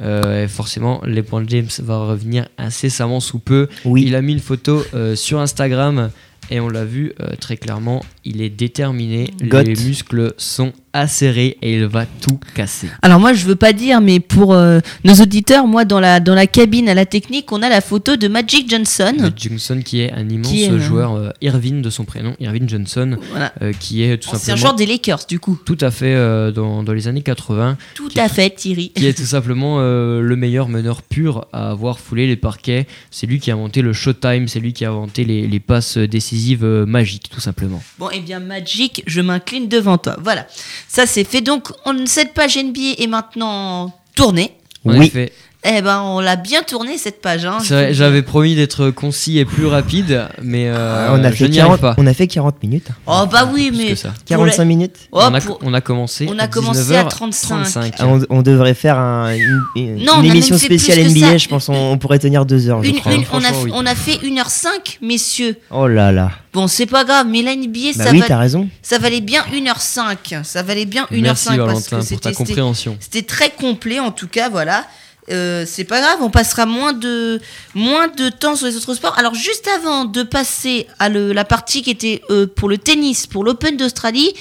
[0.00, 3.68] Euh, et forcément, LeBron James va revenir incessamment sous peu.
[3.84, 4.04] Oui.
[4.06, 6.10] Il a mis une photo euh, sur Instagram
[6.50, 9.62] et on l'a vu euh, très clairement, il est déterminé, Got.
[9.62, 12.88] les muscles sont acérés et il va tout casser.
[13.02, 16.36] Alors moi, je veux pas dire, mais pour euh, nos auditeurs, moi, dans la, dans
[16.36, 19.12] la cabine à la technique, on a la photo de Magic Johnson.
[19.18, 22.66] Matt Johnson qui est un immense est, euh, joueur, euh, Irvin de son prénom, Irvin
[22.68, 23.52] Johnson, Voilà.
[23.62, 25.58] euh, qui est tout C'est un simplement joueur des Lakers, du coup.
[25.64, 28.90] tout à fait euh, dans, dans les années 80, Tout à fait, Thierry.
[28.94, 32.86] qui est tout simplement euh, le meilleur meneur pur à avoir foulé les parquets.
[33.10, 35.98] C'est lui qui a inventé le showtime, c'est lui qui a inventé les, les passes
[35.98, 37.82] décisives euh, magiques, tout simplement.
[37.98, 40.16] Bon, eh bien, Magic, je m'incline devant toi.
[40.20, 40.46] Voilà.
[40.88, 41.40] Ça, c'est fait.
[41.40, 44.52] Donc, on, cette page NBA est maintenant tournée.
[44.84, 45.06] En Oui.
[45.06, 45.32] effet,
[45.66, 47.46] Eh ben, on l'a bien tournée, cette page.
[47.46, 51.36] Hein, C'est vrai, j'avais promis d'être concis et plus rapide, mais euh, on, a je
[51.36, 51.94] fait n'y arrive 40, pas.
[51.96, 52.88] on a fait 40 minutes.
[53.06, 53.88] Oh, bah oui, Plus mais.
[53.90, 54.08] que ça.
[54.10, 54.96] pour 45 les- minutes.
[55.10, 57.92] Oh, on, a, pour- on a commencé on a à commencé à 19h35.
[57.98, 60.66] Ah, on, on devrait faire un- une, une- Non, on une a émission même fait
[60.68, 61.38] plus spéciale que NBA, ça.
[61.38, 63.14] je pense on, on pourrait tenir deux heures, je Une- crois.
[63.14, 63.70] une- on, a, franchement, oui.
[63.74, 65.56] on a fait 1h05, messieurs.
[65.70, 66.30] Oh là là.
[66.52, 68.68] Bon, c'est pas grave, mais la NBA, Bah ça, oui, va- t'as raison.
[68.82, 70.44] ça valait bien 1h05.
[70.44, 72.96] Ça valait bien 1h05 Merci parce Valentin que pour ta c'était- c'était compréhension.
[73.00, 74.84] C'était très complet en tout cas, voilà.
[75.30, 77.40] Euh, c'est pas grave, on passera moins de,
[77.74, 79.18] moins de temps sur les autres sports.
[79.18, 83.44] Alors juste avant de passer à la partie qui était euh, pour le tennis, pour
[83.44, 84.34] l'Open d'Australie,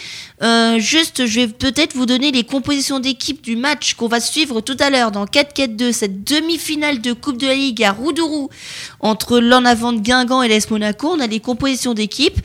[0.44, 4.60] euh, juste je vais peut-être vous donner les compositions d'équipe du match qu'on va suivre
[4.60, 8.50] tout à l'heure dans 4-4-2, cette demi-finale de Coupe de la Ligue à Roudourou
[9.00, 11.10] entre l'en avant de Guingamp et l'Est Monaco.
[11.16, 12.38] On a les compositions d'équipe.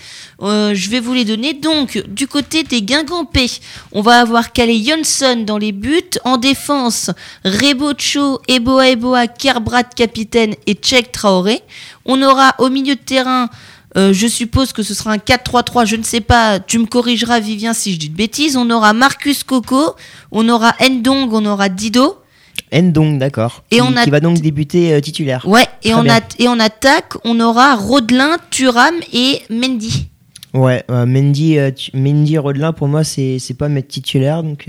[0.42, 1.54] Euh, je vais vous les donner.
[1.54, 3.50] Donc, du côté des Guingampais,
[3.90, 6.18] on va avoir Calais Johnson dans les buts.
[6.24, 7.10] En défense,
[7.44, 11.62] Rebocho, Eboa Eboa, Kerbrat capitaine et Tchèque Traoré.
[12.04, 13.50] On aura au milieu de terrain
[13.96, 17.40] Euh, je suppose que ce sera un 4-3-3, je ne sais pas, tu me corrigeras
[17.40, 18.56] Vivien si je dis de bêtises.
[18.56, 19.94] On aura Marcus Coco,
[20.30, 22.18] on aura Ndong, on aura Dido.
[22.72, 23.62] Ndong, d'accord.
[23.70, 25.46] Et qui, on a- qui va donc débuter euh, titulaire.
[25.48, 26.16] Ouais, et, Très on bien.
[26.16, 30.08] a, et en attaque, on aura Rodelin, Thuram et Mendy.
[30.52, 34.66] Ouais, euh, Mendy, tu- Mendy Rodelin, pour moi, c'est c'est pas mettre titulaire, donc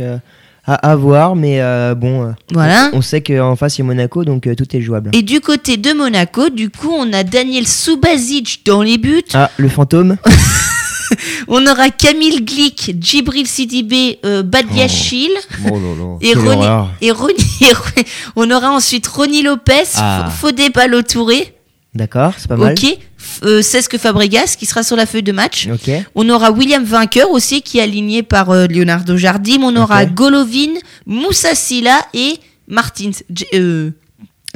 [0.74, 2.89] à, à voir, mais euh, bon, euh, Voilà.
[2.93, 5.11] on sait qu'en face, il y a Monaco, donc euh, tout est jouable.
[5.13, 9.24] Et du côté de Monaco, du coup, on a Daniel Subasic dans les buts.
[9.34, 10.17] Ah, le fantôme
[11.47, 15.32] On aura Camille Glick, Djibril Sidibé, euh, Badiachil.
[15.65, 16.67] Oh là, Et Ronny,
[17.01, 18.03] et Ronny- et Ron-
[18.36, 20.30] on aura ensuite Ronny Lopez, Ah.
[20.39, 21.55] Fodé Balotouré,
[22.00, 22.74] D'accord, c'est pas mal.
[22.74, 22.97] ok,
[23.43, 25.68] euh, Cesque Fabregas qui sera sur la feuille de match.
[25.72, 25.91] Ok.
[26.16, 29.62] On aura William Vainqueur aussi qui est aligné par euh, Leonardo Jardim.
[29.64, 30.06] On aura.
[30.06, 30.74] Golovin,
[31.06, 32.36] Moussa Silla et
[32.68, 33.12] Martins.
[33.34, 33.91] J- euh,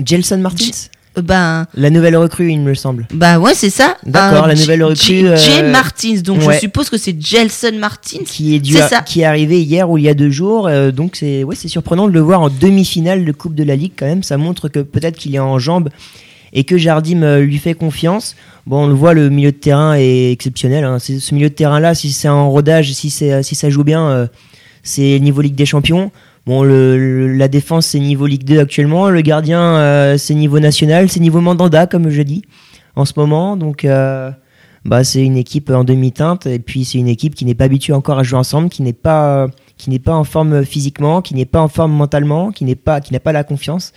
[0.04, 0.72] Gelson Martins
[1.22, 3.08] ben, La nouvelle recrue, il me semble.
[3.14, 3.98] bah ouais, c'est ça.
[4.04, 5.52] D'accord, la nouvelle recrue, J- J.
[5.60, 6.22] euh, Martins.
[6.24, 6.56] Donc ouais.
[6.56, 8.24] je suppose que c'est Gelson Martins.
[8.26, 9.02] Qui est, dû C'est à- ça.
[9.02, 10.66] qui est arrivé hier ou il y a deux jours.
[10.68, 13.76] euh, donc c'est ouais, c'est surprenant de le voir en demi-finale de Coupe de la
[13.76, 14.24] Ligue quand même.
[14.24, 15.90] Ça montre que peut-être qu'il est en jambes
[16.54, 18.36] et que Jardim euh, lui fait confiance.
[18.68, 20.84] Bon, on le voit, le milieu de terrain est exceptionnel.
[20.86, 21.00] hein.
[21.00, 24.28] Ce milieu de terrain-là, si c'est en rodage, si, c'est- si ça joue bien, euh,
[24.84, 26.12] c'est niveau Ligue des Champions.
[26.46, 29.10] Bon, la défense, c'est niveau Ligue 2 actuellement.
[29.10, 31.10] Le gardien, euh, c'est niveau national.
[31.10, 32.42] C'est niveau Mandanda, comme je dis,
[32.96, 33.56] en ce moment.
[33.58, 34.30] Donc, euh,
[34.86, 36.46] bah, c'est une équipe en demi-teinte.
[36.46, 38.92] Et puis, c'est une équipe qui n'est pas habituée encore à jouer ensemble, qui n'est
[38.94, 39.48] pas,
[39.78, 43.00] qui n'est pas en forme physiquement, qui n'est pas en forme mentalement, qui n'est pas,
[43.00, 43.94] qui n'a pas la confiance.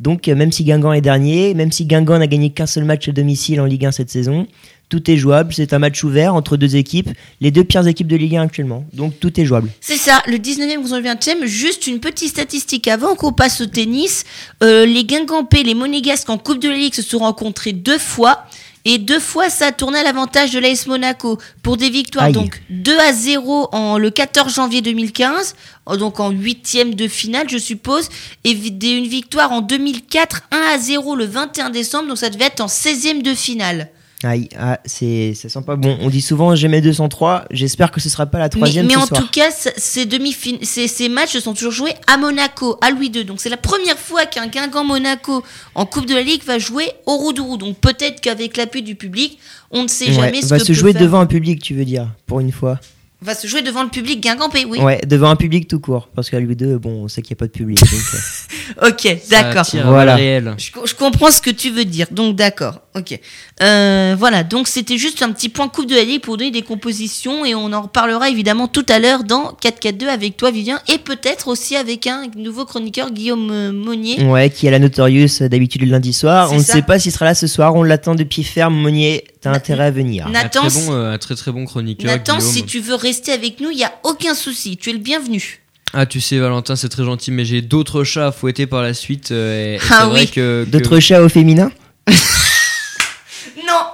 [0.00, 3.08] Donc, euh, même si Guingamp est dernier, même si Guingamp n'a gagné qu'un seul match
[3.08, 4.46] à domicile en Ligue 1 cette saison,
[4.88, 5.52] tout est jouable.
[5.54, 8.84] C'est un match ouvert entre deux équipes, les deux pires équipes de Ligue 1 actuellement.
[8.92, 9.70] Donc, tout est jouable.
[9.80, 11.46] C'est ça, le 19e contre le 20e.
[11.46, 14.24] Juste une petite statistique avant qu'on passe au tennis.
[14.62, 18.44] Euh, les Guingampais, les Monégasques en Coupe de la Ligue se sont rencontrés deux fois.
[18.86, 22.26] Et deux fois, ça a tourné à l'avantage de l'AS Monaco pour des victoires.
[22.26, 22.32] Aïe.
[22.32, 25.54] Donc 2 à 0 en, le 14 janvier 2015,
[25.88, 28.08] euh, donc en huitième de finale, je suppose.
[28.44, 32.08] Et une victoire en 2004, 1 à 0 le 21 décembre.
[32.08, 33.88] Donc ça devait être en 16e de finale.
[34.24, 35.98] Aïe, ah, c'est, ça sent pas bon.
[36.00, 37.44] On dit souvent jamais 203.
[37.50, 39.20] J'espère que ce sera pas la Mais, troisième mais ce en soir.
[39.20, 43.08] tout cas, ces, demi ces, ces matchs se sont toujours joués à Monaco, à Louis
[43.14, 43.24] II.
[43.24, 45.42] Donc c'est la première fois qu'un Guingamp Monaco
[45.74, 47.56] en Coupe de la Ligue va jouer au Roudourou.
[47.58, 49.38] Donc peut-être qu'avec l'appui du public,
[49.70, 51.60] on ne sait Ouais, jamais ce va que se peut jouer faire- devant un public,
[51.62, 52.78] tu veux dire, pour une fois.
[53.24, 54.78] Va se jouer devant le public Guingampais, oui.
[54.80, 56.08] Ouais, devant un public tout court.
[56.14, 57.80] Parce qu'à Louis II, bon, on sait qu'il n'y a pas de public.
[57.80, 57.90] donc,
[58.82, 59.64] euh, Ok, d'accord.
[59.86, 60.16] Voilà.
[60.18, 63.18] Je, je comprends ce que tu veux dire, donc d'accord, ok.
[63.62, 66.62] Euh, voilà, donc c'était juste un petit point Coupe de la Ligue pour donner des
[66.62, 70.98] compositions et on en reparlera évidemment tout à l'heure dans 4-4-2 avec toi Vivien et
[70.98, 74.22] peut-être aussi avec un nouveau chroniqueur Guillaume euh, Monnier.
[74.24, 76.52] ouais, qui est la Notorious d'habitude le lundi soir.
[76.52, 77.74] On ne sait pas s'il sera là ce soir.
[77.74, 78.74] On l'attend de pied ferme.
[78.74, 80.28] Monnier, t'as intérêt à venir.
[80.28, 82.10] Na- Un Nathan, très, bon, euh, un très très bon chroniqueur.
[82.10, 82.52] Nathan, Guillaume.
[82.52, 85.60] si tu veux rester avec nous, il n'y a aucun souci, tu es le bienvenu.
[85.92, 88.94] Ah, tu sais, Valentin, c'est très gentil, mais j'ai d'autres chats à fouetter par la
[88.94, 89.30] suite.
[89.30, 90.26] euh, et- et Ah oui.
[90.26, 90.64] que.
[90.64, 91.70] que- D'autres chats au féminin?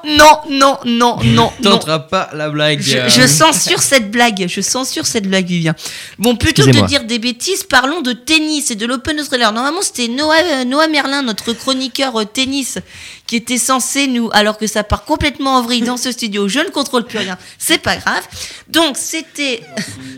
[0.04, 1.52] Non, non, non, non, non.
[1.62, 2.80] Tenteras pas la blague.
[2.80, 3.08] Je, euh.
[3.08, 5.74] je censure cette blague, je censure cette blague, Vivien.
[6.18, 9.52] Bon, plutôt que de dire des bêtises, parlons de tennis et de l'Open Australia.
[9.52, 12.78] Normalement, c'était Noah, euh, Noah Merlin, notre chroniqueur euh, tennis,
[13.26, 16.60] qui était censé nous, alors que ça part complètement en vrille dans ce studio, je
[16.60, 18.22] ne contrôle plus rien, c'est pas grave.
[18.68, 19.62] Donc, c'était...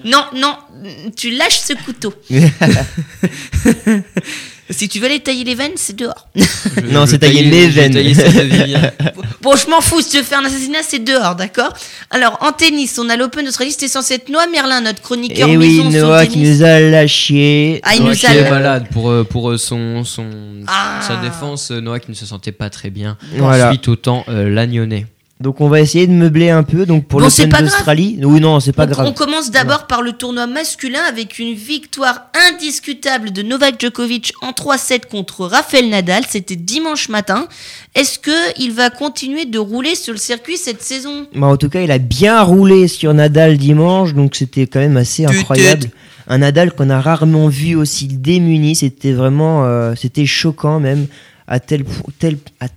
[0.05, 0.57] Non, non,
[1.17, 2.13] tu lâches ce couteau.
[4.73, 6.29] si tu veux aller tailler les veines, c'est dehors.
[6.35, 6.43] Je-
[6.93, 7.93] Non, je c'est tailler je veines.
[9.43, 11.73] Bon, je m'en fous, si tu veux faire un assassinat, c'est dehors, d'accord?
[12.11, 15.53] Alors, en tennis, on a l'Open d'Australie, c'était censé être Noah Merlin, notre chroniqueur Et
[15.53, 16.59] Eh oui, Noah qui tennis.
[16.61, 17.81] nous a lâchés.
[17.83, 18.35] Ah, il Noah nous qui a...
[18.37, 20.27] est malade pour, euh, pour euh, son, son,
[20.69, 21.01] Ah.
[21.07, 21.71] sa défense.
[21.73, 23.17] Noah qui ne se sentait pas très bien.
[23.37, 23.71] Voilà.
[23.71, 24.49] Suite au temps euh.
[25.43, 26.87] Donc on va essayer de meubler un peu.
[26.87, 28.19] Donc pour Bon, l'Open d'Australie.
[28.23, 29.07] Oui, non, c'est pas on, grave.
[29.07, 34.53] on commence d'abord par le tournoi masculin avec une victoire indiscutable de Novak Djokovic en
[34.53, 36.25] 3-7 contre Rafael Nadal.
[36.29, 37.47] C'était dimanche matin.
[37.95, 41.27] Est-ce que il va continuer de rouler sur le circuit cette saison?
[41.35, 44.97] Bah, en tout cas, il a bien roulé sur Nadal dimanche, donc c'était quand même
[44.97, 45.91] assez incroyable.
[46.29, 51.07] Un Nadal qu'on a rarement vu aussi démuni, c'était vraiment, euh, c'était choquant même,
[51.49, 52.69] à tel point, tel, à-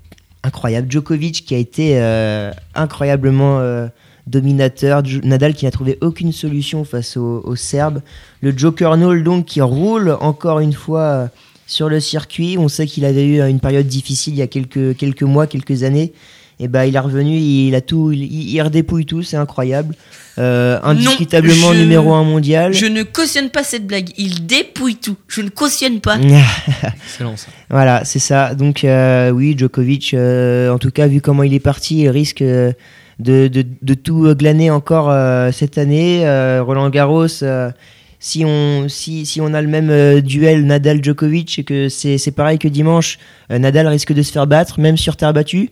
[0.46, 0.92] incroyable.
[0.92, 3.88] Djokovic qui a été euh, incroyablement euh,
[4.28, 8.02] dominateur, Nadal qui n'a trouvé aucune solution face aux, Serbes.
[8.42, 11.28] Le Joker Null donc qui roule encore une fois euh,
[11.68, 12.58] sur le circuit.
[12.58, 15.84] On sait qu'il avait eu une période difficile il y a quelques, quelques mois, quelques
[15.84, 16.14] années.
[16.60, 19.94] Et ben il est revenu, il a tout, il, il redépouille tout, c'est incroyable.
[20.38, 22.74] Euh, indiscutablement je- numéro un mondial.
[22.74, 24.10] Je ne cautionne pas cette blague.
[24.18, 25.16] Il dépouille tout.
[25.28, 26.18] Je ne cautionne pas.
[27.06, 27.48] Excellent ça.
[27.70, 28.54] Voilà, c'est ça.
[28.56, 32.42] Donc euh, oui, Djokovic, euh, en tout cas, vu comment il est parti, il risque
[32.42, 32.74] euh,
[33.20, 36.26] de, de, de tout glaner encore euh, cette année.
[36.28, 37.72] Euh, Roland Garros, euh,
[38.20, 42.32] si, on, si, si on a le même euh, duel Nadal-Djokovic et que c'est c'est
[42.32, 43.20] pareil que dimanche,
[43.52, 45.70] euh, Nadal risque de se faire battre, même sur terre battue.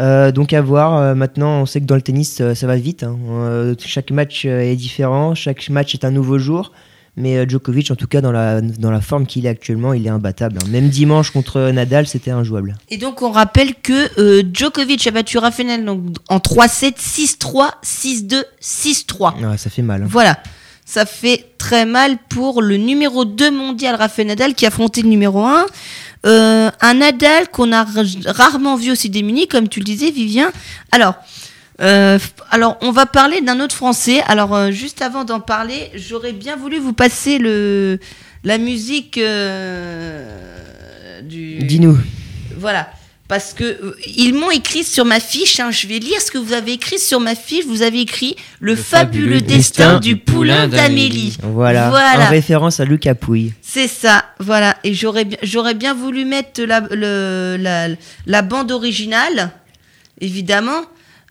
[0.00, 0.96] Euh, donc à voir.
[0.96, 3.02] Euh, maintenant, on sait que dans le tennis, euh, ça va vite.
[3.04, 3.16] hein.
[3.30, 6.72] Euh, chaque match euh, est différent, chaque match est un nouveau jour.
[7.16, 10.10] Mais Djokovic, en tout cas, dans la, dans la forme qu'il est actuellement, il est
[10.10, 10.58] imbattable.
[10.62, 10.68] hein.
[10.70, 12.76] Même dimanche contre Nadal, c'était injouable.
[12.88, 18.44] Et donc on rappelle que euh, Djokovic a battu Rafael donc, en 3-7, 6-3, 6-2,
[18.62, 19.44] 6-3.
[19.50, 20.02] Ouais, ça fait mal.
[20.04, 20.06] hein.
[20.08, 20.38] Voilà.
[20.86, 25.44] Ça fait très mal pour le numéro 2 mondial Rafael Nadal qui affrontait le numéro
[25.44, 25.66] 1.
[26.26, 27.86] Euh, un Nadal qu'on a
[28.26, 30.52] rarement vu aussi démuni, comme tu le disais, Vivien.
[30.90, 31.14] Alors,
[31.82, 32.18] euh,
[32.50, 34.22] alors on va parler d'un autre Français.
[34.26, 38.00] Alors, euh, juste avant d'en parler, j'aurais bien voulu vous passer le,
[38.42, 39.20] la musique
[41.22, 41.58] du.
[41.58, 41.98] Dis-nous.
[42.56, 42.88] Voilà.
[43.30, 46.36] Parce que euh, ils m'ont écrit sur ma fiche, hein, je vais lire ce que
[46.38, 47.64] vous avez écrit sur ma fiche.
[47.64, 51.36] Vous avez écrit le, fabuleux, destin, du poulain d'Amélie.
[51.44, 51.90] Voilà.
[51.90, 52.26] Voilà.
[52.26, 53.52] En référence à Lucas Pouille.
[53.62, 54.76] C'est ça, voilà.
[54.82, 57.86] Et j'aurais bien, j'aurais bien voulu mettre la, le- la,
[58.26, 59.52] la bande originale,
[60.20, 60.82] évidemment,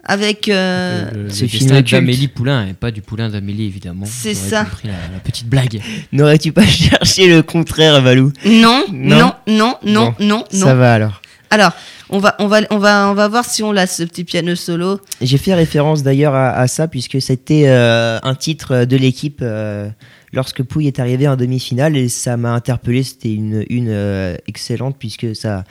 [0.06, 0.48] avec.
[0.48, 4.06] euh, Le, le ce destin film d'Amélie Poulain et pas du Poulain d'Amélie évidemment.
[4.10, 4.64] C'est ça.
[4.64, 5.82] compris la, la petite blague.
[6.14, 8.32] N'aurais-tu pas cherché le contraire, Valou?
[8.46, 9.18] Non, Non.
[9.18, 10.66] non, non, non, non, non.
[10.66, 11.22] Ça va alors.
[11.52, 11.72] Alors,
[12.10, 14.56] on va, on va, on va, on va voir si on l'a ce petit piano
[14.56, 15.00] solo.
[15.22, 19.90] J'ai fait référence d'ailleurs à, à ça puisque c'était euh, un titre de l'équipe euh,
[20.32, 23.02] lorsque Pouille est arrivé en demi-finale et ça m'a interpellé.
[23.04, 25.64] C'était une, une euh, excellente puisque ça,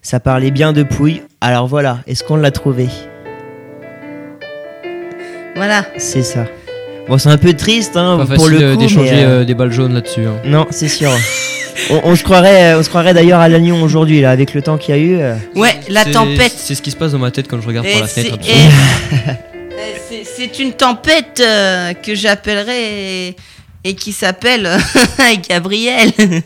[0.00, 1.22] ça parlait bien de Pouille.
[1.40, 2.88] Alors voilà, est-ce qu'on l'a trouvé?
[5.56, 5.84] Voilà.
[5.98, 6.46] C'est ça.
[7.08, 8.80] Bon, c'est un peu triste hein, Pas pour facile le euh, coup.
[8.82, 10.26] d'échanger mais, euh, euh, des balles jaunes là-dessus.
[10.26, 10.36] hein.
[10.44, 11.10] Non, c'est sûr.
[11.90, 14.76] on, on se croirait, on se croirait d'ailleurs à Lannion aujourd'hui là, avec le temps
[14.76, 15.18] qu'il y a eu.
[15.18, 15.34] euh.
[15.54, 16.52] Ouais, la C'est- tempête.
[16.54, 18.24] C'est ce qui se passe dans ma tête quand je regarde Et par la c'est-
[18.24, 18.44] fenêtre.
[18.46, 19.34] et- et
[20.08, 23.34] c'est- C'est une tempête euh, que j'appellerai
[23.84, 24.68] et, qui s'appelle
[25.48, 26.12] Gabriel.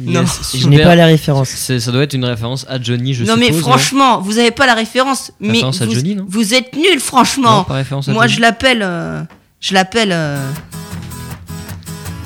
[0.00, 0.24] non.
[0.54, 1.48] Je n'ai pas la référence.
[1.50, 3.50] C'est- Ça doit être une référence à Johnny, je non suppose.
[3.50, 5.30] mais franchement, vous avez pas la référence.
[5.40, 7.64] Mais Référence à vous, Johnny, non vous êtes Non, franchement.
[7.64, 8.36] pas référence à Moi, Johnny.
[8.36, 8.80] je l'appelle.
[8.82, 9.22] euh,
[9.60, 10.10] je l'appelle.
[10.12, 10.50] euh,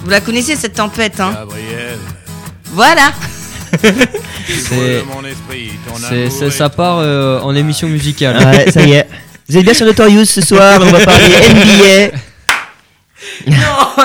[0.05, 1.99] Vous la connaissez cette tempête, hein Gabriel,
[2.73, 3.13] Voilà.
[4.49, 8.37] C'est- ça part euh, en émission musicale.
[8.45, 9.07] Ouais, ça y est.
[9.49, 12.17] Vous êtes bien sur Notorious ce soir, on va parler NBA.
[13.47, 13.55] Non,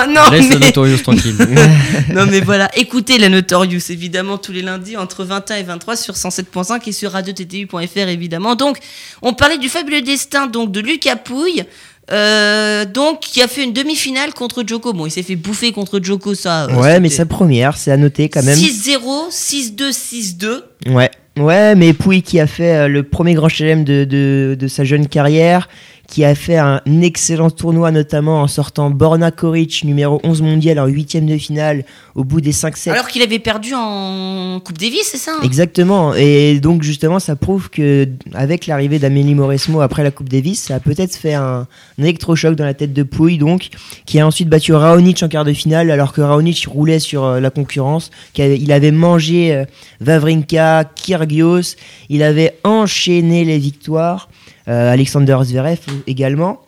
[0.08, 1.34] non, Laisse le mais, Notorious tranquille.
[2.14, 2.70] non, mais voilà.
[2.76, 7.12] Écoutez la Notorious, évidemment, tous les lundis entre 21 et 23 sur 107.5 et sur
[7.12, 8.54] radio-ttu.fr, évidemment.
[8.54, 8.78] Donc,
[9.22, 11.64] on parlait du fabuleux destin donc de Lucas Pouille.
[12.10, 14.92] euh, donc, qui a fait une demi-finale contre Joko.
[14.92, 16.64] Bon, il s'est fait bouffer contre Joko, ça.
[16.64, 18.58] euh, Ouais, mais sa première, c'est à noter quand même.
[18.58, 20.62] 6-0, 6-2, 6-2.
[20.92, 21.10] Ouais.
[21.38, 24.84] Ouais, mais Pouille qui a fait euh, le premier grand chelem de, de, de sa
[24.84, 25.66] jeune carrière,
[26.12, 30.84] qui a fait un excellent tournoi notamment en sortant Borna Koric, numéro 11 mondial en
[30.84, 32.90] huitième de finale, au bout des 5 sets.
[32.90, 35.42] Alors qu'il avait perdu en Coupe Davis, c'est ça hein?
[35.42, 36.14] Exactement.
[36.14, 40.74] Et donc justement, ça prouve que avec l'arrivée d'Amélie Mauresmo après la Coupe Davis, ça
[40.74, 41.66] a peut-être fait un,
[41.98, 43.70] un électrochoc dans la tête de Pouille, donc
[44.04, 47.40] qui a ensuite battu Raonic en quart de finale, alors que Raonic roulait sur euh,
[47.40, 48.10] la concurrence.
[48.36, 49.64] Il avait mangé euh,
[50.02, 51.76] Vavrinka, Kyrgios,
[52.10, 54.28] il avait enchaîné les victoires.
[54.68, 56.60] Euh, Alexander Zverev également.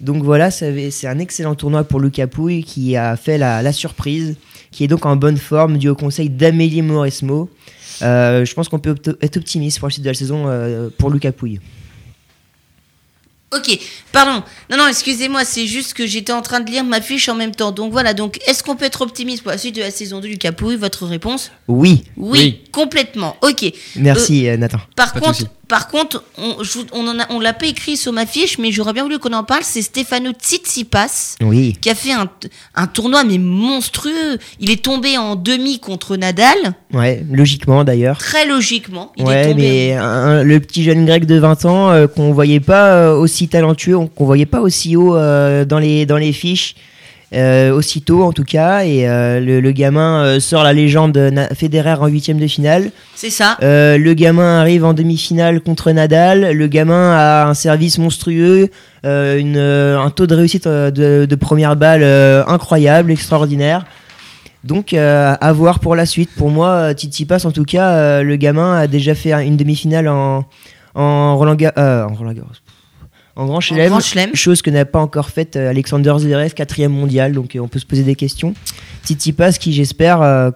[0.00, 4.36] Donc voilà, c'est un excellent tournoi pour Lucas Pouille qui a fait la, la surprise,
[4.70, 7.48] qui est donc en bonne forme dû au conseil d'Amélie Mauresmo.
[8.02, 11.08] Euh, je pense qu'on peut être optimiste pour la suite de la saison euh, pour
[11.10, 11.60] Lucas Pouille.
[13.56, 13.78] Ok,
[14.12, 14.42] pardon.
[14.70, 17.54] Non, non, excusez-moi, c'est juste que j'étais en train de lire ma fiche en même
[17.54, 17.70] temps.
[17.70, 20.28] Donc voilà, donc est-ce qu'on peut être optimiste pour la suite de la saison 2
[20.28, 21.52] du Capouille Votre réponse?
[21.68, 22.64] Oui, oui, Oui.
[22.72, 23.36] complètement.
[23.42, 23.64] Ok.
[23.94, 24.78] merci euh, Nathan.
[24.96, 25.44] Par Pas contre.
[25.68, 28.58] Par contre, on, je vous- on en a, on l'a pas écrit sur ma fiche,
[28.58, 29.62] mais j'aurais bien voulu qu'on en parle.
[29.64, 32.28] C'est Stefano Tsitsipas Oui, qui a fait un,
[32.74, 34.38] un tournoi mais monstrueux.
[34.60, 36.56] Il est tombé en demi contre Nadal,
[36.92, 38.18] ouais, logiquement d'ailleurs.
[38.18, 39.12] très logiquement.
[39.16, 39.62] Il est Ouais, tombé.
[39.62, 43.48] mais un- le petit jeune grec de 20 ans euh, qu'on voyait pas euh, aussi
[43.48, 46.74] talentueux, on- qu'on voyait pas aussi haut euh, dans, les, dans les fiches,
[47.34, 48.84] euh, aussitôt en tout cas.
[48.84, 51.18] Et euh, le, le gamin euh, sort la légende
[51.54, 52.90] Federer en huitième de finale.
[53.14, 53.56] C'est ça.
[53.62, 56.52] Euh, le gamin arrive en demi-finale contre Nadal.
[56.52, 58.70] Le gamin a un service monstrueux,
[59.04, 63.84] euh, une, euh, un taux de réussite euh, de, de première balle euh, incroyable, extraordinaire.
[64.64, 66.30] Donc euh, à voir pour la suite.
[66.36, 70.08] Pour moi, euh, Tsitsipas, en tout cas, euh, le gamin a déjà fait une demi-finale
[70.08, 70.44] en,
[70.96, 72.48] en Roland Ga- en Roland Garros.
[73.36, 73.92] En Grand Chelem,
[74.34, 77.78] chose que n'a pas encore faite euh, Alexander Zverev, quatrième mondial, donc euh, on peut
[77.78, 78.54] se poser des questions.
[79.04, 80.50] Tsitsipas qui j'espère, euh,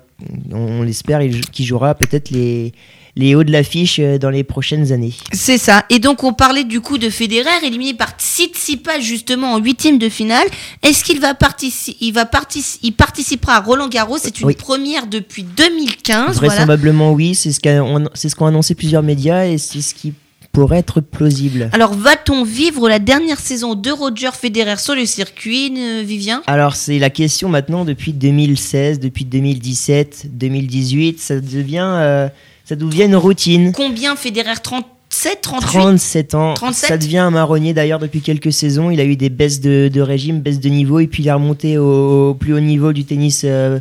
[0.50, 1.20] on, on l'espère,
[1.52, 2.72] qui jouera peut-être les,
[3.16, 5.12] les hauts de l'affiche dans les prochaines années.
[5.32, 5.84] C'est ça.
[5.90, 10.08] Et donc on parlait du coup de Federer éliminé par Tsitsipas justement en huitième de
[10.08, 10.46] finale.
[10.82, 14.16] Est-ce qu'il va participer Il va partici- il participera à Roland Garros?
[14.18, 14.54] C'est une Oui.
[14.54, 16.38] première depuis 2015.
[16.38, 16.48] Voilà.
[16.54, 20.14] Vraisemblablement oui, c'est ce qu'ont c'est ce qu'ont annoncé plusieurs médias et c'est ce qui
[20.52, 21.70] pourrait être plausible.
[21.72, 26.42] Alors va-t-on vivre la dernière saison de Roger Federer sur le circuit, euh, Vivien?
[26.46, 32.28] Alors c'est la question maintenant depuis 2016, depuis 2017, 2018, ça devient, euh,
[32.64, 33.72] ça devient une routine.
[33.72, 34.54] Combien Federer?
[34.60, 36.88] 37, 38 37 ans, 37?
[36.88, 38.90] ça devient un marronnier d'ailleurs depuis quelques saisons.
[38.90, 41.32] Il a eu des baisses de, de régime, baisses de niveau, et puis il est
[41.32, 43.78] remonté au, au plus haut niveau du tennis, euh,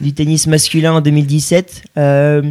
[0.00, 1.82] du tennis masculin en 2017.
[1.98, 2.42] Euh,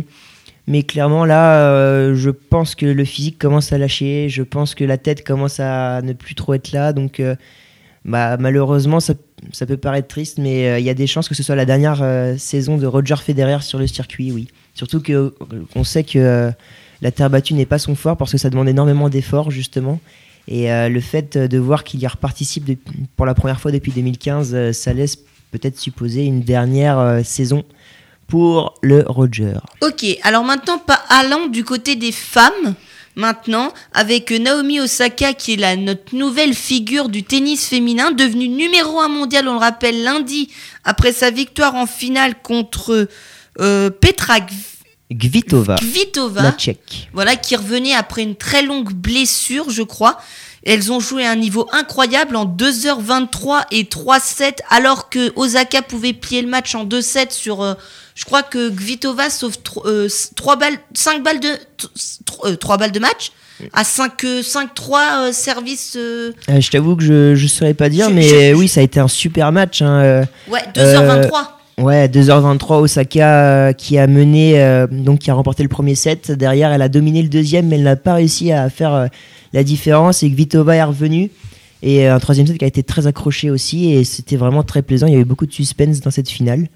[0.68, 4.84] mais clairement là, euh, je pense que le physique commence à lâcher, je pense que
[4.84, 7.36] la tête commence à ne plus trop être là, donc euh,
[8.06, 9.14] bah, malheureusement ça,
[9.66, 12.04] peut paraître triste, mais euh, il y a des chances que ce soit la dernière
[12.38, 14.48] saison de Roger Federer sur le circuit, oui.
[14.74, 15.32] Surtout que euh,
[15.76, 16.52] on sait que
[17.02, 20.00] la terre battue n'est pas son fort parce que ça demande énormément d'efforts justement.
[20.50, 22.70] Et le fait de voir qu'il y reparticipe
[23.16, 25.18] pour la première fois depuis 2015, euh, ça laisse
[25.52, 27.64] peut-être supposer une dernière saison
[28.28, 29.54] pour le Roger.
[29.82, 32.76] Ok, alors maintenant, pas allant du côté des femmes,
[33.16, 39.00] maintenant, avec Naomi Osaka, qui est la, notre nouvelle figure du tennis féminin, devenue numéro
[39.00, 40.50] un mondial, on le rappelle, lundi,
[40.84, 43.08] après sa victoire en finale contre
[43.60, 44.40] euh, Petra
[45.12, 46.42] Kvitova, Kvitova.
[46.42, 47.10] la tchèque.
[47.14, 50.18] Voilà, qui revenait après une très longue blessure, je crois.
[50.66, 56.14] Elles ont joué à un niveau incroyable en 2h23 et 3-7, alors que Osaka pouvait
[56.14, 57.76] plier le match en 2-7 sur.
[58.14, 59.58] Euh, je crois que Kvitova sauve
[60.36, 61.50] 3 balles, 5 balles de,
[62.56, 63.32] 3, balles de match
[63.74, 65.96] à 5, euh, 5-3 euh, service.
[65.98, 68.82] euh, Euh, je t'avoue que je ne saurais pas dire, Je- mais je- oui, ça
[68.82, 69.82] a été un super match.
[69.82, 71.60] hein, euh, ouais, 2h23.
[71.80, 76.32] Ouais, 2h23, Osaka euh, qui a mené, euh, donc qui a remporté le premier set.
[76.32, 79.08] Derrière, elle a dominé le deuxième, mais elle n'a pas réussi à faire euh,
[79.54, 80.22] la différence.
[80.22, 81.32] Et Kvitova est revenue.
[81.82, 83.92] Et euh, un troisième set qui a été très accroché aussi.
[83.92, 85.08] Et c'était vraiment très plaisant.
[85.08, 86.68] Il y a eu beaucoup de suspense dans cette finale.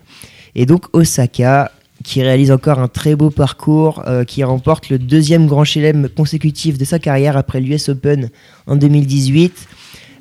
[0.58, 1.72] Et donc Osaka
[2.04, 6.78] qui réalise encore un très beau parcours, euh, qui remporte le deuxième grand chelem consécutif
[6.78, 8.30] de sa carrière après l'US Open
[8.68, 9.54] en 2018.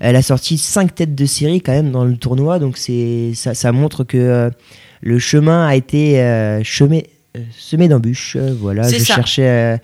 [0.00, 3.54] Elle a sorti 5 têtes de série quand même dans le tournoi, donc c'est ça,
[3.54, 4.50] ça montre que euh,
[5.02, 7.06] le chemin a été euh, chemé-
[7.58, 8.36] semé d'embûches.
[8.60, 9.14] Voilà, je ça.
[9.16, 9.78] cherchais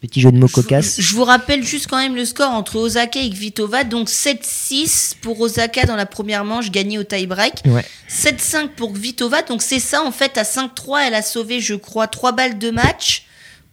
[0.00, 1.00] petit jeu de mots cocasse.
[1.00, 3.84] Je vous rappelle juste quand même le score entre Osaka et Kvitova.
[3.84, 7.62] Donc 7-6 pour Osaka dans la première manche, gagnée au tie-break.
[7.66, 7.84] Ouais.
[8.10, 9.42] 7-5 pour Kvitova.
[9.42, 12.70] Donc c'est ça, en fait, à 5-3, elle a sauvé, je crois, 3 balles de
[12.70, 13.24] match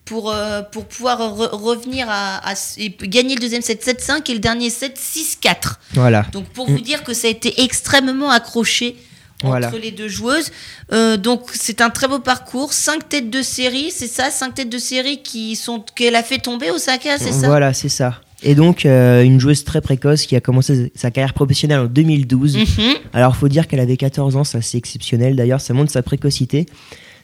[0.06, 4.34] pour, euh, pour pouvoir re- revenir à, à- et gagner le deuxième set 7-5 et
[4.34, 5.80] le dernier set 6-4.
[5.94, 6.24] Voilà.
[6.34, 8.98] Donc pour vous dire que ça a été extrêmement accroché
[9.44, 10.52] entre les deux joueuses.
[10.92, 12.74] Euh, donc c'est un très beau parcours.
[12.74, 14.30] 5 têtes de série, c'est ça?
[14.30, 17.48] 5 têtes de série qui sont qu'elle a fait tomber Osaka, c'est ça?
[17.48, 18.22] Voilà, c'est ça.
[18.46, 22.58] Et donc, euh, une joueuse très précoce qui a commencé sa carrière professionnelle en 2012.
[22.58, 22.66] Mhm.
[23.14, 26.66] Alors, faut dire qu'elle avait 14 ans, ça c'est exceptionnel d'ailleurs, ça montre sa précocité.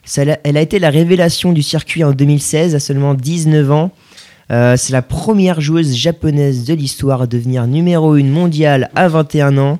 [0.05, 3.91] Ça elle a été la révélation du circuit en 2016, à seulement 19 ans.
[4.51, 9.57] Euh, c'est la première joueuse japonaise de l'histoire à devenir numéro 1 mondiale à 21
[9.57, 9.79] ans.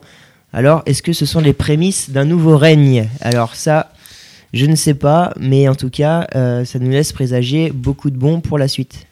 [0.51, 3.07] Alors, est-ce que ce sont les prémices d'un nouveau règne?
[3.21, 3.91] Alors ça,
[4.53, 8.17] je ne sais pas, mais en tout cas, euh, ça nous laisse présager beaucoup de
[8.17, 9.05] bons pour la suite.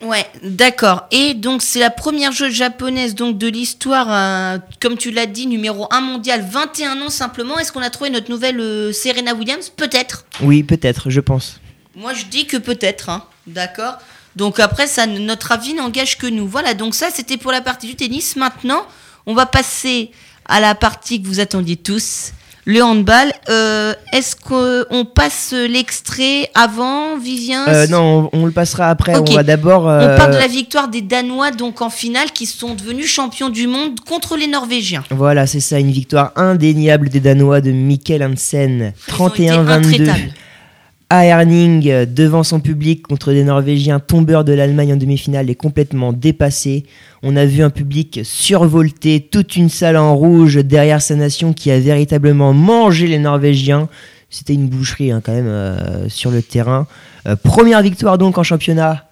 [0.00, 1.06] Ouais, d'accord.
[1.12, 5.46] Et donc c'est la première joueuse japonaise donc de l'histoire, euh, comme tu l'as dit,
[5.46, 7.58] numéro 1 mondial, 21 ans simplement.
[7.58, 9.70] Est-ce qu'on a trouvé notre nouvelle euh, Serena Williams?
[9.70, 10.24] Peut-être.
[10.40, 11.60] Oui, peut-être, je pense.
[11.94, 13.24] Moi je dis que peut-être, hein.
[13.46, 13.98] d'accord.
[14.34, 16.48] Donc après ça, notre avis n'engage que nous.
[16.48, 18.34] Voilà, donc ça c'était pour la partie du tennis.
[18.34, 18.84] Maintenant,
[19.26, 20.10] on va passer
[20.46, 22.32] à la partie que vous attendiez tous,
[22.64, 23.32] le handball.
[23.48, 29.16] Euh, Est-ce qu'on passe l'extrait avant, Vivien Euh, non, on, on le passera après.
[29.16, 29.84] On va d'abord.
[29.84, 33.48] On euh, parle de la victoire des Danois donc en finale qui sont devenus champions
[33.48, 35.02] du monde contre les Norvégiens.
[35.10, 39.68] Voilà, c'est ça, une victoire indéniable des Danois de Mikkel Hansen, Ils ont été 31-22
[39.68, 40.34] intraitables.
[41.14, 46.84] À devant son public contre des Norvégiens tombeurs de l'Allemagne en demi-finale et complètement dépassés.
[47.22, 51.70] On a vu un public survolté, toute une salle en rouge derrière sa nation qui
[51.70, 53.88] a véritablement mangé les Norvégiens.
[54.30, 56.86] C'était une boucherie hein, quand même euh, sur le terrain.
[57.26, 59.04] Euh, première victoire donc en championnat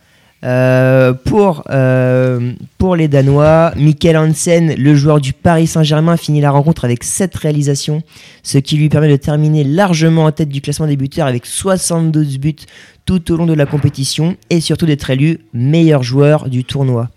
[0.43, 3.73] euh, pour, euh, pour les Danois.
[3.77, 8.03] Mikkel Hansen, le joueur du Paris Saint-Germain, finit la rencontre avec 7 réalisations,
[8.43, 12.39] ce qui lui permet de terminer largement en tête du classement des buteurs avec 72
[12.39, 12.57] buts
[13.05, 17.09] tout au long de la compétition et surtout d'être élu meilleur joueur du tournoi.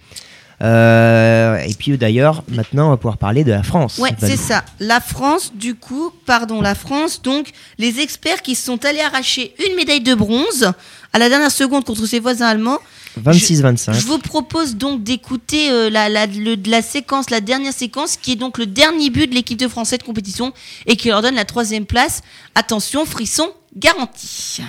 [0.61, 3.97] Euh, et puis d'ailleurs, maintenant, on va pouvoir parler de la France.
[3.97, 4.63] Ouais, c'est ça.
[4.79, 9.75] La France, du coup, pardon, la France, donc, les experts qui sont allés arracher une
[9.75, 10.71] médaille de bronze
[11.11, 12.79] à la dernière seconde contre ses voisins allemands.
[13.21, 13.93] 26-25.
[13.93, 18.33] Je vous propose donc d'écouter euh, la, la, le- la séquence, la dernière séquence, qui
[18.33, 20.53] est donc le dernier but de l'équipe de France de compétition
[20.87, 22.21] et qui leur donne la troisième place.
[22.55, 24.61] Attention, frisson garanti.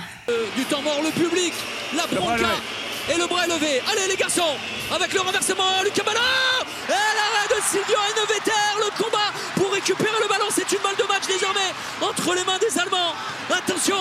[0.57, 1.53] Du temps mort, le public,
[1.95, 2.49] la bronca
[3.13, 3.81] et le bras levé.
[3.91, 4.41] Allez les garçons,
[4.93, 6.19] avec le renversement, Lucas Ballon
[6.87, 11.07] et l'arrêt de Silvio Eneveter, le combat pour récupérer le ballon, c'est une balle de
[11.07, 11.69] match désormais
[12.01, 13.13] entre les mains des Allemands.
[13.51, 13.95] Attention,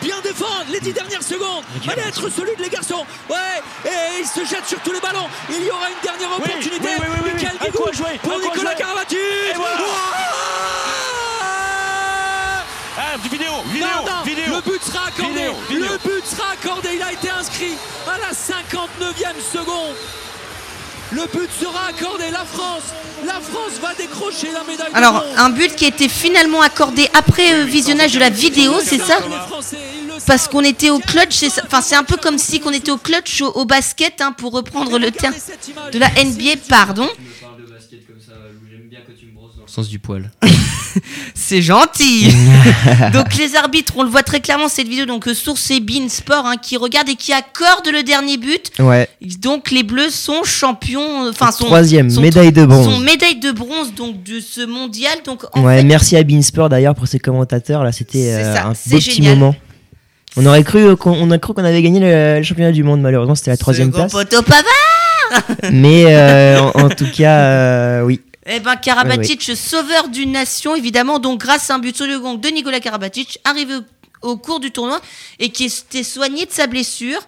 [0.00, 1.64] bien défendre les dix dernières secondes.
[1.88, 3.04] Allez être solide les garçons.
[3.28, 3.36] Ouais,
[3.84, 5.28] et il se jette sur tous les ballons.
[5.48, 6.88] Il y aura une dernière opportunité.
[6.98, 7.30] oui, oui, oui.
[7.34, 8.72] Michael Guigou pour Nicolas.
[8.72, 9.76] Et voilà.
[12.96, 13.88] Ah, vidéo, vidéo,
[14.24, 14.54] vidéo.
[14.56, 15.32] le but sera accordé.
[15.32, 15.86] Vidéo, vidéo.
[15.92, 16.88] Le but sera accordé.
[16.94, 17.74] Il a été inscrit
[18.06, 19.96] à la 59e seconde.
[21.12, 22.24] Le but sera accordé.
[22.30, 22.82] La France,
[23.26, 24.86] la France va décrocher la médaille.
[24.94, 28.98] Alors, un but qui a été finalement accordé après euh, visionnage de la vidéo, c'est
[29.00, 29.18] ça
[30.26, 32.90] Parce qu'on était au clutch, c'est ça- enfin c'est un peu comme si qu'on était
[32.92, 35.34] au clutch au, au basket, hein, pour reprendre le terme
[35.92, 37.08] de la NBA, pardon.
[37.16, 39.56] Tu me parles de basket comme ça, Lou, j'aime bien que tu me brosses dans
[39.56, 40.30] le sens du poil.
[41.34, 42.28] C'est gentil.
[43.12, 46.08] donc les arbitres, on le voit très clairement cette vidéo, donc euh, source et Bein
[46.08, 48.70] Sport hein, qui regarde et qui accorde le dernier but.
[48.78, 49.08] Ouais,
[49.40, 52.84] Donc les Bleus sont champions, euh, enfin sont troisième, sont- médaille de bronze.
[52.86, 55.18] sont médaille de bronze donc de ce mondial.
[55.24, 57.84] Donc en Ouais, fait, merci à Beansport d'ailleurs pour ses commentateurs.
[57.84, 59.54] Là, c'était euh, un beau petit moment.
[60.36, 63.00] On aurait cru qu'on on a cru qu'on avait gagné le, le championnat du monde.
[63.00, 64.12] Malheureusement, c'était la troisième place.
[64.12, 64.42] poteau.
[65.72, 68.20] Mais euh, en, en tout cas, euh, oui.
[68.52, 72.34] Eh ben Karabatic, sauveur d'une nation, évidemment, donc grâce à un but sur le gong
[72.34, 75.00] de Nicolas Karabatic, arrivé au, au cours du tournoi
[75.38, 77.20] et qui était soigné de sa blessure.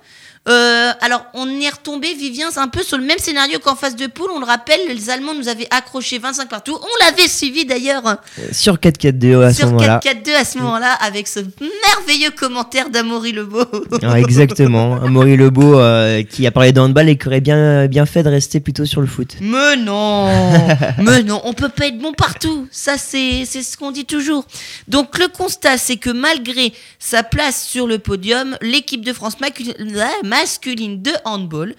[0.49, 3.95] Euh, alors, on est retombé, Vivien, c'est un peu sur le même scénario qu'en phase
[3.95, 4.29] de poule.
[4.35, 6.77] On le rappelle, les Allemands nous avaient accroché 25 partout.
[6.81, 8.19] On l'avait suivi d'ailleurs hein,
[8.51, 10.01] Sur 4-4-2 à ce sur moment-là.
[10.03, 13.65] 4-4-2 à ce moment-là, avec ce merveilleux commentaire d'Amaury Lebeau.
[14.17, 15.09] Exactement.
[15.09, 18.29] Maury Lebeau euh, qui a parlé de handball et qui aurait bien, bien fait de
[18.29, 19.37] rester plutôt sur le foot.
[19.41, 20.29] Mais non,
[20.99, 22.67] mais non, on peut pas être bon partout.
[22.73, 24.45] Ça, c'est c'est ce qu'on dit toujours.
[24.89, 29.39] Donc le constat, c'est que malgré sa place sur le podium, l'équipe de France
[30.33, 31.75] masculine de handball,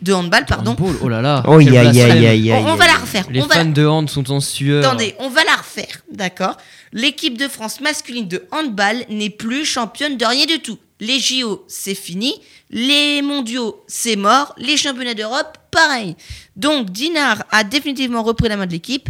[0.00, 1.42] de handball, pardon, Handball, oh là là.
[1.46, 3.26] Oh, on, va la refaire.
[3.30, 4.84] Les on va fans de hand sont en sueur.
[4.84, 6.56] Attendez, on va la refaire, d'accord
[6.92, 10.78] L'équipe de France masculine de handball n'est plus championne de rien du tout.
[11.00, 12.34] Les JO, c'est fini.
[12.70, 14.54] Les mondiaux, c'est mort.
[14.56, 16.14] Les championnats d'Europe, pareil.
[16.54, 19.08] Donc, Dinard a définitivement repris la main de l'équipe.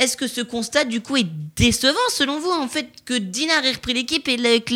[0.00, 3.72] Est-ce que ce constat, du coup, est décevant selon vous, en fait, que Dinard ait
[3.72, 4.74] repris l'équipe et que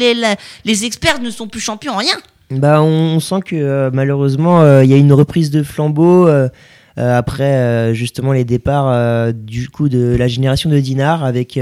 [0.64, 2.16] les experts ne sont plus champions en rien
[2.50, 6.48] Bah, on, sent que euh, malheureusement, euh, il y a une reprise de flambeau euh,
[6.96, 11.60] après justement les départs du coup de la génération de Dinard avec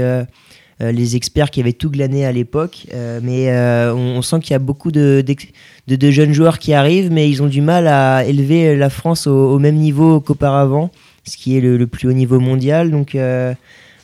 [0.79, 2.87] les experts qui avaient tout glané à l'époque.
[3.21, 3.53] Mais
[3.91, 5.25] on, sent qu'il y a beaucoup de,
[5.89, 9.59] jeunes joueurs qui arrivent, mais ils ont du mal à élever la France au, au
[9.59, 10.89] même niveau qu'auparavant,
[11.25, 12.89] ce qui est le, le plus haut niveau mondial.
[12.89, 13.17] Donc.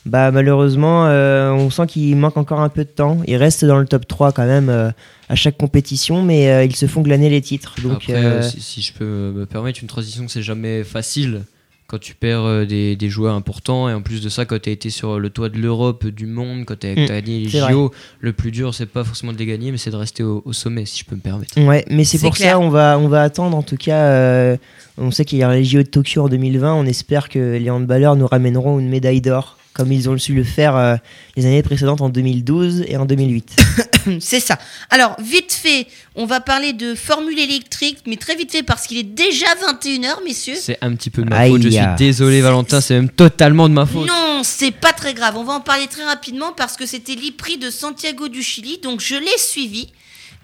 [0.04, 3.18] Bah malheureusement, euh, on sent qu'il manque encore un peu de temps.
[3.26, 4.90] Ils restent dans le top 3 quand même euh,
[5.28, 7.74] à chaque compétition, mais euh, ils se font glaner les titres.
[7.82, 11.42] Donc, Après, si, si je peux me permettre, une transition, c'est jamais facile
[11.86, 13.88] quand tu perds euh, des, des joueurs importants.
[13.88, 16.26] Et en plus de ça, quand tu as été sur le toit de l'Europe, du
[16.26, 19.38] monde, quand tu as, Mm, gagné les JO, le plus dur, c'est pas forcément de
[19.38, 21.60] les gagner, mais c'est de rester au, au sommet, si je peux me permettre.
[21.60, 22.52] ouais, mais c'est C'est pour clair.
[22.54, 24.04] ça on va on va attendre en tout cas.
[24.06, 24.56] euh,
[24.98, 26.74] on sait qu'il y a les JO de Tokyo en 2020.
[26.74, 30.44] On espère que les handballeurs nous ramèneront une médaille d'or, comme ils ont su le
[30.44, 30.96] faire euh,
[31.36, 33.56] les années précédentes en 2012 et en 2008.
[34.20, 34.58] C'est ça.
[34.90, 38.98] Alors, vite fait, on va parler de formule électrique, mais très vite fait parce qu'il
[38.98, 40.56] est déjà 21h, messieurs.
[40.60, 41.94] C'est un petit peu de ma Aïe, faute, je suis ah.
[41.96, 44.08] désolé, Valentin, c'est même totalement de ma faute.
[44.08, 45.36] Non, c'est pas très grave.
[45.36, 49.00] On va en parler très rapidement parce que c'était l'IPRI de Santiago du Chili, donc
[49.00, 49.88] je l'ai suivi.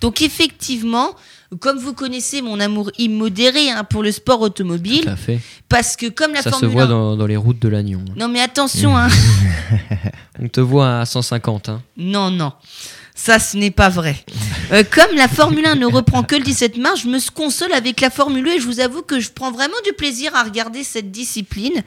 [0.01, 1.17] Donc effectivement,
[1.61, 5.41] comme vous connaissez mon amour immodéré hein, pour le sport automobile, Tout à fait.
[5.69, 8.05] parce que comme la Ça se Formule voit 1 dans, dans les routes de l'Agnon.
[8.17, 9.09] Non mais attention, hein.
[10.43, 11.69] On te voit à 150.
[11.69, 11.83] Hein.
[11.97, 12.53] Non, non.
[13.15, 14.17] Ça, ce n'est pas vrai.
[14.71, 18.03] Euh, comme la Formule 1 ne reprend que le 17 mars, je me console avec
[18.03, 20.85] la Formule 1 et je vous avoue que je prends vraiment du plaisir à regarder
[20.85, 21.83] cette discipline.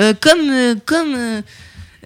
[0.00, 1.14] Euh, comme, euh, comme,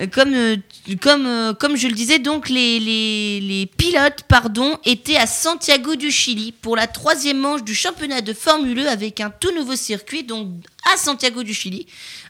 [0.06, 0.56] comme, euh,
[1.00, 5.96] comme, euh, comme je le disais, donc les, les, les pilotes pardon, étaient à Santiago
[5.96, 9.74] du Chili pour la troisième manche du championnat de Formule 1 avec un tout nouveau
[9.74, 10.48] circuit, donc
[10.92, 11.86] à Santiago du Chili,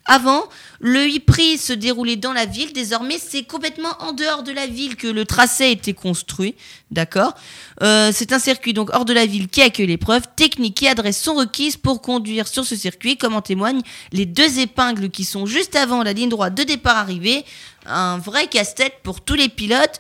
[0.09, 0.49] avant,
[0.81, 2.73] le e-prix se déroulait dans la ville.
[2.73, 6.55] Désormais, c'est complètement en dehors de la ville que le tracé a été construit.
[6.91, 7.35] D'accord?
[7.83, 10.23] Euh, C'est un circuit donc hors de la ville qui accueille l'épreuve.
[10.35, 13.83] Techniques et adresses sont requises pour conduire sur ce circuit, comme en témoignent
[14.13, 17.45] les deux épingles qui sont juste avant la ligne droite de départ arrivée.
[17.87, 19.99] Un vrai casse-tête pour tous les pilotes.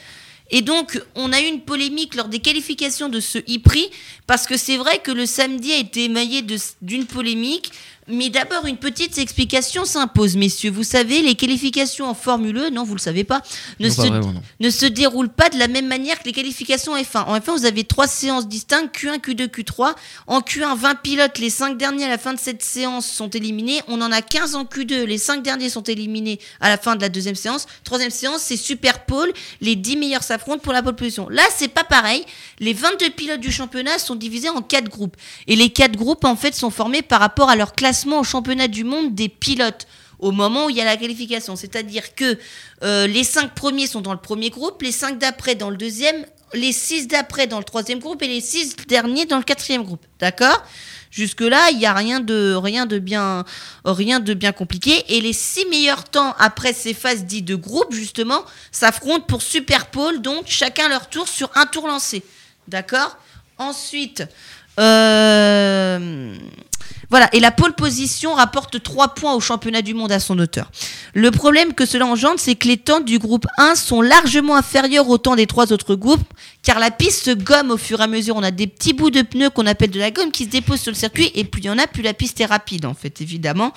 [0.51, 3.91] Et donc, on a eu une polémique lors des qualifications de ce e-prix,
[4.27, 6.43] parce que c'est vrai que le samedi a été émaillé
[6.81, 7.71] d'une polémique.
[8.09, 10.71] Mais d'abord, une petite explication s'impose, messieurs.
[10.71, 13.43] Vous savez, les qualifications en Formule 1, non, vous le savez pas,
[13.81, 16.33] ne, Non, pas se, vraiment, ne se déroulent pas de la même manière que les
[16.33, 17.25] qualifications en F1.
[17.25, 19.95] En F1, vous avez trois séances distinctes, Q1, Q2, Q3.
[20.27, 23.83] En Q1, 20 pilotes, les 5 derniers à la fin de cette séance sont éliminés.
[23.89, 27.03] On en a 15 en Q2, les 5 derniers sont éliminés à la fin de
[27.03, 27.67] la deuxième séance.
[27.85, 31.29] Troisième séance, c'est Super Pole, les 10 meilleurs s'affrontent pour la pole position.
[31.29, 32.25] Là, c'est pas pareil.
[32.59, 35.17] Les 22 pilotes du championnat sont divisés en 4 groupes.
[35.47, 37.75] Et les 4 groupes, en fait, sont formés par rapport à leur
[38.07, 39.87] au championnat du monde des pilotes
[40.19, 41.57] au moment où il y a la qualification.
[41.57, 42.39] C'est-à-dire que
[42.83, 46.27] euh, les 5 premiers sont dans le premier groupe, les 5 d'après dans le deuxième,
[46.55, 50.05] les 6 d'après dans le troisième groupe et les 6 derniers dans le quatrième groupe.
[50.19, 50.63] D'accord?
[51.11, 53.45] Jusque-là, il n'y a rien de, rien, de bien,
[53.85, 55.05] rien de bien compliqué.
[55.09, 59.87] Et les 6 meilleurs temps après ces phases dites de groupe, justement, s'affrontent pour Super
[59.87, 62.23] Pole, donc chacun leur tour sur un tour lancé.
[62.67, 63.17] D'accord?
[63.57, 64.23] Ensuite,
[64.79, 66.37] euh,
[67.11, 70.71] voilà, et la pole position rapporte 3 points au championnat du monde à son auteur.
[71.15, 75.09] Le problème que cela engendre, c'est que les temps du groupe 1 sont largement inférieurs
[75.09, 76.23] aux temps des trois autres groupes,
[76.63, 78.37] car la piste se gomme au fur et à mesure.
[78.37, 80.81] On a des petits bouts de pneus qu'on appelle de la gomme qui se déposent
[80.81, 82.95] sur le circuit, et plus il y en a, plus la piste est rapide, en
[82.95, 83.73] fait, évidemment.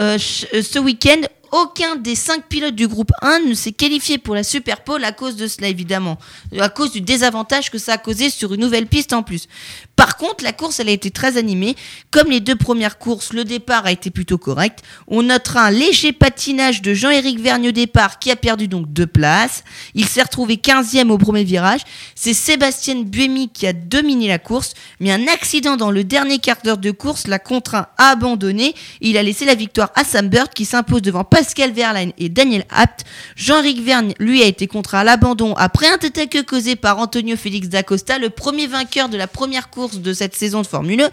[0.00, 0.18] Euh,
[0.54, 1.20] euh, ce week-end,
[1.52, 5.12] aucun des cinq pilotes du groupe 1 ne s'est qualifié pour la Super Pole à
[5.12, 6.18] cause de cela, évidemment.
[6.58, 9.48] À cause du désavantage que ça a causé sur une nouvelle piste en plus.
[9.94, 11.76] Par contre, la course, elle a été très animée.
[12.10, 14.80] Comme les deux premières courses, le départ a été plutôt correct.
[15.08, 19.06] On notera un léger patinage de Jean-Éric Vergne au départ, qui a perdu donc deux
[19.06, 19.62] places.
[19.94, 21.82] Il s'est retrouvé 15e au premier virage.
[22.14, 26.62] C'est Sébastien Buemi qui a dominé la course, mais un accident dans le dernier quart
[26.64, 28.74] d'heure de course l'a contraint à abandonner.
[29.02, 31.41] Il a laissé la victoire à Sam Bird, qui s'impose devant Pascal
[31.72, 33.04] Verlaine et Daniel Apt.
[33.36, 37.68] Jean-Éric Vergne, lui, a été contraint à l'abandon après un queue causé par Antonio Félix
[37.68, 41.10] d'Acosta, le premier vainqueur de la première course de cette saison de Formule 1.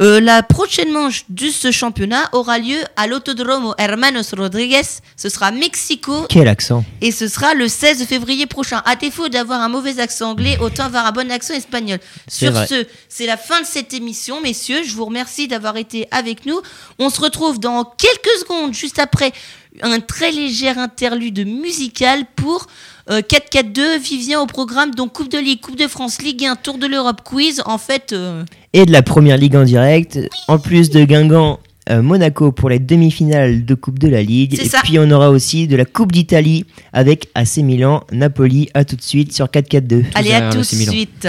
[0.00, 4.82] Euh, la prochaine manche de ce championnat aura lieu à l'Autodromo Hermanos Rodriguez.
[5.16, 8.80] Ce sera Mexico Quel accent et ce sera le 16 février prochain.
[8.84, 11.98] À défaut d'avoir un mauvais accent anglais, autant avoir un bon accent espagnol.
[12.28, 12.66] Sur vrai.
[12.66, 14.82] ce, c'est la fin de cette émission, messieurs.
[14.84, 16.60] Je vous remercie d'avoir été avec nous.
[17.00, 19.32] On se retrouve dans quelques secondes, juste après
[19.82, 22.66] un très léger interlude musical pour
[23.10, 24.00] euh, 4-4-2.
[24.00, 27.22] Vivien au programme, donc Coupe de Ligue, Coupe de France, Ligue 1, Tour de l'Europe,
[27.24, 27.62] Quiz.
[27.66, 30.18] En fait, euh, Et de la première ligue en direct,
[30.48, 31.58] en plus de Guingamp.
[31.90, 34.60] euh, Monaco pour les demi-finales de Coupe de la Ligue.
[34.60, 34.80] Et ça.
[34.84, 38.68] puis on aura aussi de la Coupe d'Italie avec AC Milan, Napoli.
[38.74, 40.04] À tout de suite sur 4-4-2.
[40.14, 41.26] allez à tout de suite.